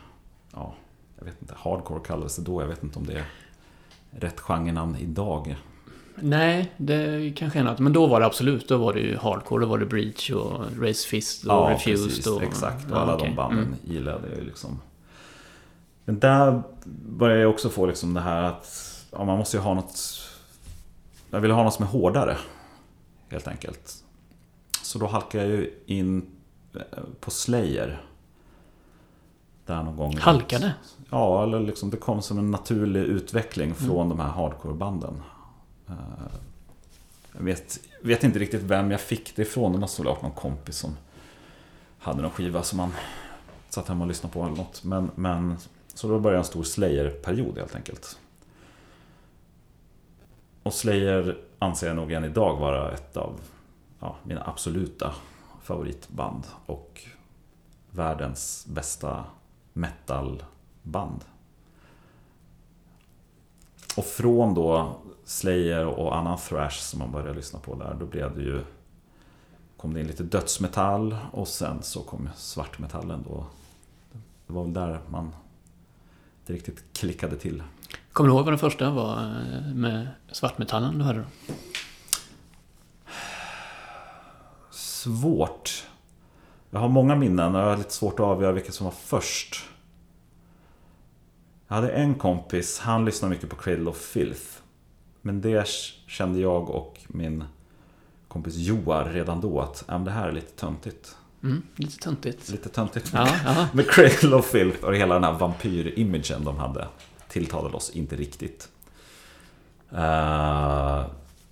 Ja, 0.54 0.74
jag 1.18 1.26
vet 1.26 1.42
inte. 1.42 1.54
Hardcore 1.58 2.00
kallades 2.06 2.36
det 2.36 2.42
då. 2.42 2.62
Jag 2.62 2.68
vet 2.68 2.84
inte 2.84 3.00
om 3.00 3.06
det 3.06 3.14
är 3.14 3.26
rätt 4.18 4.40
genrenamn 4.40 4.96
idag. 4.96 5.56
Nej, 6.16 6.74
det 6.78 7.34
kanske 7.38 7.60
är 7.60 7.64
något. 7.64 7.80
Men 7.80 7.94
då 7.94 8.08
var 8.08 8.20
det 8.20 8.26
absolut. 8.26 8.68
Då 8.68 8.78
var 8.78 8.94
det 8.94 9.00
ju 9.00 9.18
hardcore. 9.18 9.62
Då 9.66 9.70
var 9.70 9.78
det 9.78 9.86
Breach 9.86 10.32
och 10.32 10.66
Raise 10.80 11.08
Fist 11.08 11.44
och 11.46 11.52
Ja, 11.52 11.70
Refused. 11.74 12.08
precis. 12.08 12.28
och, 12.28 12.44
Exakt. 12.44 12.86
Och 12.86 12.92
Ja, 12.92 13.02
alla 13.02 13.16
okej. 13.16 13.30
de 13.30 13.36
banden 13.36 13.60
Mm. 13.66 13.76
gillade 13.84 14.28
jag 14.30 14.38
ju 14.38 14.44
liksom. 14.46 14.82
Men 16.06 16.20
där 16.20 16.62
började 17.10 17.42
jag 17.42 17.50
också 17.50 17.70
få 17.70 17.86
liksom 17.86 18.14
det 18.14 18.22
här 18.22 18.44
att 18.44 18.68
ja, 19.12 19.24
man 19.26 19.38
måste 19.38 19.58
ju 19.58 19.64
ha 19.64 19.74
något... 19.74 20.00
Jag 21.30 21.40
ville 21.40 21.54
ha 21.54 21.64
något 21.64 21.74
som 21.74 21.86
är 21.86 21.90
hårdare. 21.90 22.38
Helt 23.30 23.48
enkelt. 23.48 23.94
Så 24.84 25.00
då 25.00 25.08
halkade 25.08 25.44
jag 25.44 25.54
ju 25.54 25.74
in 25.86 26.26
eh, 26.76 26.82
på 27.20 27.32
Slayer. 27.32 28.02
Där 29.66 29.84
någon 29.84 29.96
gång. 29.96 30.18
Halkade? 30.18 30.74
Ja, 31.10 31.44
eller 31.44 31.60
liksom 31.60 31.90
det 31.90 31.98
kom 31.98 32.22
som 32.22 32.38
en 32.40 32.52
naturlig 32.52 33.00
utveckling 33.02 33.66
Mm. 33.72 33.78
från 33.78 34.10
de 34.10 34.20
här 34.20 34.30
hardcore-banden. 34.30 35.22
Eh, 35.88 35.94
Jag 37.38 37.44
vet, 37.44 37.80
vet 38.02 38.24
inte 38.24 38.40
riktigt 38.40 38.62
vem 38.64 38.92
jag 38.92 39.02
fick 39.02 39.36
det 39.36 39.42
ifrån. 39.42 39.72
Det 39.72 39.78
måste 39.80 40.02
väl 40.02 40.08
ha 40.08 40.14
varit 40.14 40.24
någon 40.24 40.32
kompis 40.32 40.78
som 40.78 40.98
hade 42.00 42.22
någon 42.22 42.32
skiva 42.32 42.64
som 42.64 42.78
man 42.78 42.92
satt 43.70 43.88
hemma 43.88 44.04
och 44.04 44.08
lyssnade 44.08 44.34
på 44.34 44.44
eller 44.44 44.56
något. 44.56 44.84
Men, 44.84 45.12
men 45.16 45.58
så 45.94 46.08
då 46.08 46.20
började 46.20 46.38
en 46.40 46.44
stor 46.46 46.64
Slayer-period 46.64 47.58
helt 47.58 47.76
enkelt. 47.76 48.18
Och 50.64 50.74
Slayer 50.74 51.38
anser 51.60 51.88
jag 51.88 51.96
nog 51.96 52.12
än 52.12 52.24
idag 52.26 52.56
vara 52.58 52.92
ett 52.92 53.18
av 53.18 53.40
ja, 54.00 54.16
mina 54.24 54.44
absoluta 54.46 55.14
favoritband. 55.64 56.44
Och 56.66 57.02
världens 57.92 58.66
bästa 58.70 59.24
metalband. 60.88 61.26
Och 63.98 64.06
från 64.06 64.54
då 64.54 64.96
Slayer 65.26 65.86
och 65.86 66.18
annan 66.18 66.38
thrash 66.38 66.80
som 66.80 67.00
man 67.00 67.12
började 67.12 67.34
lyssna 67.34 67.60
på 67.60 67.76
där, 67.76 67.96
då 68.00 68.06
blev 68.06 68.36
det 68.36 68.42
ju 68.42 68.64
kom 69.78 69.94
det 69.94 70.00
in 70.00 70.08
lite 70.08 70.24
dödsmetall 70.24 71.18
och 71.32 71.48
sen 71.48 71.84
så 71.84 72.02
kom 72.02 72.30
svartmetallen 72.36 73.24
då. 73.28 73.46
Det 74.48 74.54
var 74.54 74.64
väl 74.64 74.74
där 74.74 75.00
man 75.10 75.36
det 76.46 76.54
riktigt 76.54 76.84
klickade 76.94 77.38
till. 77.38 77.64
Kommer 78.14 78.30
du 78.30 78.36
ihåg 78.36 78.46
vad 78.46 78.54
den 78.54 78.60
första 78.60 78.92
var 78.92 79.18
eh, 79.18 79.74
med 79.74 80.08
svartmetallen 80.32 80.98
du 80.98 81.04
hörde? 81.04 81.20
då? 81.20 81.54
Svårt. 84.72 85.86
Jag 86.70 86.80
har 86.80 86.90
många 86.90 87.16
minnen 87.16 87.56
och 87.56 87.62
jag 87.62 87.70
har 87.70 87.78
lite 87.78 87.94
svårt 87.94 88.20
att 88.20 88.26
avgöra 88.26 88.52
vilket 88.52 88.74
som 88.74 88.86
var 88.86 88.92
först. 88.92 89.66
Jag 91.68 91.76
hade 91.76 91.90
en 91.90 92.16
kompis, 92.16 92.80
han 92.80 93.06
lyssnade 93.06 93.34
mycket 93.34 93.50
på 93.50 93.56
Cradle 93.56 93.90
of 93.90 93.98
Filth. 93.98 94.46
Men 95.22 95.42
det 95.42 95.68
kände 96.08 96.40
jag 96.40 96.70
och 96.70 97.00
min 97.08 97.44
kompis 98.28 98.56
Joar 98.56 99.06
redan 99.14 99.42
då 99.42 99.62
att 99.62 99.84
men 99.88 100.04
det 100.04 100.12
här 100.12 100.28
är 100.28 100.32
lite 100.32 100.52
töntigt. 100.52 101.16
Mm, 101.44 101.62
lite 101.76 101.98
töntigt. 101.98 102.50
Lite 102.50 102.70
töntigt. 102.70 103.12
Ja, 103.14 103.28
ja. 103.46 103.68
Med 103.74 103.90
Cradle 103.90 104.36
of 104.36 104.46
Filth 104.46 104.84
och 104.84 104.96
hela 104.96 105.14
den 105.14 105.24
här 105.24 105.34
vampyr-imagen 105.34 106.44
de 106.44 106.58
hade 106.58 106.88
tilltalade 107.28 107.76
oss 107.76 107.90
inte 107.90 108.16
riktigt. 108.16 108.70
Uh, 109.94 111.06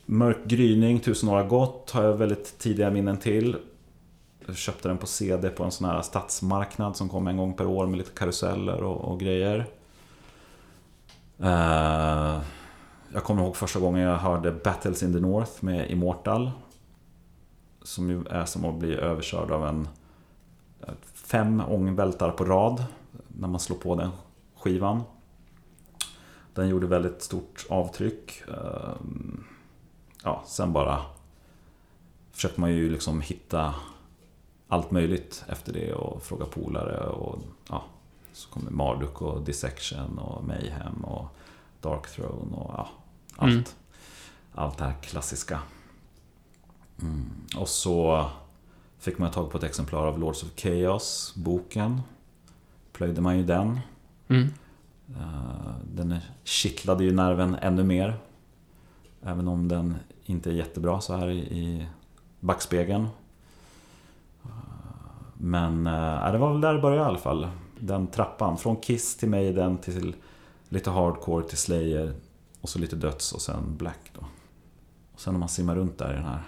Mörk 0.06 0.46
gryning, 0.46 1.00
Tusen 1.00 1.30
år 1.30 1.36
har 1.36 1.44
gått 1.44 1.92
har 1.92 2.04
jag 2.04 2.14
väldigt 2.14 2.60
tidiga 2.60 2.90
minnen 2.90 3.18
till. 3.18 3.58
Jag 4.46 4.56
köpte 4.56 4.88
den 4.88 4.98
på 4.98 5.08
CD 5.08 5.50
på 5.50 5.64
en 5.64 5.72
sån 5.72 5.90
här 5.90 6.02
stadsmarknad 6.02 6.98
som 6.98 7.10
kom 7.10 7.28
en 7.28 7.38
gång 7.38 7.54
per 7.54 7.66
år 7.66 7.88
med 7.88 7.98
lite 7.98 8.12
karuseller 8.12 8.84
och, 8.84 9.12
och 9.12 9.20
grejer. 9.20 9.66
Uh, 11.42 12.42
jag 13.14 13.24
kommer 13.24 13.44
ihåg 13.44 13.56
första 13.56 13.80
gången 13.80 14.02
jag 14.02 14.18
hörde 14.18 14.52
Battles 14.52 15.04
in 15.04 15.14
the 15.14 15.20
North 15.20 15.52
med 15.60 15.92
Immortal. 15.92 16.52
Som 17.82 18.10
ju 18.10 18.26
är 18.30 18.46
som 18.46 18.66
att 18.66 18.76
bli 18.76 18.96
överkörd 18.96 19.52
av 19.52 19.68
en 19.68 19.88
eh, 20.82 20.94
fem 21.14 21.64
ångvältar 21.70 22.32
på 22.32 22.46
rad 22.46 22.86
när 23.28 23.48
man 23.48 23.60
slår 23.60 23.78
på 23.78 23.96
den 23.96 24.12
skivan. 24.58 25.04
Den 26.54 26.70
gjorde 26.70 26.88
väldigt 26.88 27.22
stort 27.22 27.66
avtryck. 27.70 28.44
Eh, 28.48 28.94
ja, 30.24 30.44
sen 30.46 30.74
bara 30.74 31.02
Försökte 32.36 32.62
man 32.62 32.72
ju 32.74 32.90
liksom 32.90 33.22
hitta 33.22 33.76
allt 34.68 34.92
möjligt 34.92 35.46
efter 35.48 35.74
det 35.74 35.94
och 35.94 36.24
fråga 36.24 36.46
polare 36.46 37.08
och 37.08 37.40
ja, 37.70 37.84
så 38.36 38.50
kommer 38.50 38.72
Marduk 38.72 39.22
och 39.22 39.42
Dissection 39.42 40.20
och 40.20 40.44
Mayhem 40.44 41.04
och 41.04 41.28
Dark 41.82 42.08
Throne 42.08 42.56
och 42.56 42.72
ja, 42.74 42.90
allt. 43.36 43.52
Mm. 43.52 43.64
Allt 44.54 44.78
det 44.78 44.84
här 44.84 44.96
klassiska. 45.02 45.60
Mm. 47.02 47.26
Och 47.58 47.70
så 47.70 48.26
fick 49.00 49.18
man 49.18 49.32
tag 49.32 49.52
på 49.52 49.58
ett 49.58 49.64
exemplar 49.64 50.08
av 50.08 50.20
Lords 50.20 50.44
of 50.44 50.50
Chaos, 50.56 51.34
boken. 51.36 52.02
Plöjde 52.92 53.22
man 53.22 53.38
ju 53.38 53.44
den. 53.44 53.80
Mm. 54.28 54.50
Eh, 55.10 55.76
den 55.94 56.20
kittlade 56.44 57.04
ju 57.04 57.14
nerven 57.14 57.56
ännu 57.56 57.84
mer. 57.84 58.18
Även 59.22 59.48
om 59.48 59.68
den 59.68 59.96
inte 60.26 60.50
är 60.50 60.54
jättebra 60.54 61.02
så 61.02 61.16
här 61.16 61.30
i 61.32 61.88
backspegeln. 62.40 63.08
Men 65.34 65.88
äh, 65.88 66.32
det 66.32 66.38
var 66.38 66.52
väl 66.52 66.62
där 66.62 66.74
det 66.74 66.82
började 66.82 67.04
i 67.04 67.06
alla 67.06 67.18
fall. 67.18 67.48
Den 67.80 68.08
trappan. 68.08 68.58
Från 68.58 68.76
Kiss 68.76 69.18
till 69.18 69.30
Maiden 69.30 69.78
till 69.78 70.16
lite 70.70 70.90
hardcore 70.90 71.48
till 71.48 71.58
Slayer. 71.58 72.14
Och 72.62 72.70
så 72.70 72.80
lite 72.80 72.96
döds 72.96 73.32
och 73.32 73.42
sen 73.42 73.78
Black 73.78 74.12
då. 74.14 74.26
Och 75.14 75.22
sen 75.22 75.34
när 75.34 75.40
man 75.40 75.50
simmar 75.50 75.76
runt 75.76 75.98
där 75.98 76.12
i 76.12 76.16
den 76.16 76.26
här 76.26 76.44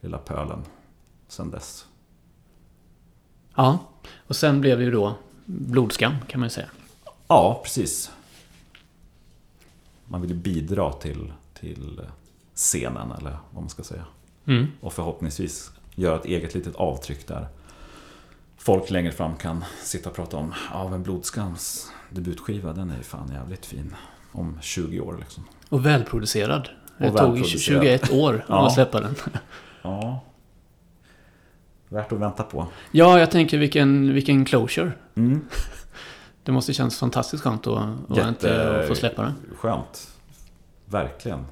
lilla 0.00 0.18
pölen. 0.18 0.64
Sen 1.28 1.50
dess. 1.50 1.86
Ja, 3.56 3.78
och 4.26 4.36
sen 4.36 4.60
blev 4.60 4.78
det 4.78 4.84
ju 4.84 4.90
då 4.90 5.14
blodskam 5.44 6.14
kan 6.28 6.40
man 6.40 6.46
ju 6.46 6.50
säga. 6.50 6.68
Ja, 7.28 7.60
precis. 7.64 8.10
Man 10.04 10.20
vill 10.20 10.30
ju 10.30 10.36
bidra 10.36 10.92
till, 10.92 11.32
till 11.54 12.00
scenen 12.54 13.12
eller 13.12 13.38
vad 13.50 13.62
man 13.62 13.68
ska 13.68 13.82
säga. 13.82 14.04
Mm. 14.44 14.66
Och 14.80 14.92
förhoppningsvis 14.92 15.70
göra 15.94 16.16
ett 16.16 16.24
eget 16.24 16.54
litet 16.54 16.76
avtryck 16.76 17.28
där 17.28 17.48
folk 18.62 18.90
längre 18.90 19.12
fram 19.12 19.36
kan 19.36 19.64
sitta 19.82 20.10
och 20.10 20.16
prata 20.16 20.36
om 20.36 20.54
ja, 20.72 20.88
men 20.88 21.02
Blodskams 21.02 21.92
debutskiva, 22.10 22.72
den 22.72 22.90
är 22.90 22.96
ju 22.96 23.02
fan 23.02 23.32
jävligt 23.32 23.66
fin. 23.66 23.94
Om 24.32 24.58
20 24.62 25.00
år 25.00 25.16
liksom. 25.20 25.44
Och 25.68 25.86
välproducerad. 25.86 26.68
Det 26.98 27.10
och 27.10 27.18
tog 27.18 27.46
21 27.46 28.12
år 28.12 28.44
ja. 28.48 28.66
att 28.66 28.74
släppa 28.74 29.00
den. 29.00 29.14
ja. 29.82 30.20
Värt 31.88 32.12
att 32.12 32.18
vänta 32.18 32.42
på. 32.42 32.66
Ja, 32.90 33.18
jag 33.18 33.30
tänker 33.30 33.58
vilken, 33.58 34.14
vilken 34.14 34.44
closure. 34.44 34.92
Mm. 35.14 35.40
Det 36.44 36.52
måste 36.52 36.72
kännas 36.74 36.98
fantastiskt 36.98 37.42
skönt 37.42 37.66
att, 37.66 38.10
att 38.10 38.28
inte 38.28 38.84
få 38.88 38.94
släppa 38.94 39.22
den. 39.22 39.34
Skönt. 39.56 40.08
Verkligen. 40.84 41.46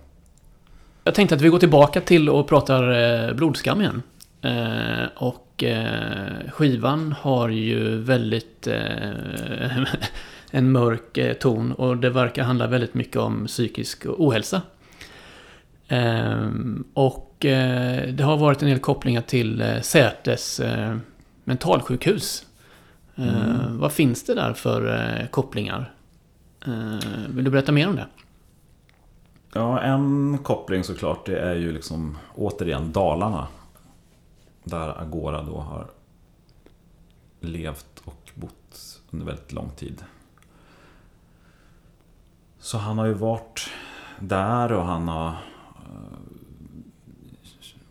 Jag 1.05 1.15
tänkte 1.15 1.35
att 1.35 1.41
vi 1.41 1.49
går 1.49 1.59
tillbaka 1.59 2.01
till 2.01 2.29
och 2.29 2.49
pratar 2.49 2.91
eh, 3.29 3.35
blodskam 3.35 3.81
igen. 3.81 4.03
Eh, 4.43 5.07
och 5.17 5.65
eh, 5.65 6.51
skivan 6.51 7.13
har 7.13 7.49
ju 7.49 7.99
väldigt 7.99 8.67
eh, 8.67 9.85
en 10.51 10.73
mörk 10.73 11.19
eh, 11.19 11.33
ton 11.35 11.73
och 11.73 11.97
det 11.97 12.11
verkar 12.11 12.43
handla 12.43 12.67
väldigt 12.67 12.95
mycket 12.95 13.17
om 13.17 13.47
psykisk 13.47 14.07
ohälsa. 14.07 14.63
Eh, 15.89 16.49
och 16.95 17.27
det 17.41 18.23
har 18.23 18.37
varit 18.37 18.63
en 18.63 18.69
del 18.69 18.79
kopplingar 18.79 19.23
till 19.23 19.79
Sätes 19.83 20.61
mentalsjukhus. 21.45 22.47
Mm. 23.17 23.79
Vad 23.79 23.93
finns 23.93 24.25
det 24.25 24.35
där 24.35 24.53
för 24.53 25.29
kopplingar? 25.31 25.93
Vill 27.29 27.45
du 27.45 27.51
berätta 27.51 27.73
mer 27.73 27.89
om 27.89 27.97
det? 27.97 28.07
Ja, 29.53 29.81
en 29.81 30.39
koppling 30.43 30.85
såklart 30.85 31.27
det 31.27 31.39
är 31.39 31.55
ju 31.55 31.73
liksom 31.73 32.19
återigen 32.35 32.93
Dalarna. 32.93 33.47
Där 34.65 35.01
Agora 35.01 35.43
då 35.43 35.59
har 35.59 35.91
levt 37.41 38.03
och 38.05 38.31
bott 38.35 39.01
under 39.11 39.27
väldigt 39.27 39.53
lång 39.53 39.71
tid. 39.71 40.05
Så 42.59 42.79
han 42.79 42.99
har 42.99 43.07
ju 43.07 43.15
varit 43.15 43.71
där 44.19 44.73
och 44.73 44.85
han 44.85 45.09
har 45.09 45.29
uh, 45.31 45.37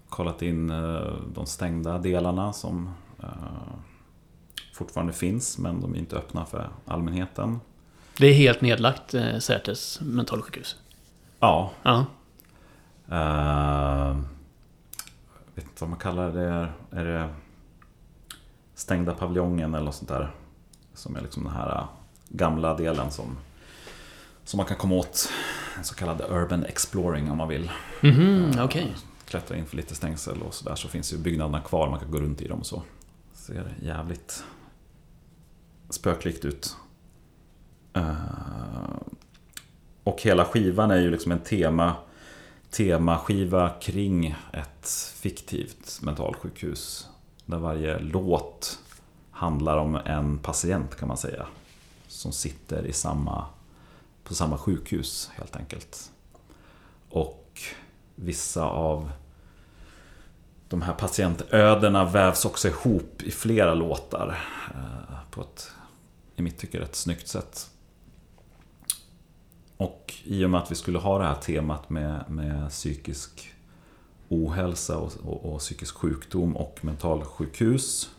kollat 0.09 0.41
in 0.41 0.69
uh, 0.69 1.13
de 1.33 1.45
stängda 1.45 1.97
delarna 1.97 2.53
som 2.53 2.89
uh, 3.23 3.73
fortfarande 4.73 5.13
finns 5.13 5.57
men 5.57 5.81
de 5.81 5.93
är 5.93 5.97
inte 5.99 6.15
öppna 6.15 6.45
för 6.45 6.69
allmänheten. 6.85 7.59
Det 8.17 8.27
är 8.27 8.33
helt 8.33 8.61
nedlagt, 8.61 9.15
Säters 9.39 9.99
mentalsjukhus? 10.01 10.75
Ja. 11.39 11.71
ja. 11.83 12.05
Uh, 13.11 14.21
vet 15.59 15.69
inte 15.69 15.83
vad 15.83 15.89
man 15.89 15.99
kallar 15.99 16.31
det. 16.31 16.69
Är, 16.91 17.05
det 17.05 17.29
stängda 18.75 19.13
paviljongen 19.13 19.73
eller 19.73 19.85
något 19.85 19.95
sånt 19.95 20.09
där? 20.09 20.31
Som 20.93 21.15
är 21.15 21.21
liksom 21.21 21.43
den 21.43 21.53
här 21.53 21.87
gamla 22.29 22.77
delen 22.77 23.11
som, 23.11 23.37
som 24.43 24.57
man 24.57 24.65
kan 24.65 24.77
komma 24.77 24.95
åt. 24.95 25.29
En 25.77 25.83
så 25.83 25.95
kallad 25.95 26.21
urban 26.29 26.65
exploring 26.65 27.31
om 27.31 27.37
man 27.37 27.47
vill. 27.47 27.71
Mm 28.01 28.15
-hmm, 28.15 28.65
okay. 28.65 28.87
Klättra 29.25 29.57
in 29.57 29.65
för 29.65 29.77
lite 29.77 29.95
stängsel 29.95 30.41
och 30.41 30.53
sådär 30.53 30.75
så 30.75 30.87
finns 30.87 31.13
ju 31.13 31.17
byggnaderna 31.17 31.61
kvar. 31.61 31.89
Man 31.89 31.99
kan 31.99 32.11
gå 32.11 32.19
runt 32.19 32.41
i 32.41 32.47
dem 32.47 32.59
och 32.59 32.65
så. 32.65 32.83
Ser 33.33 33.75
jävligt 33.81 34.43
spöklikt 35.89 36.45
ut. 36.45 36.75
Uh, 37.97 38.95
och 40.03 40.21
hela 40.21 40.45
skivan 40.45 40.91
är 40.91 40.99
ju 40.99 41.11
liksom 41.11 41.31
en 41.31 41.39
tema 41.39 41.95
temaskiva 42.71 43.69
kring 43.69 44.35
ett 44.53 44.89
fiktivt 45.15 45.99
mentalsjukhus. 46.01 47.07
Där 47.45 47.57
varje 47.57 47.99
låt 47.99 48.79
handlar 49.31 49.77
om 49.77 49.95
en 49.95 50.37
patient 50.37 50.95
kan 50.95 51.07
man 51.07 51.17
säga. 51.17 51.47
Som 52.07 52.31
sitter 52.31 52.85
i 52.85 52.93
samma, 52.93 53.45
på 54.23 54.35
samma 54.35 54.57
sjukhus 54.57 55.31
helt 55.33 55.55
enkelt. 55.55 56.11
Och 57.09 57.61
vissa 58.15 58.63
av 58.63 59.11
de 60.67 60.81
här 60.81 60.93
patientödena 60.93 62.05
vävs 62.05 62.45
också 62.45 62.67
ihop 62.67 63.21
i 63.23 63.31
flera 63.31 63.73
låtar. 63.73 64.39
Eh, 64.73 65.15
på 65.31 65.41
ett, 65.41 65.71
i 66.35 66.41
mitt 66.41 66.57
tycke, 66.57 66.79
rätt 66.79 66.95
snyggt 66.95 67.27
sätt. 67.27 67.69
Och 69.79 70.13
i 70.23 70.45
och 70.45 70.49
med 70.49 70.59
att 70.61 70.71
vi 70.71 70.75
skulle 70.75 70.99
ha 70.99 71.17
det 71.17 71.23
här 71.23 71.35
temat 71.35 71.89
med, 71.89 72.29
med 72.29 72.69
psykisk 72.69 73.51
ohälsa 74.29 74.97
och, 74.97 75.11
och, 75.23 75.53
och 75.53 75.59
psykisk 75.59 75.95
sjukdom 75.95 76.57
och 76.57 76.79
mentalsjukhus 76.81 78.15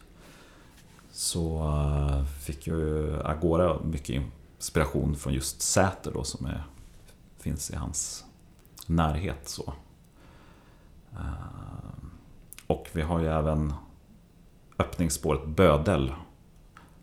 så 1.11 1.59
eh, 1.59 2.25
fick 2.25 2.67
ju 2.67 3.17
Agora 3.23 3.81
mycket 3.83 4.23
inspiration 4.57 5.17
från 5.17 5.33
just 5.33 5.63
Säter 5.63 6.13
då 6.13 6.25
som 6.25 6.47
är, 6.47 6.65
finns 7.39 7.71
i 7.71 7.77
hans 7.77 8.25
närhet. 8.87 9.49
Så. 9.49 9.73
Eh, 11.13 12.05
och 12.67 12.89
vi 12.93 13.03
har 13.03 13.21
ju 13.21 13.27
även 13.27 13.73
öppningsspåret 14.79 15.47
Bödel 15.47 16.15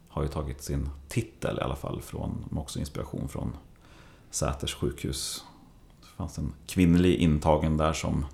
har 0.07 0.23
ju 0.23 0.27
tagit 0.27 0.61
sin 0.61 0.89
titel 1.07 1.57
i 1.57 1.61
alla 1.61 1.75
fall 1.75 2.01
från, 2.01 2.45
med 2.49 2.61
också 2.61 2.79
inspiration 2.79 3.27
från 3.27 3.57
Säters 4.32 4.75
sjukhus. 4.75 5.43
Det 6.01 6.07
fanns 6.17 6.38
en 6.38 6.53
kvinnlig 6.67 7.15
intagen 7.15 7.78
där 7.78 7.93
som 7.93 8.25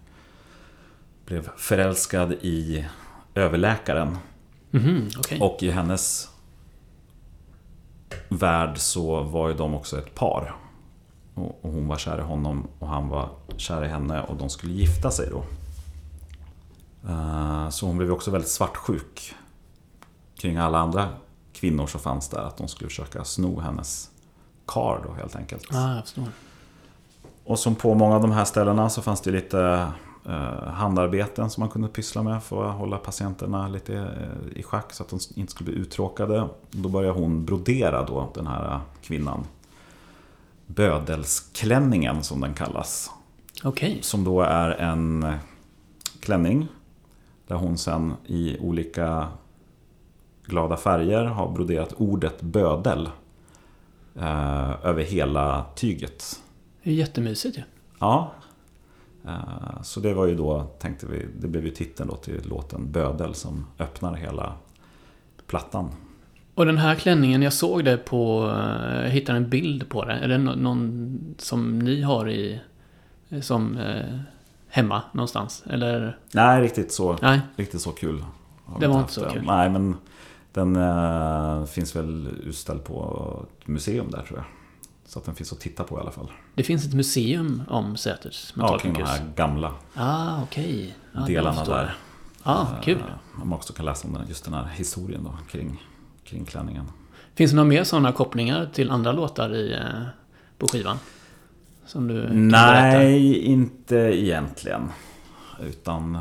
blev 1.25 1.49
förälskad 1.57 2.31
i 2.31 2.85
överläkaren. 3.35 4.17
Mm, 4.71 5.07
okay. 5.19 5.39
Och 5.39 5.63
i 5.63 5.71
hennes 5.71 6.29
värld 8.29 8.77
så 8.77 9.23
var 9.23 9.47
ju 9.49 9.53
de 9.55 9.73
också 9.73 9.97
ett 9.97 10.15
par. 10.15 10.55
Och 11.33 11.59
hon 11.61 11.87
var 11.87 11.97
kär 11.97 12.19
i 12.19 12.21
honom 12.21 12.67
och 12.79 12.87
han 12.87 13.09
var 13.09 13.29
kär 13.57 13.85
i 13.85 13.87
henne 13.87 14.21
och 14.21 14.37
de 14.37 14.49
skulle 14.49 14.73
gifta 14.73 15.11
sig 15.11 15.29
då. 15.29 15.45
Eh, 17.09 17.69
Så 17.69 17.85
hon 17.85 17.97
blev 17.97 18.11
också 18.11 18.31
väldigt 18.31 18.49
svartsjuk 18.51 19.35
kring 20.37 20.57
alla 20.57 20.77
andra 20.79 21.09
kvinnor 21.53 21.87
som 21.87 21.99
fanns 21.99 22.29
där. 22.29 22.39
Att 22.39 22.57
de 22.57 22.67
skulle 22.67 22.89
försöka 22.89 23.23
sno 23.23 23.59
hennes 23.59 24.09
kar 24.65 25.01
då 25.07 25.13
helt 25.13 25.35
enkelt. 25.35 25.67
Ja, 25.71 25.95
jag 25.95 26.03
förstår. 26.03 26.27
Och 27.45 27.59
som 27.59 27.75
på 27.75 27.93
många 27.93 28.15
av 28.15 28.21
de 28.21 28.31
här 28.31 28.45
ställena 28.45 28.89
så 28.89 29.01
fanns 29.01 29.21
det 29.21 29.31
lite 29.31 29.87
eh, 30.25 30.67
handarbeten 30.67 31.49
som 31.49 31.61
man 31.61 31.69
kunde 31.69 31.87
pyssla 31.87 32.23
med 32.23 32.43
för 32.43 32.69
att 32.69 32.75
hålla 32.75 32.97
patienterna 32.97 33.67
lite 33.67 33.95
eh, 33.95 34.57
i 34.59 34.63
schack 34.63 34.93
så 34.93 35.03
att 35.03 35.09
de 35.09 35.19
inte 35.35 35.51
skulle 35.51 35.71
bli 35.71 35.81
uttråkade. 35.81 36.47
Då 36.71 36.89
började 36.89 37.19
hon 37.19 37.45
brodera 37.45 38.03
då, 38.03 38.31
den 38.33 38.47
här 38.47 38.79
kvinnan. 39.01 39.43
Bödelsklänningen 40.67 42.23
som 42.23 42.41
den 42.41 42.53
kallas. 42.53 43.11
Okej. 43.63 43.99
Som 44.01 44.23
då 44.23 44.41
är 44.41 44.69
en 44.69 45.33
klänning 46.19 46.67
där 47.47 47.55
hon 47.55 47.77
sen 47.77 48.13
i 48.25 48.59
olika 48.59 49.27
glada 50.45 50.77
färger 50.77 51.25
har 51.25 51.51
broderat 51.51 51.93
ordet 51.97 52.41
bödel 52.41 53.09
eh, 54.19 54.85
över 54.85 55.03
hela 55.03 55.65
tyget. 55.75 56.41
Det 56.83 56.89
är 56.89 56.93
jättemysigt 56.93 57.57
ju. 57.57 57.61
Ja. 57.99 58.31
Eh, 59.27 59.81
Så 59.83 59.99
det 59.99 60.13
var 60.13 60.25
ju 60.25 60.35
då, 60.35 60.63
tänkte 60.79 61.05
vi, 61.05 61.25
det 61.39 61.47
blev 61.47 61.65
ju 61.65 61.71
titeln 61.71 62.09
då 62.09 62.15
till 62.15 62.41
låten 62.49 62.91
Bödel 62.91 63.35
som 63.35 63.65
öppnar 63.79 64.13
hela 64.13 64.53
plattan. 65.47 65.89
Och 66.55 66.65
den 66.65 66.77
här 66.77 66.95
klänningen, 66.95 67.41
jag 67.41 67.53
såg 67.53 67.85
det 67.85 67.97
på... 67.97 68.51
eh, 68.57 69.01
Jag 69.03 69.09
hittade 69.09 69.37
en 69.37 69.49
bild 69.49 69.89
på 69.89 70.05
det. 70.05 70.13
Är 70.13 70.27
det 70.27 70.37
nå- 70.37 70.55
någon 70.55 71.19
som 71.37 71.79
ni 71.79 72.01
har 72.01 72.29
i... 72.29 72.59
Som... 73.41 73.77
Eh, 73.77 74.19
hemma 74.67 75.01
någonstans? 75.11 75.63
Eller? 75.69 76.17
Nej, 76.33 76.61
riktigt 76.61 76.91
så, 76.91 77.17
Nej? 77.21 77.39
riktigt 77.55 77.81
så 77.81 77.91
kul. 77.91 78.23
Det 78.79 78.87
var 78.87 78.99
inte 78.99 79.13
så 79.13 79.25
kul. 79.25 79.43
Nej, 79.45 79.69
men 79.69 79.95
den 80.53 80.75
eh, 80.75 81.65
finns 81.65 81.95
väl 81.95 82.27
utställd 82.43 82.83
på 82.83 83.45
ett 83.61 83.67
museum 83.67 84.11
där 84.11 84.21
tror 84.21 84.39
jag. 84.39 84.45
Så 85.05 85.19
att 85.19 85.25
den 85.25 85.35
finns 85.35 85.53
att 85.53 85.59
titta 85.59 85.83
på 85.83 85.97
i 85.97 86.01
alla 86.01 86.11
fall. 86.11 86.31
Det 86.55 86.63
finns 86.63 86.85
ett 86.85 86.93
museum 86.93 87.63
om 87.67 87.97
Säters 87.97 88.53
Ja, 88.57 88.77
kring 88.77 88.93
de 88.93 89.03
här 89.03 89.25
gamla 89.35 89.73
Ah. 89.93 90.39
Ja, 90.53 90.61
jag 91.13 91.25
delarna 91.27 91.63
där. 91.63 91.95
Ah, 92.43 92.65
kul. 92.83 92.97
Eh, 92.97 93.03
Man 93.45 93.53
också 93.53 93.73
kan 93.73 93.85
läsa 93.85 94.07
om 94.07 94.13
den, 94.13 94.27
just 94.27 94.45
den 94.45 94.53
här 94.53 94.65
historien 94.65 95.23
då, 95.23 95.37
kring, 95.51 95.83
kring 96.23 96.45
klänningen. 96.45 96.85
Finns 97.35 97.51
det 97.51 97.55
några 97.55 97.69
mer 97.69 97.83
sådana 97.83 98.11
kopplingar 98.11 98.69
till 98.73 98.91
andra 98.91 99.11
låtar 99.11 99.55
i, 99.55 99.73
eh, 99.73 99.79
på 100.57 100.67
skivan? 100.67 100.97
Som 101.85 102.07
du 102.07 102.21
kan 102.27 102.49
berätta? 102.49 102.67
Nej, 102.97 103.37
inte 103.39 103.95
egentligen. 103.95 104.89
Utan 105.63 106.15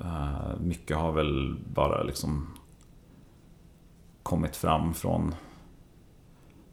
eh, 0.00 0.60
mycket 0.60 0.96
har 0.96 1.12
väl 1.12 1.56
bara 1.74 2.02
liksom 2.02 2.53
kommit 4.24 4.56
fram 4.56 4.94
från 4.94 5.34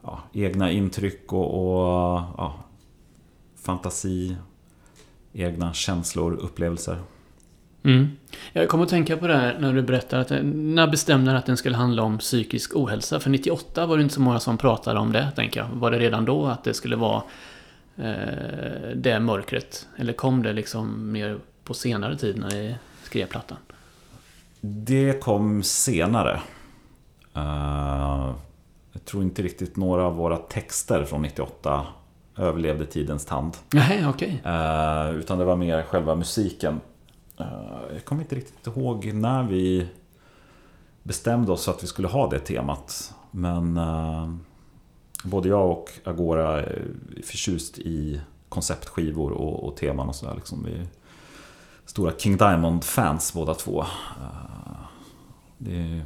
ja, 0.04 0.20
egna 0.34 0.72
intryck 0.72 1.34
och, 1.34 1.46
och 1.46 2.22
ja, 2.38 2.64
fantasi, 3.56 4.36
egna 5.34 5.74
känslor, 5.74 6.34
upplevelser. 6.34 6.98
Mm. 7.84 8.08
Jag 8.54 8.70
kommer 8.70 8.84
att 8.84 8.90
tänka 8.90 9.18
på 9.18 9.28
det 9.28 9.38
här 9.38 9.58
när 9.60 9.74
du 9.74 9.82
berättar 9.82 10.20
att 10.20 10.32
eh, 10.32 10.44
när 10.44 10.88
bestämde 10.88 11.38
att 11.38 11.46
den 11.46 11.58
skulle 11.58 11.76
handla 11.76 12.04
om 12.04 12.18
psykisk 12.18 12.76
ohälsa? 12.76 13.20
För 13.20 13.30
98 13.30 13.86
var 13.86 13.98
det 13.98 14.04
inte 14.04 14.16
så 14.16 14.22
många 14.22 14.40
som 14.40 14.58
pratade 14.58 15.00
om 15.00 15.12
det, 15.12 15.32
tänker 15.36 15.60
jag. 15.60 15.68
Var 15.68 15.92
det 15.92 16.00
redan 16.00 16.26
då 16.26 16.46
att 16.46 16.64
det 16.64 16.74
skulle 16.74 16.96
vara 16.96 17.24
eh, 17.98 18.90
det 18.96 19.20
mörkret? 19.20 19.88
Eller 19.98 20.14
kom 20.14 20.44
det 20.44 20.54
liksom 20.54 21.12
mer 21.12 21.40
på 21.64 21.74
senare 21.74 22.18
tid 22.18 22.38
när 22.38 22.50
ni 22.50 22.76
skrev 23.04 23.26
plattan? 23.26 23.58
Det 24.62 25.22
kom 25.22 25.64
senare. 25.64 26.42
Eh, 27.34 28.32
jag 28.92 29.06
tror 29.06 29.24
inte 29.24 29.42
riktigt 29.42 29.76
några 29.78 30.04
av 30.04 30.16
våra 30.16 30.38
texter 30.38 31.04
från 31.04 31.22
98 31.22 31.88
överlevde 32.38 32.86
tidens 32.86 33.26
tand. 33.26 33.58
Nej, 33.74 34.08
okej. 34.08 34.42
Eh, 34.46 35.16
utan 35.16 35.38
det 35.38 35.46
var 35.46 35.56
mer 35.56 35.84
själva 35.84 36.16
musiken. 36.16 36.82
Eh, 37.38 37.46
jag 37.94 38.06
kommer 38.06 38.22
inte 38.22 38.36
riktigt 38.36 38.68
ihåg 38.68 39.14
när 39.14 39.44
vi 39.44 39.88
bestämde 41.04 41.52
oss 41.52 41.68
att 41.68 41.84
vi 41.84 41.88
skulle 41.88 42.08
ha 42.08 42.30
det 42.30 42.40
temat. 42.40 43.14
Men 43.32 43.80
både 45.24 45.50
jag 45.50 45.70
och 45.70 45.90
Agora 46.04 46.62
är 46.62 46.86
förtjust 47.24 47.80
i 47.80 48.22
konceptskivor 48.50 49.32
och, 49.32 49.68
och 49.68 49.76
teman 49.76 50.10
och 50.10 50.16
sådär. 50.16 50.36
Liksom. 50.36 50.64
Vi 50.64 50.72
är 50.72 50.88
stora 51.86 52.12
King 52.18 52.38
Diamond-fans 52.38 53.34
båda 53.34 53.54
två. 53.54 53.86
Det 55.58 55.76
är, 55.76 56.06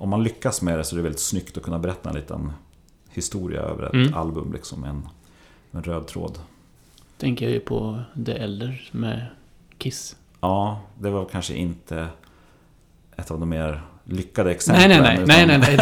om 0.00 0.08
man 0.08 0.22
lyckas 0.22 0.62
med 0.62 0.78
det 0.78 0.84
så 0.84 0.94
är 0.94 0.96
det 0.96 1.02
väldigt 1.02 1.20
snyggt 1.20 1.56
att 1.56 1.62
kunna 1.62 1.78
berätta 1.78 2.08
en 2.08 2.14
liten 2.16 2.52
historia 3.10 3.60
över 3.60 3.86
ett 3.86 3.92
Mm. 3.94 4.14
album. 4.14 4.52
Liksom, 4.52 4.84
en, 4.84 5.08
en 5.72 5.82
röd 5.82 6.06
tråd. 6.06 6.38
Tänker 7.18 7.44
jag 7.46 7.52
ju 7.54 7.60
på 7.60 8.02
The 8.26 8.32
Elder 8.32 8.88
med 8.92 9.26
Kiss. 9.78 10.16
Ja, 10.40 10.80
det 10.98 11.10
var 11.10 11.24
kanske 11.24 11.54
inte 11.54 12.06
ett 13.16 13.30
av 13.30 13.40
de 13.40 13.48
mer 13.48 13.82
lyckade 14.04 14.50
exemplen. 14.50 14.88
nej, 14.88 15.00
nej. 15.26 15.26
Nej, 15.26 15.46
nej, 15.46 15.58
nej. 15.76 15.78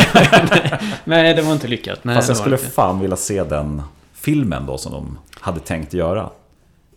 nej. 0.51 0.81
nej, 1.05 1.35
det 1.35 1.43
var 1.43 1.53
inte 1.53 1.69
lyckat. 1.69 2.05
Nej, 2.05 2.15
Fast 2.17 2.29
jag 2.29 2.37
skulle 2.37 2.57
inte. 2.57 2.69
fan 2.69 3.01
vilja 3.01 3.17
se 3.17 3.45
den 3.45 3.83
filmen 4.13 4.67
då 4.67 4.79
som 4.79 4.93
de 4.93 5.19
hade 5.41 5.61
tänkt 5.61 5.93
göra. 5.95 6.31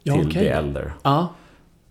Ja, 0.03 0.13
till 0.13 0.27
okej. 0.27 0.41
The 0.43 0.47
Elder. 0.47 0.93
Ja, 1.03 1.29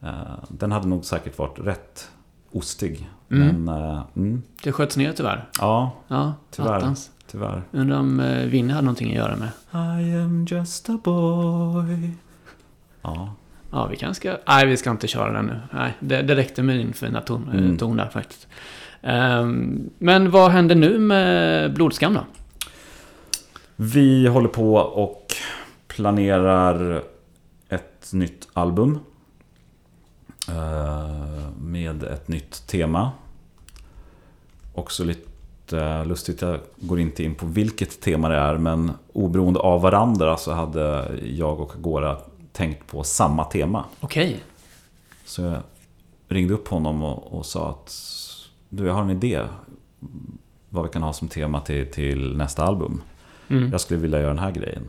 Eh, 0.03 0.11
Den 0.49 0.73
hade 0.73 0.89
nog 0.89 1.05
säkert 1.05 1.39
varit 1.39 1.59
rätt 1.59 2.09
ostig. 2.53 3.09
Mm. 3.31 3.65
Men, 3.65 3.75
eh, 3.91 4.03
mm, 4.17 4.43
det 4.63 4.73
sköts 4.73 4.97
ner 4.97 5.13
tyvärr. 5.13 5.49
ja, 5.61 5.93
Ja, 6.09 6.35
Tyvärr. 6.51 6.77
attans. 6.77 7.11
tyvärr. 7.31 7.63
Undrar 7.73 7.99
om 7.99 8.23
Vinny 8.47 8.73
hade 8.73 8.85
någonting 8.85 9.09
att 9.11 9.17
göra 9.17 9.37
med. 9.37 9.49
I 10.05 10.15
am 10.17 10.47
just 10.51 10.91
a 10.91 10.99
boy. 11.05 12.11
Ja, 13.03 13.35
Ja, 13.73 13.87
vi 13.87 13.97
kanske 13.97 14.21
ska... 14.21 14.37
Nej, 14.55 14.67
vi 14.67 14.77
ska 14.77 14.91
inte 14.91 15.07
köra 15.07 15.33
den 15.33 15.47
nu. 15.47 15.61
Nej, 15.73 15.97
det, 16.01 16.23
det 16.23 16.37
räckte 16.37 16.63
med 16.63 16.77
din 16.77 16.93
fina 16.93 17.21
ton, 17.21 17.49
eh, 17.53 17.59
Mm. 17.59 17.79
ton 17.79 17.97
där 17.97 18.09
faktiskt. 18.09 18.49
Ehm, 19.03 19.91
men 19.99 20.31
vad 20.31 20.51
händer 20.51 20.75
nu 20.75 20.99
med 20.99 21.75
Blodskam 21.75 22.15
då? 22.15 22.21
Vi 23.77 24.27
håller 24.27 24.49
på 24.49 24.75
och 24.77 25.27
planerar 25.87 27.03
ett 27.69 28.11
nytt 28.13 28.49
album. 28.53 28.99
Eh, 30.51 31.51
Med 31.61 32.03
ett 32.03 32.29
nytt 32.29 32.67
tema. 32.67 33.11
Också 34.75 35.05
lite 35.05 36.05
lustigt, 36.05 36.43
jag 36.43 36.61
går 36.77 37.01
inte 37.01 37.25
in 37.25 37.35
på 37.35 37.47
vilket 37.47 38.01
tema 38.01 38.29
det 38.29 38.37
är 38.37 38.59
men 38.59 38.93
oberoende 39.13 39.61
av 39.61 39.83
varandra 39.83 40.37
så 40.37 40.53
hade 40.53 41.11
jag 41.25 41.61
och 41.61 41.75
Agora 41.75 42.17
tänkt 42.53 42.87
på 42.87 43.03
samma 43.03 43.45
tema. 43.45 43.85
Okej. 44.01 44.41
Så 45.25 45.43
jag 45.43 45.63
ringde 46.29 46.55
upp 46.55 46.69
honom 46.69 47.03
och, 47.03 47.39
och 47.39 47.47
sa 47.47 47.71
att 47.71 47.97
du, 48.69 48.87
jag 48.87 48.95
har 48.95 49.03
en 49.03 49.11
idé 49.11 49.43
vad 50.69 50.85
vi 50.85 50.91
kan 50.91 51.03
ha 51.03 51.13
som 51.13 51.29
tema 51.29 51.61
till, 51.61 51.91
till 51.91 52.37
nästa 52.37 52.65
album. 52.65 53.03
Mm. 53.49 53.73
Jag 53.73 53.81
skulle 53.81 54.01
vilja 54.01 54.19
göra 54.19 54.29
den 54.29 54.39
här 54.39 54.51
grejen. 54.51 54.89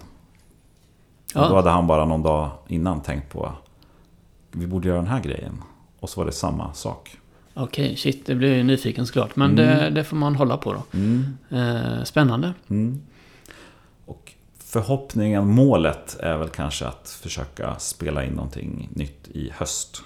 Ja. 1.34 1.44
Och 1.44 1.50
då 1.50 1.56
hade 1.56 1.70
han 1.70 1.88
bara 1.88 2.06
någon 2.06 2.24
dag 2.24 2.50
innan 2.68 3.02
tänkt 3.02 3.30
på 3.30 3.52
vi 4.52 4.68
borde 4.68 4.88
göra 4.88 4.98
den 4.98 5.08
här 5.08 5.20
grejen. 5.22 5.62
Och 6.00 6.10
så 6.10 6.20
var 6.20 6.26
det 6.26 6.32
samma 6.32 6.74
sak. 6.74 7.18
Okej, 7.54 7.96
shit, 7.96 8.26
det 8.26 8.36
blir 8.36 8.56
ju 8.56 8.64
nyfiken 8.64 9.06
såklart. 9.08 9.36
Men 9.36 9.52
Mm. 9.52 9.66
det, 9.66 9.90
det 9.90 10.04
får 10.04 10.18
man 10.18 10.36
hålla 10.36 10.58
på 10.58 10.74
då. 10.74 10.84
Mm. 10.98 11.38
Eh, 11.50 12.04
spännande. 12.04 12.54
Mm. 12.70 13.02
Och 14.06 14.34
förhoppningen, 14.58 15.48
målet 15.48 16.18
är 16.20 16.38
väl 16.38 16.50
kanske 16.50 16.86
att 16.88 17.20
försöka 17.24 17.76
spela 17.80 18.26
in 18.26 18.34
någonting 18.34 18.90
nytt 18.94 19.28
i 19.28 19.50
höst. 19.56 20.02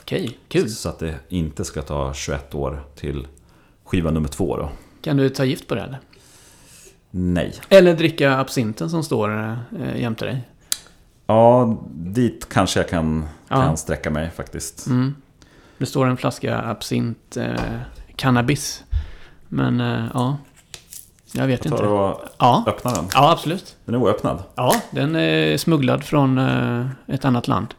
Okej, 0.00 0.38
kul. 0.48 0.70
Så 0.70 0.88
att 0.88 0.98
det 0.98 1.14
inte 1.28 1.64
ska 1.64 1.82
ta 1.82 2.14
21 2.14 2.54
år 2.54 2.82
till 2.96 3.26
skiva 3.84 4.10
nummer 4.10 4.28
två 4.28 4.56
då. 4.56 4.68
Kan 5.02 5.16
du 5.16 5.28
ta 5.28 5.44
gift 5.44 5.66
på 5.68 5.74
det 5.74 5.80
eller? 5.82 5.98
Nej. 7.10 7.54
Eller 7.68 7.94
dricka 7.96 8.38
absinten 8.38 8.90
som 8.90 9.02
står 9.04 9.56
eh, 9.80 10.00
jämte 10.00 10.24
dig? 10.24 10.40
Ja, 11.26 11.76
dit 11.92 12.48
kanske 12.48 12.80
jag 12.80 12.88
kan. 12.88 13.24
Kan 13.60 13.76
sträcka 13.76 14.10
mig 14.10 14.30
faktiskt. 14.30 14.86
Mm. 14.86 15.14
Det 15.78 15.86
står 15.86 16.06
en 16.06 16.16
flaska 16.16 16.58
absint 16.62 17.36
eh, 17.36 17.54
cannabis. 18.16 18.84
Men 19.48 19.80
eh, 19.80 20.06
ja, 20.14 20.36
jag 21.32 21.46
vet 21.46 21.64
Jag 21.64 21.76
tar 21.76 21.84
inte. 21.84 21.88
och 21.94 22.20
Ja. 22.38 22.64
öppnar 22.66 22.94
den. 22.94 23.04
ja, 23.14 23.32
absolut. 23.32 23.76
Den 23.84 23.94
är 23.94 23.98
oöppnad. 23.98 24.42
Ja, 24.54 24.82
den 24.90 25.16
är 25.16 25.56
smugglad 25.56 26.04
från 26.04 26.38
eh, 26.38 26.86
ett 27.06 27.24
annat 27.24 27.48
land. 27.48 27.74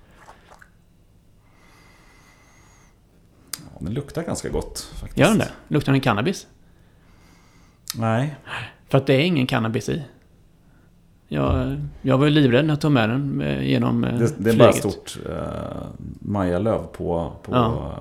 Ja, 3.58 3.78
den 3.80 3.94
luktar 3.94 4.24
ganska 4.24 4.50
gott 4.50 4.80
faktiskt. 5.00 5.18
Gör 5.18 5.28
den 5.30 5.38
det? 5.38 5.50
Luktar 5.68 5.92
den 5.92 6.02
cannabis? 6.02 6.48
Nej. 7.96 8.36
För 8.90 8.98
att 8.98 9.08
det 9.08 9.14
är 9.14 9.20
ingen 9.26 9.48
cannabis 9.48 9.90
i. 9.90 10.04
Jag, 11.34 11.82
jag 12.02 12.18
var 12.18 12.26
ju 12.26 12.32
livrädd 12.32 12.66
när 12.66 12.72
jag 12.74 12.82
tog 12.82 12.92
med 12.92 13.10
den 13.10 13.42
eh, 13.42 13.64
genom 13.70 14.04
eh, 14.04 14.20
Det, 14.20 14.34
det 14.38 14.50
är 14.50 14.58
bara 14.58 14.72
flyget. 14.72 14.92
stort 14.94 15.18
uh, 15.30 15.36
majalöv 16.20 16.84
på, 16.84 17.34
på 17.44 17.52
Ja. 17.52 17.94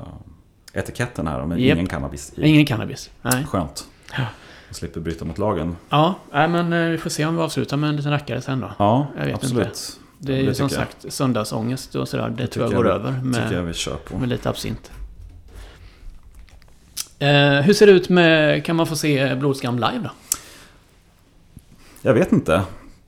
eh, 0.74 0.80
etiketten 0.80 1.26
här 1.26 1.46
men 1.46 1.58
Japp. 1.60 1.74
ingen 1.76 1.86
cannabis 1.86 2.32
i. 2.36 2.46
Ingen 2.48 2.66
cannabis. 2.66 3.10
Nej. 3.22 3.44
Skönt. 3.44 3.84
Ja. 4.18 4.24
Jag 4.68 4.76
slipper 4.76 5.00
bryta 5.00 5.24
mot 5.24 5.38
lagen. 5.38 5.76
Ja, 5.88 6.14
nej, 6.32 6.48
men 6.48 6.72
eh, 6.72 6.88
vi 6.90 6.98
får 6.98 7.10
se 7.10 7.24
om 7.26 7.36
vi 7.36 7.42
avslutar 7.42 7.76
med 7.76 7.90
en 7.90 7.96
liten 7.96 8.10
rackare 8.12 8.40
sen 8.40 8.60
då. 8.60 8.70
Ja, 8.78 9.06
absolut. 9.34 9.98
Det 10.18 10.32
är 10.32 10.36
ju 10.40 10.46
det 10.46 10.54
som 10.54 10.68
tycker 10.68 10.80
jag. 10.82 10.88
sagt 10.88 11.12
söndagsångest 11.12 11.94
och 11.94 12.08
sådär. 12.08 12.28
Det, 12.28 12.34
Det 12.36 12.46
tror 12.46 12.66
jag 12.66 12.74
går 12.74 12.86
jag- 12.86 12.94
över 12.94 13.10
med, 13.22 13.64
vi 13.64 13.72
kör 13.74 13.96
på. 13.96 14.18
med 14.18 14.28
lite 14.28 14.50
absint. 14.50 14.90
Eh, 17.18 17.28
hur 17.60 17.72
ser 17.74 17.86
det 17.86 17.92
ut 17.92 18.08
med... 18.08 18.64
Kan 18.64 18.76
man 18.76 18.86
få 18.86 18.96
se 18.96 19.34
Blodskam 19.34 19.74
live 19.74 20.00
då? 20.04 20.10
Jag 22.02 22.14
vet 22.14 22.32
inte 22.32 22.62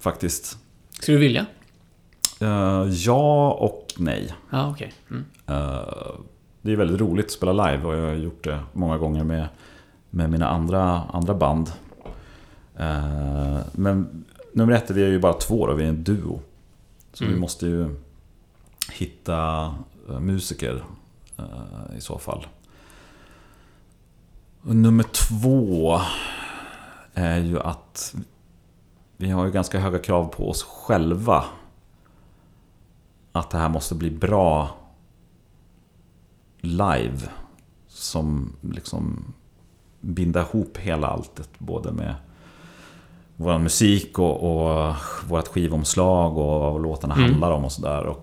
faktiskt. 0.05 0.59
Skulle 1.01 1.17
du 1.17 1.21
vilja? 1.21 1.47
Eh, 2.41 2.85
ja 2.91 3.51
och 3.53 3.87
nej. 3.99 4.35
Ja, 4.51 4.71
okej. 4.71 4.93
Mm. 5.11 5.25
Eh, 5.47 6.15
det 6.63 6.73
är 6.73 6.77
väldigt 6.77 7.01
roligt 7.01 7.25
att 7.27 7.31
spela 7.33 7.53
live 7.71 7.85
och 7.85 7.95
jag 7.95 8.07
har 8.09 8.15
gjort 8.15 8.45
det 8.45 8.61
många 8.73 8.99
gånger 8.99 9.25
med, 9.25 9.49
med 10.11 10.31
mina 10.31 10.49
andra, 10.49 11.03
andra 11.13 11.35
band. 11.35 11.73
Eh, 12.77 13.59
men 13.73 14.25
nummer 14.53 14.73
ett, 14.73 14.91
vi 14.91 15.03
är 15.05 15.09
ju 15.09 15.19
bara 15.19 15.33
två 15.33 15.67
då, 15.67 15.75
vi 15.75 15.85
är 15.85 15.89
en 15.89 16.05
duo. 16.05 16.41
Så 17.13 17.25
Mm. 17.25 17.35
vi 17.35 17.41
måste 17.41 17.67
ju 17.67 17.95
hitta 18.93 19.75
musiker 20.21 20.85
i 21.97 22.01
så 22.01 22.19
fall. 22.19 22.47
Och 24.63 24.77
nummer 24.77 25.03
två 25.05 26.01
är 27.15 27.39
ju 27.39 27.61
att 27.61 28.15
vi 29.25 29.31
har 29.31 29.45
ju 29.45 29.51
ganska 29.51 29.81
höga 29.81 29.99
krav 29.99 30.25
på 30.29 30.51
oss 30.51 30.63
själva. 30.63 31.45
Att 33.33 33.51
det 33.51 33.59
här 33.59 33.69
måste 33.69 33.95
bli 33.95 34.11
bra 34.11 34.71
live. 36.61 37.19
Som 37.89 38.57
liksom 38.61 39.35
binda 40.01 40.41
ihop 40.41 40.77
hela 40.77 41.07
alltet. 41.07 41.51
Både 41.59 41.93
med 41.93 42.15
vår 43.37 43.59
musik 43.59 44.19
och, 44.19 44.37
och 44.43 44.95
vårt 45.29 45.49
skivomslag 45.49 46.39
och 46.39 46.73
vad 46.73 46.83
låtarna 46.83 47.15
Mm. 47.15 47.31
handlar 47.31 47.51
om 47.51 47.65
och 47.65 47.73
sådär. 47.73 48.15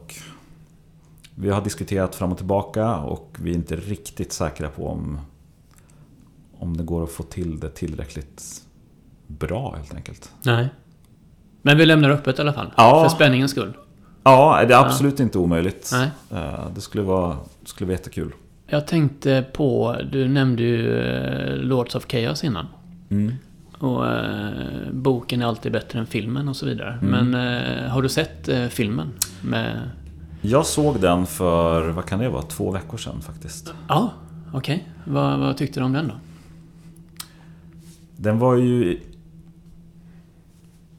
Vi 1.36 1.50
har 1.50 1.62
diskuterat 1.62 2.16
fram 2.16 2.32
och 2.32 2.38
tillbaka 2.38 2.98
och 2.98 3.38
vi 3.40 3.52
är 3.52 3.56
inte 3.56 3.76
riktigt 3.76 4.34
säkra 4.34 4.70
på 4.70 4.88
om, 4.88 5.20
om 6.58 6.78
det 6.78 6.84
går 6.84 7.04
att 7.04 7.12
få 7.12 7.24
till 7.24 7.60
det 7.60 7.70
tillräckligt 7.70 8.64
bra 9.28 9.76
helt 9.76 9.94
enkelt. 9.94 10.32
Nej. 10.44 10.70
Men 11.62 11.78
vi 11.78 11.86
lämnar 11.86 12.10
öppet 12.10 12.38
i 12.40 12.42
alla 12.42 12.54
fall. 12.54 12.72
Ja. 12.78 13.04
För 13.04 13.16
spänningens 13.16 13.52
skull. 13.52 13.74
Ja, 14.24 14.66
det 14.68 14.74
är 14.74 14.86
absolut 14.86 15.20
inte 15.20 15.38
omöjligt. 15.38 15.90
Nej. 15.94 16.10
Eh, 16.32 16.68
Det 16.76 16.82
skulle 16.82 17.04
vara, 17.04 17.38
det 17.62 17.70
skulle 17.70 17.88
vara 17.88 17.98
jättekul. 17.98 18.32
Jag 18.68 18.88
tänkte 18.88 19.46
på... 19.54 19.96
Du 20.12 20.28
nämnde 20.28 20.64
ju 20.64 20.98
eh, 21.00 21.56
Lords 21.56 21.96
of 21.96 22.06
Chaos 22.08 22.44
innan. 22.44 22.66
Mm. 23.10 23.34
Och 23.80 24.08
eh, 24.08 24.50
boken 24.92 25.42
är 25.42 25.46
alltid 25.46 25.72
bättre 25.72 26.00
än 26.00 26.06
filmen 26.06 26.48
och 26.48 26.56
så 26.56 26.66
vidare. 26.66 26.98
Mm. 27.02 27.28
Men 27.30 27.58
eh, 27.84 27.90
har 27.90 28.02
du 28.02 28.10
sett 28.10 28.50
eh, 28.50 28.66
filmen? 28.66 29.08
Med... 29.42 29.90
Jag 30.42 30.66
såg 30.66 31.00
den 31.00 31.26
för, 31.26 31.90
vad 31.90 32.06
kan 32.06 32.20
det 32.20 32.30
vara, 32.30 32.42
två 32.42 32.72
veckor 32.72 32.98
sedan 32.98 33.22
faktiskt. 33.22 33.74
Ja, 33.88 34.14
okej. 34.54 34.88
Vad, 35.06 35.40
vad 35.40 35.58
tyckte 35.58 35.80
du 35.80 35.84
om 35.84 35.94
den 35.94 36.08
då? 36.08 36.14
Den 38.18 38.40
var 38.40 38.56
ju 38.56 39.00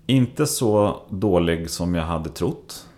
inte 0.07 0.47
så 0.47 1.01
dålig 1.11 1.71
som 1.71 1.95
jag 1.95 2.05
hade 2.05 2.29
trott. 2.31 2.89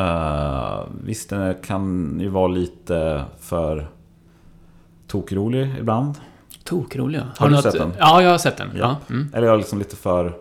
Uh, 0.00 0.84
visst, 1.04 1.30
den 1.30 1.54
kan 1.62 2.16
ju 2.20 2.28
vara 2.28 2.48
lite 2.48 3.24
för 3.40 3.90
tokrolig 5.06 5.74
ibland. 5.78 6.18
Tokrolig 6.64 7.18
ja. 7.18 7.24
Har 7.38 7.48
du 7.48 7.54
något- 7.54 7.62
sett 7.62 7.72
den? 7.78 7.92
Ja, 7.98 8.22
jag 8.22 8.30
har 8.30 8.38
sett 8.38 8.56
den. 8.56 8.70
Ja. 8.74 8.78
Ja. 9.08 9.14
Mm. 9.14 9.30
Eller 9.34 9.46
jag 9.46 9.54
är 9.54 9.58
liksom 9.58 9.78
lite 9.78 9.96
för... 9.96 10.38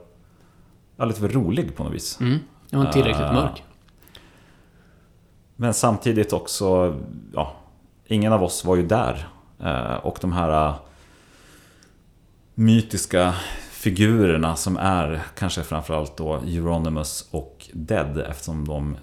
Ja, 0.97 1.05
lite 1.05 1.19
för 1.19 1.29
rolig 1.29 1.75
på 1.75 1.83
något 1.83 1.93
vis. 1.93 2.19
Mm. 2.21 2.39
Den 2.69 2.79
var 2.83 2.91
tillräckligt 2.91 3.25
Ah. 3.27 3.33
mörk. 3.33 3.63
Men 5.55 5.73
samtidigt 5.73 6.33
också, 6.33 6.99
ja, 7.33 7.53
ingen 8.05 8.33
av 8.33 8.43
oss 8.43 8.65
var 8.65 8.75
ju 8.75 8.87
där. 8.87 9.27
Eh, 9.59 9.93
Och 9.93 10.17
de 10.21 10.31
här 10.31 10.73
mytiska 12.55 13.33
figurerna 13.81 14.55
som 14.55 14.77
är 14.77 15.21
kanske 15.35 15.63
framförallt 15.63 16.17
då 16.17 16.33
Euronymous 16.35 17.27
och 17.31 17.69
Dead 17.73 18.17
eftersom 18.17 18.67
de 18.67 18.97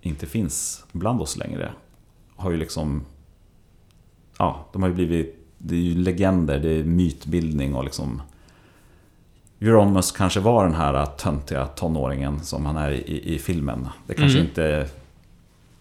inte 0.00 0.26
finns 0.26 0.84
bland 0.92 1.20
oss 1.20 1.36
längre. 1.36 1.72
Har 2.36 2.50
ju 2.50 2.56
liksom, 2.56 3.04
ja, 4.38 4.66
de 4.72 4.82
har 4.82 4.88
ju 4.88 4.94
blivit, 4.94 5.48
det 5.58 5.74
är 5.74 5.78
ju 5.80 5.94
legender, 5.94 6.58
det 6.58 6.68
är 6.70 6.84
mytbildning 6.84 7.74
och 7.74 7.84
liksom 7.84 8.22
Euronymous 9.60 10.12
kanske 10.12 10.40
var 10.40 10.64
den 10.64 10.74
här 10.74 11.06
töntiga 11.06 11.66
tonåringen 11.66 12.40
som 12.40 12.66
han 12.66 12.76
är 12.76 12.90
i, 12.90 13.34
i 13.34 13.38
filmen. 13.38 13.88
Det 14.06 14.14
kanske 14.14 14.38
Mm. 14.38 14.48
inte 14.48 14.88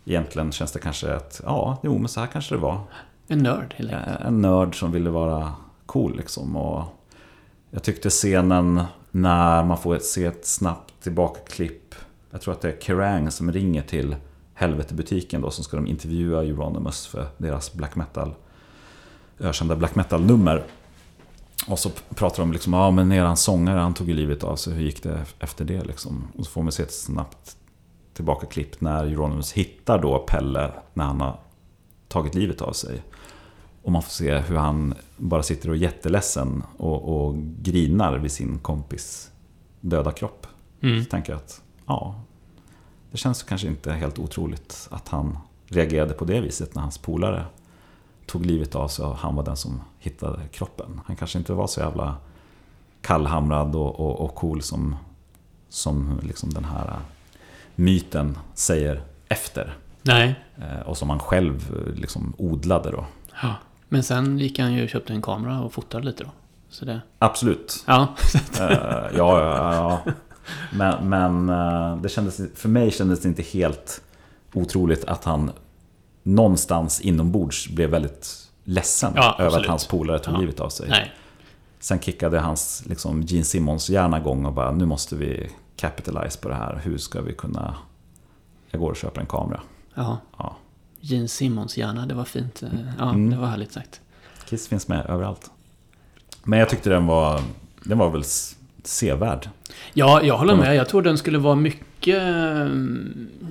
Egentligen 0.06 0.52
känns 0.52 0.72
det 0.72 0.80
kanske 0.80 1.16
att, 1.16 1.42
ja, 1.46 1.78
jo 1.84 1.98
men 1.98 2.08
så 2.08 2.20
här 2.20 2.28
kanske 2.28 2.56
det 2.56 2.62
var. 2.62 2.80
En 3.28 3.40
nörd 3.40 3.74
helt 3.78 3.94
enkelt. 3.94 4.20
En 4.26 4.42
nörd 4.42 4.80
som 4.80 4.92
ville 4.92 5.10
vara 5.10 5.54
cool 5.86 6.18
liksom. 6.18 6.56
Och 6.56 6.97
jag 7.72 7.84
tyckte 7.84 8.09
scenen 8.09 8.84
när 9.11 9.63
man 9.63 9.78
får 9.78 9.99
se 9.99 10.26
ett 10.26 10.45
snabbt 10.45 10.93
tillbakaklipp. 11.03 11.95
Jag 12.32 12.41
tror 12.41 12.53
att 12.53 12.61
det 12.61 12.72
är 12.72 12.78
Kerrang 12.82 13.32
som 13.32 13.51
ringer 13.51 13.82
till 13.82 14.15
Helvetebutiken 14.53 15.41
då. 15.41 15.51
Som 15.51 15.63
ska 15.63 15.78
de 15.78 15.88
intervjua 15.88 16.43
Euronymous 16.43 17.07
för 17.07 17.28
deras 17.38 17.74
black 17.74 17.95
metal. 17.95 18.36
Ökända 19.39 19.76
black 19.76 19.95
metal-nummer. 19.95 20.63
Och 21.68 21.80
så 21.80 21.89
pratar 22.15 22.43
de 22.43 22.53
liksom, 22.53 22.74
ja 22.74 22.91
men 22.91 23.11
eran 23.11 23.38
sångare 23.38 23.80
han 23.80 23.93
tog 23.93 24.07
ju 24.09 24.13
livet 24.13 24.43
av 24.43 24.55
sig. 24.55 24.74
Hur 24.74 24.84
gick 24.84 25.03
det 25.03 25.26
efter 25.39 25.65
det 25.65 25.84
liksom? 25.84 26.28
Och 26.38 26.45
så 26.45 26.51
får 26.51 26.63
man 26.63 26.72
se 26.72 26.84
ett 26.84 26.93
snabbt 26.93 27.57
tillbakaklipp 28.13 28.82
när 28.82 29.05
Euronymous 29.05 29.53
hittar 29.53 30.01
då 30.01 30.20
Pelle 30.20 30.72
när 30.93 31.05
han 31.05 31.22
har 31.22 31.39
tagit 32.07 32.36
livet 32.36 32.61
av 32.61 32.74
sig. 32.74 33.01
Och 33.82 33.92
man 33.92 34.02
får 34.02 34.10
se 34.10 34.38
hur 34.38 34.56
han 34.56 34.94
bara 35.18 35.44
sitter 35.44 35.70
och 35.70 35.76
är 35.76 35.80
jätteledsen 35.80 36.64
och, 36.78 37.28
och 37.28 37.36
grinar 37.62 38.18
vid 38.18 38.32
sin 38.32 38.60
kompis 38.60 39.32
döda 39.82 40.12
kropp. 40.12 40.48
Mm. 40.82 41.04
Så 41.04 41.10
tänker 41.10 41.32
jag 41.34 41.38
att, 41.38 41.62
ja, 41.86 42.22
det 43.12 43.18
känns 43.18 43.44
kanske 43.44 43.68
inte 43.68 43.92
helt 43.94 44.20
otroligt 44.20 44.88
att 44.92 45.08
han 45.08 45.38
reagerade 45.68 46.14
på 46.14 46.26
det 46.26 46.42
viset 46.42 46.76
när 46.76 46.82
hans 46.82 46.98
polare 46.98 47.46
tog 48.26 48.46
livet 48.46 48.76
av 48.76 48.88
sig 48.88 49.06
och 49.06 49.18
han 49.18 49.36
var 49.36 49.44
den 49.44 49.58
som 49.58 49.82
hittade 50.00 50.48
kroppen. 50.52 51.02
Han 51.06 51.16
kanske 51.16 51.38
inte 51.38 51.54
var 51.54 51.68
så 51.68 51.80
jävla 51.80 52.16
kallhamrad 53.02 53.76
och, 53.76 54.00
och, 54.00 54.20
och 54.20 54.36
cool 54.36 54.62
som, 54.62 54.96
som 55.70 56.20
liksom 56.24 56.50
den 56.50 56.66
här 56.66 57.00
myten 57.76 58.38
säger 58.54 59.04
efter. 59.30 59.78
Nej. 60.02 60.36
Eh, 60.58 60.80
Och 60.80 60.98
som 60.98 61.10
han 61.10 61.20
själv 61.20 61.84
eh, 61.88 61.94
liksom 61.94 62.34
odlade 62.38 62.92
då. 62.92 63.06
Ja. 63.42 63.56
Men 63.90 64.04
sen 64.04 64.40
gick 64.40 64.60
han 64.60 64.74
ju 64.74 64.84
och 64.84 64.90
köpte 64.90 65.14
en 65.14 65.22
kamera 65.22 65.62
och 65.62 65.74
fotade 65.74 66.06
lite 66.06 66.24
då. 66.24 66.30
Så 66.70 66.86
det... 66.86 67.02
Absolut. 67.20 67.84
Ja. 67.88 68.08
Eh, 68.60 68.68
ja, 68.72 69.10
ja, 69.18 69.74
ja. 69.76 70.12
Men, 70.74 71.10
men 71.10 71.50
eh, 71.50 72.02
det 72.02 72.10
kändes, 72.10 72.42
för 72.56 72.70
mig 72.70 72.92
kändes 72.92 73.22
det 73.22 73.28
inte 73.28 73.42
helt 73.42 74.02
otroligt 74.54 75.06
att 75.06 75.24
han 75.24 75.52
någonstans 76.24 77.02
inombords 77.02 77.68
blev 77.70 77.90
väldigt 77.90 78.50
ledsen 78.64 79.14
Ja, 79.16 79.36
över 79.40 79.60
att 79.60 79.66
hans 79.66 79.88
polare 79.88 80.20
tog 80.20 80.34
Ja. 80.34 80.40
livet 80.40 80.60
av 80.60 80.70
sig. 80.70 80.90
Nej. 80.90 81.12
Sen 81.80 82.00
kickade 82.00 82.40
hans 82.40 82.84
liksom, 82.86 83.22
Gene 83.22 83.44
Simmons 83.44 83.90
hjärna 83.90 84.18
igång 84.18 84.46
och 84.46 84.54
bara 84.54 84.72
nu 84.72 84.86
måste 84.86 85.16
vi 85.16 85.50
capitalize 85.76 86.40
på 86.40 86.50
det 86.50 86.56
här. 86.56 86.82
Hur 86.84 86.98
ska 86.98 87.22
vi 87.22 87.34
kunna... 87.34 87.76
Jag 88.70 88.82
går 88.82 88.90
och 88.90 88.98
köper 88.98 89.22
en 89.22 89.28
kamera. 89.28 89.62
Ja. 89.94 90.18
Gene 91.02 91.28
Simmons 91.28 91.78
hjärna, 91.78 92.06
det 92.06 92.14
var 92.14 92.26
fint. 92.26 92.64
Eh, 92.64 92.70
Ja, 93.00 93.10
Mm. 93.10 93.30
det 93.30 93.38
var 93.38 93.48
härligt 93.48 93.72
sagt. 93.72 94.02
Kiss 94.50 94.68
finns 94.68 94.88
med 94.88 95.06
överallt. 95.10 95.52
Men 96.43 96.60
jag 96.60 96.70
tyckte 96.70 96.89
den 96.89 97.06
var, 97.08 97.41
den 97.84 97.98
var 97.98 98.10
väl 98.10 98.24
sevärd. 98.84 99.50
Ja, 99.93 100.22
jag 100.24 100.38
håller 100.38 100.54
Mm. 100.54 100.66
med. 100.66 100.76
Jag 100.76 100.89
tror 100.89 101.02
den 101.02 101.18
skulle 101.18 101.38
vara 101.38 101.56
mycket... 101.56 102.24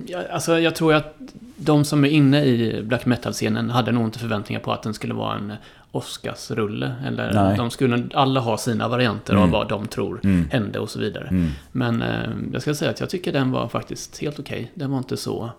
ja, 0.06 0.22
Alltså, 0.32 0.58
jag 0.60 0.74
tror 0.74 0.94
att 0.94 1.14
de 1.56 1.84
som 1.84 2.04
är 2.04 2.08
inne 2.08 2.44
i 2.44 2.82
black 2.82 3.06
metal-scenen 3.06 3.70
hade 3.70 3.92
nog 3.92 4.04
inte 4.04 4.18
förväntningar 4.18 4.60
på 4.60 4.72
att 4.72 4.82
den 4.82 4.94
skulle 4.94 5.14
vara 5.14 5.34
en 5.36 5.52
Oscarsrulle. 5.90 6.94
Eller 7.06 7.32
Nej. 7.32 7.56
de 7.56 7.70
skulle 7.70 8.04
alla 8.14 8.40
ha 8.40 8.58
sina 8.58 8.88
varianter 8.88 9.32
av 9.34 9.38
Mm. 9.38 9.50
vad 9.50 9.68
de 9.68 9.86
tror 9.86 10.20
Mm. 10.24 10.48
hände 10.50 10.78
och 10.78 10.90
så 10.90 10.98
vidare. 10.98 11.26
Mm. 11.28 11.50
Men 11.72 12.02
eh, 12.02 12.30
jag 12.52 12.62
ska 12.62 12.74
säga 12.74 12.90
att 12.90 13.00
jag 13.00 13.10
tycker 13.10 13.32
den 13.32 13.50
var 13.50 13.68
faktiskt 13.68 14.18
helt 14.18 14.38
okej. 14.38 14.72
Den 14.74 14.90
var 14.90 14.98
inte 14.98 15.16
så... 15.16 15.50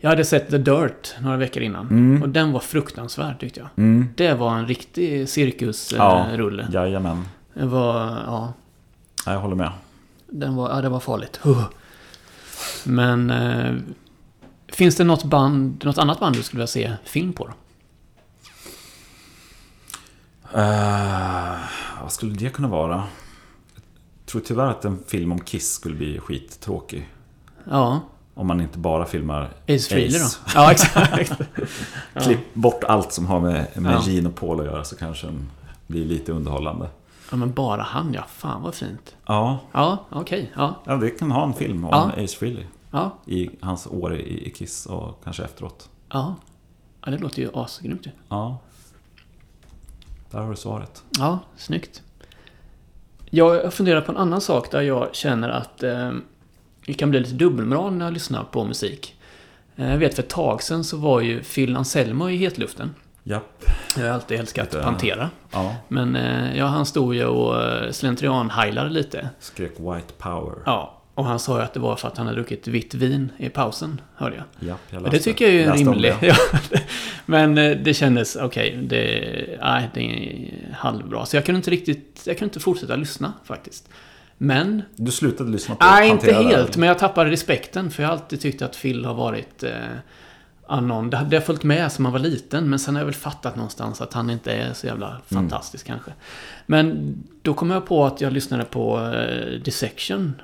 Jag 0.00 0.10
hade 0.10 0.24
sett 0.24 0.50
The 0.50 0.58
Dirt 0.58 1.14
några 1.20 1.36
veckor 1.36 1.62
innan. 1.62 1.86
Mm. 1.88 2.22
Och 2.22 2.28
den 2.28 2.52
var 2.52 2.60
fruktansvärd 2.60 3.40
tyckte 3.40 3.60
jag. 3.60 3.68
Mm. 3.76 4.08
Det 4.16 4.34
var 4.34 4.56
en 4.58 4.66
riktig 4.66 5.28
cirkusrulle. 5.28 6.68
Ja. 6.72 6.82
Jajamän. 6.82 7.24
Det 7.54 7.66
var... 7.66 7.96
Ja, 8.26 8.52
Ja, 9.26 9.32
jag 9.32 9.40
håller 9.40 9.56
med. 9.56 9.70
den 10.26 10.56
var, 10.56 10.70
ja, 10.70 10.80
det 10.80 10.88
var 10.88 11.00
farligt. 11.00 11.40
Men... 12.84 13.30
Eh, 13.30 13.74
Finns 14.72 14.96
det 14.96 15.04
något 15.04 15.24
band, 15.24 15.84
något 15.84 15.98
annat 15.98 16.20
band 16.20 16.36
du 16.36 16.42
skulle 16.42 16.58
vilja 16.58 16.66
se 16.66 16.92
film 17.04 17.32
på 17.32 17.46
då? 17.46 17.52
Uh, 20.58 21.58
vad 22.02 22.12
skulle 22.12 22.34
det 22.34 22.50
kunna 22.50 22.68
vara? 22.68 22.94
Jag 22.94 24.26
tror 24.26 24.40
tyvärr 24.40 24.66
att 24.66 24.84
en 24.84 24.98
film 25.06 25.32
om 25.32 25.40
Kiss 25.40 25.72
skulle 25.72 25.94
bli 25.96 26.18
skittråkig. 26.18 27.08
Ja. 27.70 28.00
Om 28.38 28.46
man 28.46 28.60
inte 28.60 28.78
bara 28.78 29.04
filmar 29.04 29.50
Ace 29.68 29.78
Frehley 29.88 30.18
då? 30.18 30.26
Ja, 30.54 30.70
exakt. 30.70 31.32
Klipp 32.22 32.54
bort 32.54 32.84
allt 32.84 33.12
som 33.12 33.26
har 33.26 33.40
med, 33.40 33.66
med 33.74 33.92
Ja. 33.94 34.02
Gene 34.06 34.28
och 34.28 34.34
Paul 34.36 34.60
att 34.60 34.66
göra 34.66 34.84
så 34.84 34.96
kanske 34.96 35.26
den 35.26 35.50
blir 35.86 36.04
lite 36.04 36.32
underhållande. 36.32 36.88
ja, 37.30 37.36
men 37.36 37.52
bara 37.52 37.82
han 37.82 38.14
ja. 38.14 38.24
Fan 38.28 38.62
vad 38.62 38.74
fint. 38.74 39.16
Ja, 39.26 39.58
Ja, 39.72 40.04
okej. 40.10 40.52
Ja, 40.56 40.74
ja 40.84 40.96
vi 40.96 41.10
kan 41.10 41.30
ha 41.30 41.44
en 41.44 41.54
film 41.54 41.84
om 41.84 41.90
Ja. 42.16 42.24
Ace 42.24 42.36
Frehley. 42.36 42.64
ja, 42.90 43.18
I 43.26 43.50
hans 43.60 43.86
år 43.86 44.14
i, 44.14 44.46
i 44.46 44.50
Kiss 44.50 44.86
och 44.86 45.20
kanske 45.24 45.44
efteråt. 45.44 45.88
ja. 46.12 46.34
Ja, 47.04 47.10
det 47.10 47.18
låter 47.18 47.42
ju 47.42 47.50
asgrymt 47.54 48.06
ju. 48.06 48.10
Ja. 48.28 48.58
Där 50.30 50.38
har 50.40 50.50
du 50.50 50.56
svaret. 50.56 51.02
Ja, 51.18 51.38
snyggt. 51.56 52.02
Jag 53.30 53.74
funderar 53.74 54.00
på 54.00 54.12
en 54.12 54.18
annan 54.18 54.40
sak 54.40 54.70
där 54.70 54.80
jag 54.82 55.14
känner 55.14 55.48
att 55.48 55.82
eh, 55.82 56.10
det 56.88 56.94
kan 56.94 57.10
bli 57.10 57.20
lite 57.20 57.34
dubbelmoral 57.34 57.92
när 57.94 58.04
jag 58.06 58.14
lyssnar 58.14 58.44
på 58.44 58.64
musik. 58.64 59.14
Eh, 59.76 59.90
jag 59.90 59.98
vet 59.98 60.14
för 60.14 60.22
ett 60.22 60.28
tag 60.28 60.62
sedan 60.62 60.84
så 60.84 60.96
var 60.96 61.20
ju 61.20 61.42
Phil 61.42 61.76
Anselmo 61.76 62.30
i 62.30 62.36
hetluften. 62.36 62.94
Japp. 63.22 63.64
Jag 63.96 64.02
har 64.04 64.10
alltid 64.10 64.40
älskat 64.40 64.72
Lite- 64.72 64.84
Pantera. 64.84 65.30
Ja. 65.52 65.76
Men 65.88 66.16
eh, 66.16 66.56
ja, 66.58 66.66
han 66.66 66.86
stod 66.86 67.14
ju 67.14 67.24
och 67.24 67.62
eh, 67.62 67.90
slentrian-heilade 67.90 68.90
lite. 68.90 69.28
Skrek 69.40 69.72
White 69.78 70.12
Power. 70.18 70.54
Ja, 70.66 71.02
och 71.14 71.24
han 71.24 71.38
sa 71.38 71.56
ju 71.58 71.64
att 71.64 71.74
det 71.74 71.80
var 71.80 71.96
för 71.96 72.08
att 72.08 72.16
han 72.16 72.26
hade 72.26 72.38
druckit 72.38 72.66
vitt 72.68 72.94
vin 72.94 73.32
i 73.38 73.48
pausen, 73.48 74.00
hörde 74.14 74.36
jag. 74.36 74.68
Japp, 74.68 74.80
jag 74.90 75.02
Och 75.02 75.10
det 75.10 75.18
tycker 75.18 75.44
jag 75.46 75.54
är 75.54 75.66
läste 75.66 75.84
rimligt. 75.90 76.14
det. 76.20 76.26
Ja, 76.72 76.78
Men 77.26 77.58
eh, 77.58 77.76
det 77.76 77.94
kändes, 77.94 78.36
okej, 78.36 78.78
det, 78.82 79.58
nej, 79.62 79.90
det 79.94 80.00
är 80.00 80.74
halvbra. 80.74 81.26
Så 81.26 81.36
jag 81.36 81.44
kunde 81.46 81.56
inte 81.56 81.70
riktigt, 81.70 82.22
jag 82.24 82.38
kunde 82.38 82.50
inte 82.50 82.60
fortsätta 82.60 82.96
lyssna 82.96 83.32
faktiskt. 83.44 83.88
Men, 84.38 84.82
Du 84.96 85.10
slutade 85.12 85.50
lyssna 85.50 85.74
på 85.74 85.84
nej 85.84 86.08
inte 86.10 86.32
helt, 86.32 86.76
men 86.76 86.88
jag 86.88 86.98
tappade 86.98 87.30
respekten. 87.30 87.90
För 87.90 88.02
jag 88.02 88.10
har 88.10 88.16
alltid 88.16 88.40
tyckt 88.40 88.62
att 88.62 88.82
Phil 88.82 89.04
har 89.04 89.14
varit 89.14 89.62
eh, 89.62 89.72
anon. 90.66 91.10
Det 91.10 91.16
hade 91.16 91.36
jag 91.36 91.46
följt 91.46 91.62
med 91.62 91.92
som 91.92 92.02
man 92.02 92.12
var 92.12 92.18
liten, 92.18 92.70
men 92.70 92.78
sen 92.78 92.94
har 92.94 93.00
jag 93.00 93.06
väl 93.06 93.14
fattat 93.14 93.56
någonstans 93.56 94.00
att 94.00 94.12
han 94.12 94.30
inte 94.30 94.52
är 94.52 94.72
så 94.72 94.86
jävla 94.86 95.06
Mm. 95.08 95.20
fantastisk 95.28 95.86
kanske. 95.86 96.10
Men 96.66 97.14
då 97.42 97.54
kom 97.54 97.70
jag 97.70 97.86
på 97.86 98.04
att 98.06 98.20
jag 98.20 98.32
lyssnade 98.32 98.64
på 98.64 98.98
eh, 99.14 99.60
Dissection 99.62 100.34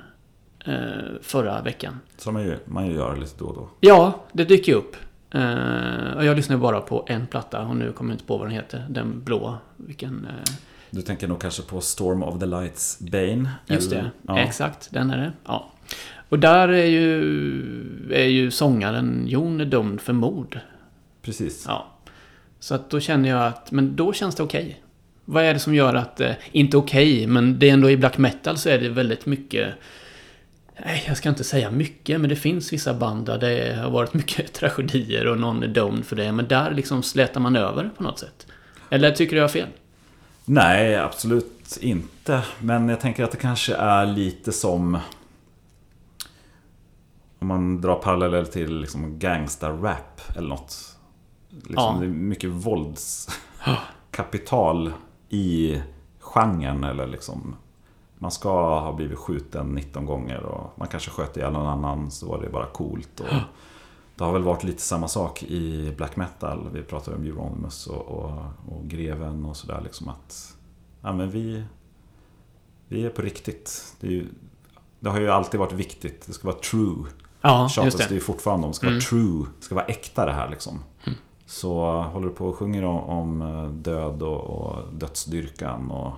eh, 0.65 0.73
förra 1.21 1.61
veckan. 1.61 1.99
Som 2.17 2.33
man 2.33 2.43
ju, 2.43 2.57
man 2.65 2.87
gör 2.91 3.15
lite 3.15 3.33
då 3.37 3.45
och 3.45 3.55
då. 3.55 3.69
Ja, 3.79 4.25
det 4.31 4.43
dyker 4.45 4.71
ju 4.71 4.77
upp. 4.77 4.95
Eh, 5.31 6.17
och 6.17 6.25
jag 6.25 6.35
lyssnar 6.35 6.57
bara 6.57 6.81
på 6.81 7.05
en 7.07 7.27
platta 7.27 7.61
och 7.61 7.75
nu 7.75 7.91
kommer 7.91 8.11
jag 8.11 8.15
inte 8.15 8.25
på 8.25 8.37
vad 8.37 8.47
den 8.47 8.53
heter. 8.55 8.85
Den 8.89 9.23
blå. 9.23 9.57
Vilken... 9.77 10.27
eh, 10.29 10.53
Du 10.95 11.01
tänker 11.01 11.27
nog 11.27 11.41
kanske 11.41 11.61
på 11.61 11.81
Storm 11.81 12.23
of 12.23 12.39
the 12.39 12.45
Lights 12.45 12.99
Bane? 12.99 13.49
just 13.67 13.91
eller- 13.91 14.03
det, 14.03 14.11
Ja. 14.27 14.39
exakt. 14.39 14.87
Den 14.91 15.09
är 15.09 15.17
det. 15.17 15.31
Ja. 15.45 15.71
Och 16.29 16.39
där 16.39 16.67
är 16.67 16.85
ju, 16.85 18.13
är 18.13 18.27
ju 18.27 18.51
sångaren 18.51 19.23
Jon 19.27 19.61
är 19.61 19.65
dömd 19.65 20.01
för 20.01 20.13
mord. 20.13 20.59
Precis. 21.21 21.65
Ja. 21.67 21.87
Så 22.59 22.75
att 22.75 22.89
då 22.89 22.99
känner 22.99 23.29
jag 23.29 23.47
att, 23.47 23.71
men 23.71 23.95
då 23.95 24.13
känns 24.13 24.35
det 24.35 24.43
okej. 24.43 24.81
Vad 25.25 25.43
är 25.43 25.53
det 25.53 25.59
som 25.59 25.75
gör 25.75 25.95
att, 25.95 26.21
eh, 26.21 26.31
inte 26.51 26.77
okej, 26.77 27.27
men 27.27 27.59
det 27.59 27.69
är 27.69 27.73
ändå 27.73 27.89
i 27.89 27.97
black 27.97 28.17
metal 28.17 28.57
så 28.57 28.69
är 28.69 28.79
det 28.79 28.89
väldigt 28.89 29.25
mycket 29.25 29.73
Nej, 30.85 31.03
jag 31.07 31.17
ska 31.17 31.29
inte 31.29 31.43
säga 31.43 31.71
mycket, 31.71 32.21
men 32.21 32.29
det 32.29 32.35
finns 32.35 32.73
vissa 32.73 32.93
band 32.93 33.25
där 33.25 33.37
det 33.37 33.75
har 33.75 33.89
varit 33.91 34.13
mycket 34.13 34.53
tragedier 34.59 35.27
och 35.27 35.39
någon 35.39 35.63
är 35.63 35.67
dömd 35.67 36.05
för 36.05 36.15
det. 36.15 36.31
Men 36.31 36.47
där 36.47 36.71
liksom 36.71 37.03
slätar 37.03 37.39
man 37.39 37.55
över 37.55 37.89
på 37.97 38.03
något 38.03 38.19
sätt. 38.19 38.47
Eller 38.89 39.11
tycker 39.11 39.31
du 39.31 39.37
jag 39.37 39.43
har 39.43 39.49
fel? 39.49 39.67
Nej, 40.45 40.95
absolut 40.95 41.77
inte. 41.81 42.45
Men 42.59 42.89
jag 42.89 42.99
tänker 42.99 43.23
att 43.23 43.31
det 43.31 43.37
kanske 43.37 43.75
är 43.75 44.05
lite 44.05 44.51
som... 44.51 44.97
Om 47.39 47.47
man 47.47 47.81
drar 47.81 47.95
paralleller 47.95 48.45
till 48.45 48.79
liksom 48.79 49.19
gangsta-rap 49.19 50.21
eller 50.35 50.49
något. 50.49 50.97
Liksom, 51.49 51.73
Ja. 51.75 51.97
Det 51.99 52.05
är 52.05 52.09
mycket 52.09 52.49
våldskapital 52.49 54.93
i 55.29 55.81
genren. 56.19 56.83
Eller 56.83 57.07
liksom, 57.07 57.55
man 58.17 58.31
ska 58.31 58.79
ha 58.79 58.93
blivit 58.93 59.17
skjuten 59.17 59.75
19 59.75 60.05
gånger 60.05 60.43
och 60.43 60.79
man 60.79 60.87
kanske 60.87 61.11
sköt 61.11 61.37
ihjäl 61.37 61.53
någon 61.53 61.67
annan 61.67 62.11
så 62.11 62.27
var 62.27 62.41
det 62.41 62.49
bara 62.49 62.65
coolt. 62.65 63.19
Och 63.19 63.27
det 64.15 64.23
har 64.23 64.33
väl 64.33 64.43
varit 64.43 64.63
lite 64.63 64.81
samma 64.81 65.07
sak 65.07 65.43
i 65.43 65.93
black 65.97 66.15
metal. 66.15 66.69
Vi 66.73 66.83
pratar 66.83 67.13
om 67.15 67.23
Euronymous 67.23 67.87
och, 67.87 68.01
och, 68.07 68.31
och 68.69 68.87
Greven 68.87 69.45
och 69.45 69.57
sådär. 69.57 69.81
Liksom 69.83 70.09
att 70.09 70.57
ja, 71.01 71.13
men 71.13 71.29
vi, 71.31 71.63
vi 72.87 73.05
är 73.05 73.09
på 73.09 73.21
riktigt. 73.21 73.95
Det, 73.99 74.07
är 74.07 74.11
ju, 74.11 74.27
det 74.99 75.09
har 75.09 75.19
ju 75.19 75.29
alltid 75.29 75.59
varit 75.59 75.73
viktigt. 75.73 76.27
Det 76.27 76.33
ska 76.33 76.47
vara 76.47 76.57
true. 76.59 77.05
Ja, 77.41 77.69
Tjatas 77.69 77.85
just 77.85 77.97
det 77.97 78.03
är 78.03 78.07
det. 78.09 78.13
ju 78.15 78.21
fortfarande 78.21 78.65
om. 78.65 78.71
Det 78.71 78.75
ska 78.75 78.87
Mm. 78.87 78.95
vara 78.99 79.01
true. 79.05 79.45
Det 79.59 79.65
ska 79.65 79.75
vara 79.75 79.85
äkta 79.85 80.25
det 80.25 80.31
här 80.33 80.49
liksom. 80.49 80.79
Så 81.45 82.01
håller 82.01 82.27
du 82.27 82.33
på 82.33 82.47
och 82.47 82.55
sjunger 82.55 82.83
om, 82.85 82.99
om 82.99 83.41
eh, 83.41 83.65
död 83.69 84.23
och, 84.23 84.39
och 84.41 84.93
dödsdyrkan 84.93 85.91
och 85.91 86.11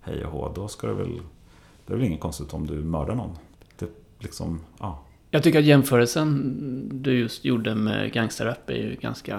hej 0.00 0.24
och 0.26 0.32
hå. 0.32 0.52
Då 0.54 0.68
ska 0.68 0.86
det 0.86 0.94
väl... 0.94 1.20
Det 1.86 1.92
är 1.92 1.96
väl 1.96 2.06
inget 2.06 2.20
konstigt 2.20 2.54
om 2.54 2.66
du 2.66 2.74
mördar 2.84 3.14
någon. 3.14 3.36
Det 3.78 3.88
liksom, 4.18 4.60
ja. 4.78 4.98
Jag 5.34 5.42
tycker 5.42 5.58
att 5.58 5.64
jämförelsen 5.64 7.02
du 7.02 7.18
just 7.18 7.44
gjorde 7.44 7.74
med 7.74 8.12
gangsterrap 8.12 8.70
är 8.70 8.74
ju 8.74 8.96
ganska... 9.00 9.34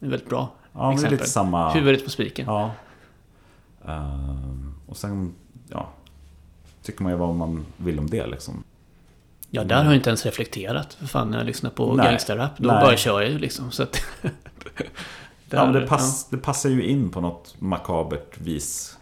är 0.00 0.08
väldigt 0.08 0.28
bra. 0.28 0.52
Ja, 0.72 0.78
men 0.78 0.88
det 0.88 0.90
är 0.90 0.94
Exempel. 0.94 1.18
lite 1.18 1.30
samma... 1.30 1.72
Huvudet 1.72 2.04
på 2.04 2.10
spiken. 2.10 2.46
Ja. 2.46 2.70
Ehm, 3.86 4.74
och 4.86 4.96
sen, 4.96 5.34
ja. 5.68 5.88
Tycker 6.82 7.02
man 7.02 7.12
ju 7.12 7.18
vad 7.18 7.34
man 7.34 7.66
vill 7.76 7.98
om 7.98 8.10
det 8.10 8.26
liksom. 8.26 8.64
Ja, 9.50 9.64
där 9.64 9.76
har 9.76 9.84
jag 9.84 9.94
inte 9.94 10.10
ens 10.10 10.26
reflekterat. 10.26 10.94
För 10.94 11.06
fan, 11.06 11.30
när 11.30 11.38
jag 11.38 11.46
lyssnar 11.46 11.70
på 11.70 11.94
Nej. 11.94 12.06
gangsterrap, 12.06 12.58
då 12.58 12.68
Nej. 12.68 12.80
bara 12.84 12.96
kör 12.96 13.20
jag 13.20 13.30
ju 13.30 13.38
liksom. 13.38 13.70
Så 13.70 13.82
att, 13.82 14.02
Ja, 14.22 15.64
Där- 15.64 15.80
det, 15.80 15.86
pass, 15.86 16.28
det 16.30 16.38
passar 16.38 16.70
ju 16.70 16.86
in 16.86 17.10
på 17.10 17.20
något 17.20 17.54
makabert 17.58 18.40
vis. 18.40 18.98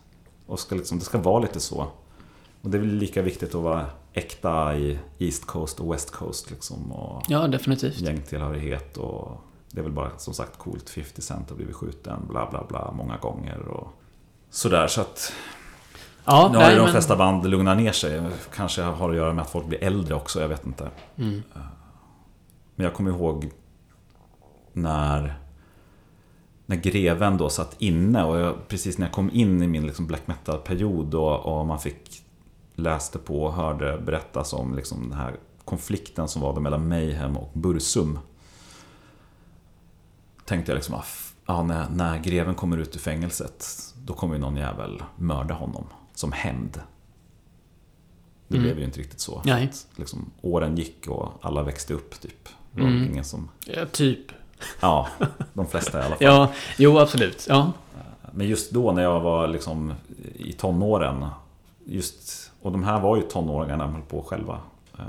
Och 0.47 0.61
ska 0.61 0.75
liksom, 0.75 0.99
det 0.99 1.05
ska 1.05 1.19
vara 1.19 1.41
lite 1.41 1.61
så. 1.61 1.87
Och 2.63 2.71
det 2.71 2.77
är 2.77 2.81
väl 2.81 2.95
lika 2.95 3.23
viktigt 3.23 3.55
att 3.55 3.63
vara 3.63 3.87
äkta 4.19 4.77
i 4.77 4.99
East 5.19 5.45
Coast 5.47 5.81
och 5.81 5.93
West 5.95 6.11
Coast 6.11 6.51
liksom. 6.51 6.93
Och 6.93 7.23
Ja, 7.29 7.47
definitivt. 7.49 8.01
gängtillhörighet 8.01 8.97
och 8.97 9.41
det 9.71 9.79
är 9.81 9.83
väl 9.85 9.93
bara 9.93 10.11
som 10.19 10.35
sagt 10.35 10.59
coolt. 10.59 10.91
50 10.91 11.23
Cent 11.23 11.49
har 11.51 11.57
blivit 11.57 11.77
skjuten, 11.77 12.21
bla 12.29 12.51
bla 12.51 12.65
bla, 12.69 12.93
många 12.93 13.17
gånger 13.17 13.59
och 13.69 13.89
sådär. 14.51 14.87
Så 14.87 15.01
att 15.01 15.33
Ja, 16.25 16.49
nu 16.53 16.59
har 16.59 16.71
ju 16.71 16.77
de 16.77 16.83
men- 16.83 16.93
flesta 16.93 17.17
band 17.17 17.47
lugnat 17.51 17.77
ner 17.77 17.93
sig. 17.93 18.23
Kanske 18.55 18.83
har 18.83 19.11
att 19.11 19.17
göra 19.17 19.33
med 19.35 19.43
att 19.43 19.51
folk 19.51 19.67
blir 19.67 19.85
äldre 19.85 20.15
också, 20.15 20.41
jag 20.41 20.49
vet 20.49 20.67
inte. 20.67 20.91
Mm. 21.17 21.43
Men 22.75 22.85
jag 22.85 22.95
kommer 22.95 23.11
ihåg 23.11 23.51
när, 24.73 25.39
när 26.67 26.77
Greven 26.77 27.37
då 27.37 27.49
satt 27.51 27.77
inne 27.79 28.25
och 28.25 28.39
jag, 28.39 28.69
precis 28.69 28.99
när 28.99 29.07
jag 29.07 29.13
kom 29.13 29.31
in 29.33 29.63
i 29.63 29.67
min 29.67 29.87
liksom 29.87 30.07
black 30.07 30.27
metal-period 30.27 31.15
och, 31.15 31.39
och 31.61 31.67
man 31.67 31.79
fick 31.79 32.23
läste 32.79 33.19
på 33.19 33.43
och 33.45 33.53
hörde 33.53 33.99
berättas 33.99 34.53
om 34.53 34.75
liksom 34.75 35.09
den 35.09 35.19
här 35.19 35.37
konflikten 35.65 36.29
som 36.29 36.43
var 36.43 36.61
mellan 36.61 36.89
Mayhem 36.89 37.37
och 37.37 37.51
Bursum. 37.53 38.19
Tänkte 40.45 40.73
jag 40.73 40.77
liksom, 40.77 41.03
ah, 41.45 41.63
när, 41.63 41.89
när 41.89 42.19
greven 42.19 42.55
kommer 42.55 42.77
ut 42.79 42.97
ur 42.97 43.01
fängelset, 43.01 43.67
då 44.05 44.13
kommer 44.13 44.35
ju 44.35 44.41
någon 44.41 44.57
jävel 44.57 45.03
mörda 45.17 45.55
honom 45.55 45.85
som 46.15 46.33
hämnd. 46.33 46.81
Det 48.49 48.57
Mm. 48.57 48.63
blev 48.67 48.79
ju 48.79 48.85
inte 48.85 49.01
riktigt 49.01 49.21
så. 49.21 49.43
Nej. 49.45 49.73
Liksom, 49.97 50.31
åren 50.41 50.77
gick 50.77 51.07
och 51.09 51.33
alla 51.43 51.63
växte 51.63 51.95
upp 51.95 52.21
typ. 52.21 52.49
Mm. 52.77 53.09
ingen 53.11 53.25
som... 53.25 53.49
Ja, 53.67 53.87
typ. 53.93 54.33
Ja, 54.81 55.09
de 55.55 55.67
flesta 55.67 55.99
i 55.99 56.01
alla 56.03 56.09
fall. 56.17 56.19
Ja, 56.27 56.53
jo 56.79 56.99
absolut. 56.99 57.47
Ja. 57.49 57.73
Men 58.33 58.47
just 58.49 58.71
då 58.71 58.93
när 58.93 59.03
jag 59.03 59.21
var 59.21 59.49
liksom 59.49 59.95
i 60.35 60.53
tonåren. 60.53 61.27
Just, 61.85 62.48
och 62.69 62.73
de 62.73 62.85
här 62.85 63.01
var 63.01 63.17
ju 63.17 63.23
tonåringar 63.23 63.77
när 63.77 63.85
de 63.85 63.93
höll 63.95 64.03
på 64.03 64.23
själva. 64.23 64.59
Eh, 64.99 65.05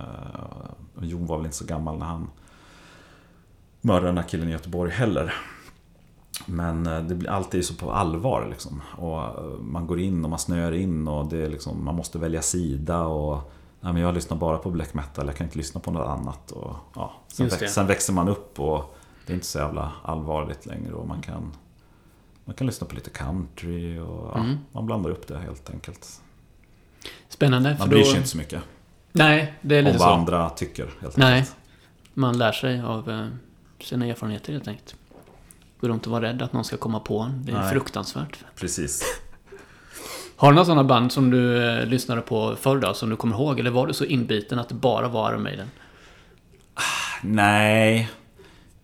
och 0.96 1.06
Jon 1.06 1.26
var 1.26 1.38
väl 1.38 1.46
inte 1.46 1.58
så 1.58 1.66
gammal 1.66 1.98
när 1.98 2.06
han 2.06 2.30
mördade 3.82 4.08
den 4.08 4.18
här 4.18 4.24
killen 4.28 4.50
i 4.50 4.52
Göteborg 4.52 4.92
heller. 4.92 5.34
Men 6.46 6.88
eh, 6.88 7.00
det 7.02 7.16
blir 7.16 7.30
alltid 7.30 7.66
så 7.66 7.74
på 7.74 7.92
allvar 7.92 8.48
liksom. 8.50 8.82
Och 8.98 9.20
eh, 9.22 9.44
man 9.62 9.88
går 9.88 10.00
in 10.00 10.24
och 10.24 10.30
man 10.30 10.40
snöar 10.40 10.72
in 10.72 11.08
och 11.08 11.26
det 11.30 11.38
är 11.46 11.50
liksom, 11.50 11.86
man 11.86 11.96
måste 11.96 12.20
välja 12.20 12.42
sida. 12.42 13.06
Och, 13.06 13.52
nej, 13.82 13.94
men 13.94 14.02
jag 14.02 14.14
lyssnar 14.14 14.38
bara 14.38 14.58
på 14.58 14.70
black 14.72 14.94
metal, 14.94 15.26
jag 15.28 15.36
kan 15.36 15.48
inte 15.48 15.58
lyssna 15.58 15.82
på 15.82 15.92
något 15.92 16.08
annat. 16.08 16.52
Och, 16.52 16.76
ja, 16.96 17.14
sen, 17.28 17.48
väx, 17.48 17.74
sen 17.74 17.88
växer 17.88 18.14
man 18.14 18.28
upp 18.28 18.60
och 18.60 18.96
det 19.26 19.34
är 19.34 19.36
inte 19.36 19.48
så 19.48 19.60
jävla 19.60 19.92
allvarligt 20.04 20.66
längre. 20.66 20.94
Och 20.94 21.08
man 21.08 21.22
kan, 21.22 21.52
man 22.46 22.56
kan 22.56 22.68
lyssna 22.68 22.88
på 22.88 22.96
lite 22.96 23.10
country 23.10 24.00
och 24.00 24.32
ja, 24.34 24.40
Mm. 24.40 24.58
man 24.72 24.86
blandar 24.86 25.10
upp 25.10 25.28
det 25.28 25.38
helt 25.38 25.70
enkelt. 25.70 26.22
Spännande. 27.30 27.76
Man 27.80 27.90
bryr 27.90 28.00
då... 28.00 28.06
sig 28.06 28.18
inte 28.18 28.30
så 28.30 28.38
mycket 28.38 28.62
Nej, 29.12 29.54
det 29.62 29.76
är 29.76 29.80
om 29.80 29.86
lite 29.86 29.98
vad 29.98 30.08
så. 30.08 30.14
andra 30.14 30.50
tycker. 30.50 30.90
Helt 31.02 31.18
Nej. 31.18 31.34
enkelt. 31.34 31.56
Man 32.14 32.38
lär 32.38 32.52
sig 32.52 32.82
av 32.82 33.10
eh, 33.10 33.28
sina 33.82 34.06
erfarenheter 34.06 34.54
helt 34.54 34.68
enkelt. 34.68 34.96
Gå 35.82 35.88
runt 35.88 36.06
och 36.06 36.12
vara 36.12 36.22
rädd 36.22 36.42
att 36.42 36.54
någon 36.54 36.64
ska 36.64 36.78
komma 36.78 37.00
på 37.00 37.20
en. 37.20 37.46
Det 37.46 37.52
är 37.52 37.60
Nej. 37.60 37.72
fruktansvärt. 37.72 38.38
Precis. 38.56 39.04
Har 40.36 40.52
du 40.52 40.56
några 40.56 40.66
sådana 40.66 40.84
band 40.84 41.12
som 41.12 41.32
du 41.32 41.70
eh, 41.70 41.86
lyssnade 41.86 42.22
på 42.22 42.56
förr 42.56 42.78
då, 42.78 42.94
som 42.94 43.10
du 43.10 43.16
kommer 43.16 43.36
ihåg? 43.36 43.60
Eller 43.60 43.72
var 43.72 43.88
du 43.88 43.94
så 43.94 44.06
inbiten 44.06 44.60
att 44.60 44.70
det 44.70 44.76
bara 44.76 45.08
var 45.08 45.32
Iron 45.32 45.44
Maiden? 45.44 45.68
Nej. 47.22 48.10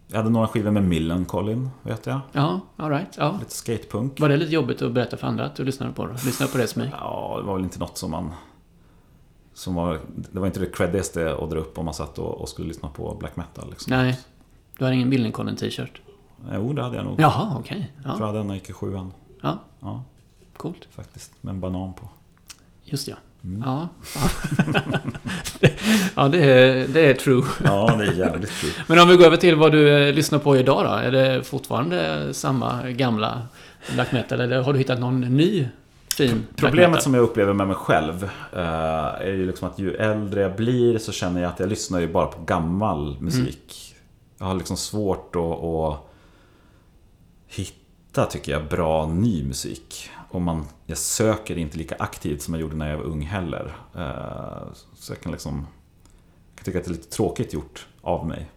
Jag 0.07 0.17
hade 0.17 0.29
några 0.29 0.47
skivor 0.47 0.71
med 0.71 0.83
Millencolin, 0.83 1.69
vet 1.83 2.05
jag. 2.05 2.19
Ja, 2.31 2.59
alright. 2.77 3.17
Ja. 3.17 3.37
Lite 3.39 3.51
skatepunk. 3.51 4.19
Var 4.19 4.29
det 4.29 4.37
lite 4.37 4.51
jobbigt 4.53 4.81
att 4.81 4.91
berätta 4.91 5.17
för 5.17 5.27
andra 5.27 5.45
att 5.45 5.55
du 5.55 5.63
lyssnade 5.63 5.93
på 5.93 6.05
det? 6.07 6.13
Lyssnade 6.13 6.51
på 6.51 6.57
det 6.57 6.67
som 6.67 6.81
mig? 6.81 6.91
Ja, 6.99 7.37
det 7.41 7.47
var 7.47 7.53
väl 7.55 7.63
inte 7.63 7.79
något 7.79 7.97
som 7.97 8.11
man... 8.11 8.31
Som 9.53 9.75
var, 9.75 9.99
det 10.31 10.39
var 10.39 10.47
inte 10.47 10.59
det 10.59 10.65
creddigaste 10.65 11.35
att 11.35 11.49
dra 11.49 11.59
upp 11.59 11.77
om 11.77 11.85
man 11.85 11.93
satt 11.93 12.19
och, 12.19 12.41
och 12.41 12.49
skulle 12.49 12.67
lyssna 12.67 12.89
på 12.89 13.15
black 13.19 13.35
metal. 13.35 13.69
Liksom. 13.69 13.89
Nej. 13.97 14.19
Du 14.77 14.85
har 14.85 14.91
ingen 14.91 15.09
Millencolin 15.09 15.55
t-shirt? 15.55 16.01
Jo, 16.53 16.73
det 16.73 16.83
hade 16.83 16.95
jag 16.95 17.05
nog. 17.05 17.19
Jaha, 17.21 17.55
okej. 17.59 17.91
Jag 17.95 18.03
tror 18.03 18.13
Ja. 18.15 18.19
jag 18.19 18.27
hade 18.27 18.39
en 18.39 18.47
när 18.47 18.53
jag 18.53 18.59
gick 18.59 18.69
i 18.69 18.73
sjuan. 18.73 19.13
ja, 19.41 19.59
Ja, 19.79 20.03
coolt. 20.57 20.87
faktiskt. 20.91 21.43
Med 21.43 21.51
en 21.53 21.59
banan 21.59 21.93
på. 21.93 22.09
Just 22.83 23.07
ja. 23.07 23.15
Mm. 23.45 23.63
Ja, 23.65 23.87
ja 26.15 26.27
det, 26.27 26.43
är, 26.43 26.87
det 26.87 27.05
är 27.09 27.13
true. 27.13 27.43
Ja, 27.63 27.95
det 27.97 28.05
är 28.05 28.13
jävligt 28.13 28.51
kul. 28.61 28.69
Men 28.87 28.99
om 28.99 29.07
vi 29.07 29.15
går 29.15 29.25
över 29.25 29.37
till 29.37 29.55
vad 29.55 29.71
du 29.71 30.07
eh, 30.07 30.13
lyssnar 30.13 30.39
på 30.39 30.57
idag 30.57 30.85
då? 30.85 30.91
Är 30.91 31.11
det 31.11 31.43
fortfarande 31.43 32.29
samma 32.33 32.89
gamla 32.89 33.41
black 33.93 34.11
metal? 34.11 34.41
Eller 34.41 34.61
har 34.61 34.73
du 34.73 34.79
hittat 34.79 34.99
någon 34.99 35.21
ny 35.21 35.67
fin 36.17 36.43
Problemet 36.55 37.03
som 37.03 37.13
jag 37.13 37.23
upplever 37.23 37.53
med 37.53 37.67
mig 37.67 37.75
själv 37.75 38.23
eh, 38.53 38.59
är 39.19 39.33
ju 39.33 39.47
liksom 39.47 39.67
att 39.67 39.79
ju 39.79 39.95
äldre 39.95 40.41
jag 40.41 40.55
blir 40.55 40.97
så 40.97 41.11
känner 41.11 41.41
jag 41.41 41.51
att 41.51 41.59
jag 41.59 41.69
lyssnar 41.69 41.99
ju 41.99 42.07
bara 42.07 42.25
på 42.25 42.43
gammal 42.43 43.17
musik. 43.19 43.95
Jag 44.37 44.45
har 44.45 44.55
liksom 44.55 44.77
svårt 44.77 45.35
att, 45.35 45.63
att 45.63 46.11
hitta, 47.47 48.25
tycker 48.25 48.51
jag, 48.51 48.67
bra 48.67 49.07
ny 49.07 49.43
musik. 49.43 50.09
Och 50.35 50.41
man, 50.41 50.65
jag 50.85 50.97
söker 50.97 51.57
inte 51.57 51.77
lika 51.77 51.95
aktivt 51.99 52.41
som 52.41 52.53
jag 52.53 52.61
gjorde 52.61 52.75
när 52.75 52.89
jag 52.89 52.97
var 52.97 53.03
ung 53.03 53.21
heller. 53.21 53.75
Eh, 53.95 54.73
så 54.95 55.13
jag 55.13 55.21
kan 55.21 55.31
liksom 55.31 55.67
jag 56.49 56.57
kan 56.57 56.65
tycka 56.65 56.79
att 56.79 56.85
det 56.85 56.91
är 56.91 56.95
lite 56.95 57.09
tråkigt 57.09 57.53
gjort 57.53 57.87
av 58.01 58.27
mig. 58.27 58.51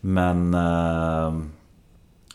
Men 0.00 0.54
eh, 0.54 1.40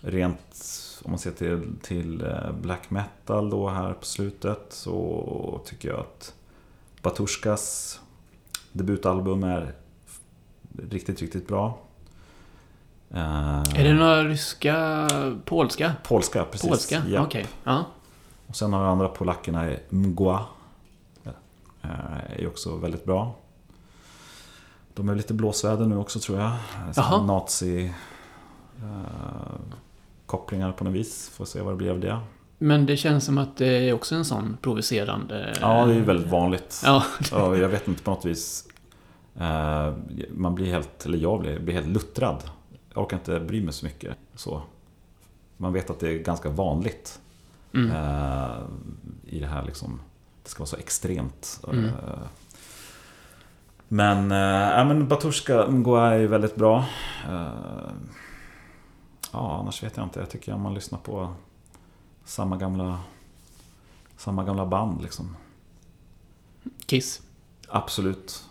rent 0.02 0.66
om 1.04 1.12
man 1.12 1.20
ser 1.20 1.32
till, 1.32 1.76
till 1.82 2.22
eh, 2.26 2.52
black 2.62 2.90
metal 2.90 3.50
då 3.50 3.70
här 3.70 3.94
på 3.94 4.06
slutet 4.06 4.66
så 4.70 5.62
tycker 5.66 5.90
jag 5.90 6.00
att 6.00 6.34
Batushkas 7.02 8.00
debutalbum 8.72 9.44
är 9.44 9.74
riktigt, 10.90 11.22
riktigt 11.22 11.48
bra. 11.48 11.80
Är 13.10 13.84
det 13.84 13.94
några 13.94 14.24
ryska, 14.24 15.08
polska? 15.46 15.94
Polska, 16.04 16.46
precis. 16.46 16.70
Polska? 16.70 17.04
Okej. 17.20 17.48
Ja. 17.64 17.86
Och 18.50 18.56
sen 18.56 18.74
har 18.74 18.82
vi 18.82 18.88
andra 18.88 19.08
polackerna, 19.08 19.66
är 19.66 19.80
Mgła. 19.90 20.46
Eh, 21.82 22.42
Är 22.42 22.48
också 22.48 22.76
väldigt 22.76 23.06
bra. 23.06 23.36
De 24.94 25.10
är 25.10 25.16
lite 25.16 25.34
blåsväder 25.34 25.86
nu 25.86 25.98
också 25.98 26.20
tror 26.20 26.40
jag. 26.40 26.52
Jaha. 26.96 27.24
Nazi 27.26 27.94
eh, 28.78 29.60
kopplingar 30.26 30.72
på 30.72 30.84
något 30.84 30.94
vis. 30.94 31.30
Får 31.30 31.46
se 31.46 31.62
vad 31.62 31.74
det 31.74 31.78
blir 31.78 31.92
av 31.92 32.00
det. 32.00 32.20
Men 32.58 32.86
det 32.86 32.98
känns 32.98 33.26
som 33.26 33.38
att 33.38 33.58
det 33.58 33.90
är 33.90 33.94
också 33.94 34.16
en 34.16 34.26
sån 34.26 34.58
provocerande... 34.62 35.58
Ja, 35.62 35.86
det 35.86 35.92
är 35.92 35.96
ju 35.96 36.04
väldigt 36.04 36.28
vanligt. 36.32 36.82
Ja, 36.86 37.04
Ja, 37.32 37.58
jag 37.58 37.70
vet 37.70 37.88
inte 37.88 38.04
på 38.04 38.12
något 38.12 38.26
vis. 38.26 38.68
eh, 39.40 39.94
Man 40.30 40.56
blir 40.56 40.66
helt, 40.72 41.06
eller 41.06 41.18
jag 41.18 41.40
blir, 41.40 41.60
blir 41.60 41.74
helt 41.74 41.88
luttrad. 41.88 42.44
Jag 42.94 43.04
orkar 43.04 43.18
inte 43.18 43.40
bry 43.40 43.62
mig 43.64 43.74
så 43.74 43.86
mycket. 43.86 44.18
Så. 44.36 44.62
Man 45.58 45.74
vet 45.74 45.90
att 45.90 46.00
det 46.00 46.10
är 46.10 46.18
ganska 46.20 46.50
vanligt. 46.50 47.20
Mm. 47.74 47.92
eh, 47.92 48.58
I 49.26 49.40
det 49.40 49.48
här 49.48 49.64
liksom. 49.64 50.00
Det 50.44 50.50
ska 50.50 50.60
vara 50.60 50.70
så 50.70 50.78
extremt. 50.78 51.60
Mm. 51.72 51.86
Eh, 51.86 51.92
Men, 53.88 54.32
eh, 54.32 54.78
ja, 54.78 54.84
men 54.84 55.08
Batushka 55.08 55.68
Mgwa 55.68 56.14
är 56.16 56.28
väldigt 56.28 56.56
bra. 56.56 56.86
Eh, 57.30 57.92
Ja, 59.32 59.60
annars 59.60 59.84
vet 59.84 59.98
jag 59.98 60.06
inte. 60.06 60.20
Jag 60.20 60.30
tycker 60.30 60.54
om 60.54 60.62
man 60.62 60.74
lyssnar 60.74 61.00
på 61.00 61.34
samma 62.26 62.58
gamla, 62.58 63.00
samma 64.18 64.44
gamla 64.44 64.66
band 64.66 65.02
liksom. 65.02 65.36
Kiss. 66.86 67.22
Absolut. 67.68 68.44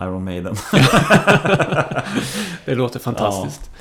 Iron 0.00 0.24
Maiden. 0.24 0.56
Det 2.64 2.74
låter 2.74 3.00
fantastiskt. 3.00 3.70
Ehm, 3.70 3.76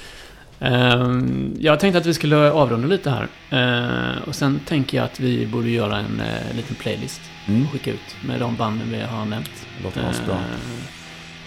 Jag 1.60 1.80
tänkte 1.80 1.98
att 1.98 2.06
vi 2.06 2.14
skulle 2.14 2.52
avrunda 2.52 2.88
lite 2.88 3.10
här. 3.10 3.28
Ehm, 3.50 4.24
Och 4.28 4.36
sen 4.36 4.60
tänker 4.66 4.98
jag 4.98 5.06
att 5.06 5.20
vi 5.20 5.48
borde 5.48 5.70
göra 5.70 5.98
en 5.98 6.20
eh, 6.20 6.56
liten 6.56 6.76
playlist. 6.76 7.22
Mm. 7.48 7.66
Och 7.66 7.72
skicka 7.72 7.92
ut 7.92 8.16
med 8.26 8.40
de 8.40 8.56
banden 8.56 8.92
vi 8.92 9.02
har 9.02 9.26
nämnt. 9.26 9.68
Låter 9.84 10.02
asbra. 10.10 10.36
Ehm, 10.36 10.82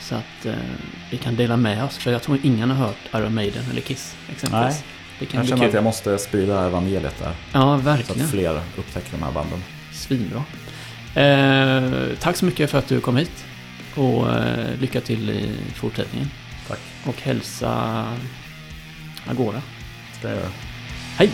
Så 0.01 0.15
att 0.15 0.47
eh, 0.47 0.53
vi 1.11 1.17
kan 1.17 1.37
dela 1.37 1.57
med 1.57 1.85
oss. 1.85 1.97
För 1.99 2.12
jag 2.12 2.23
tror 2.23 2.39
ingen 2.43 2.71
har 2.71 2.87
hört 2.87 2.97
Iron 3.15 3.35
Maiden 3.35 3.65
eller 3.71 3.81
Kiss 3.81 4.17
exempelvis. 4.33 4.75
Nej, 4.75 4.85
Det 5.19 5.27
kan 5.27 5.41
Jag 5.41 5.49
känner 5.49 5.61
kul. 5.62 5.69
att 5.69 5.75
jag 5.75 5.85
måste 5.85 6.19
sprida 6.19 6.67
evangeliet 6.67 7.19
där. 7.19 7.33
Ja, 7.53 7.61
Så 7.61 7.73
att 7.75 7.83
verkligen. 7.99 8.29
fler 8.29 8.61
upptäcker 8.79 9.11
de 9.11 9.23
här 9.23 9.33
banden. 9.33 9.62
Svinbra. 9.93 10.45
Eh, 11.15 11.91
tack 12.21 12.37
så 12.37 12.45
mycket 12.45 12.71
för 12.71 12.79
att 12.79 12.89
du 12.89 13.01
kom 13.01 13.17
hit. 13.17 13.45
Och 13.95 14.31
eh, 14.33 14.67
lycka 14.81 15.01
till 15.01 15.31
i 15.31 15.51
fortsättningen. 15.75 16.31
Tack. 16.69 16.79
Och 17.07 17.21
hälsa 17.23 18.05
Agora. 19.27 19.62
Hej! 21.18 21.31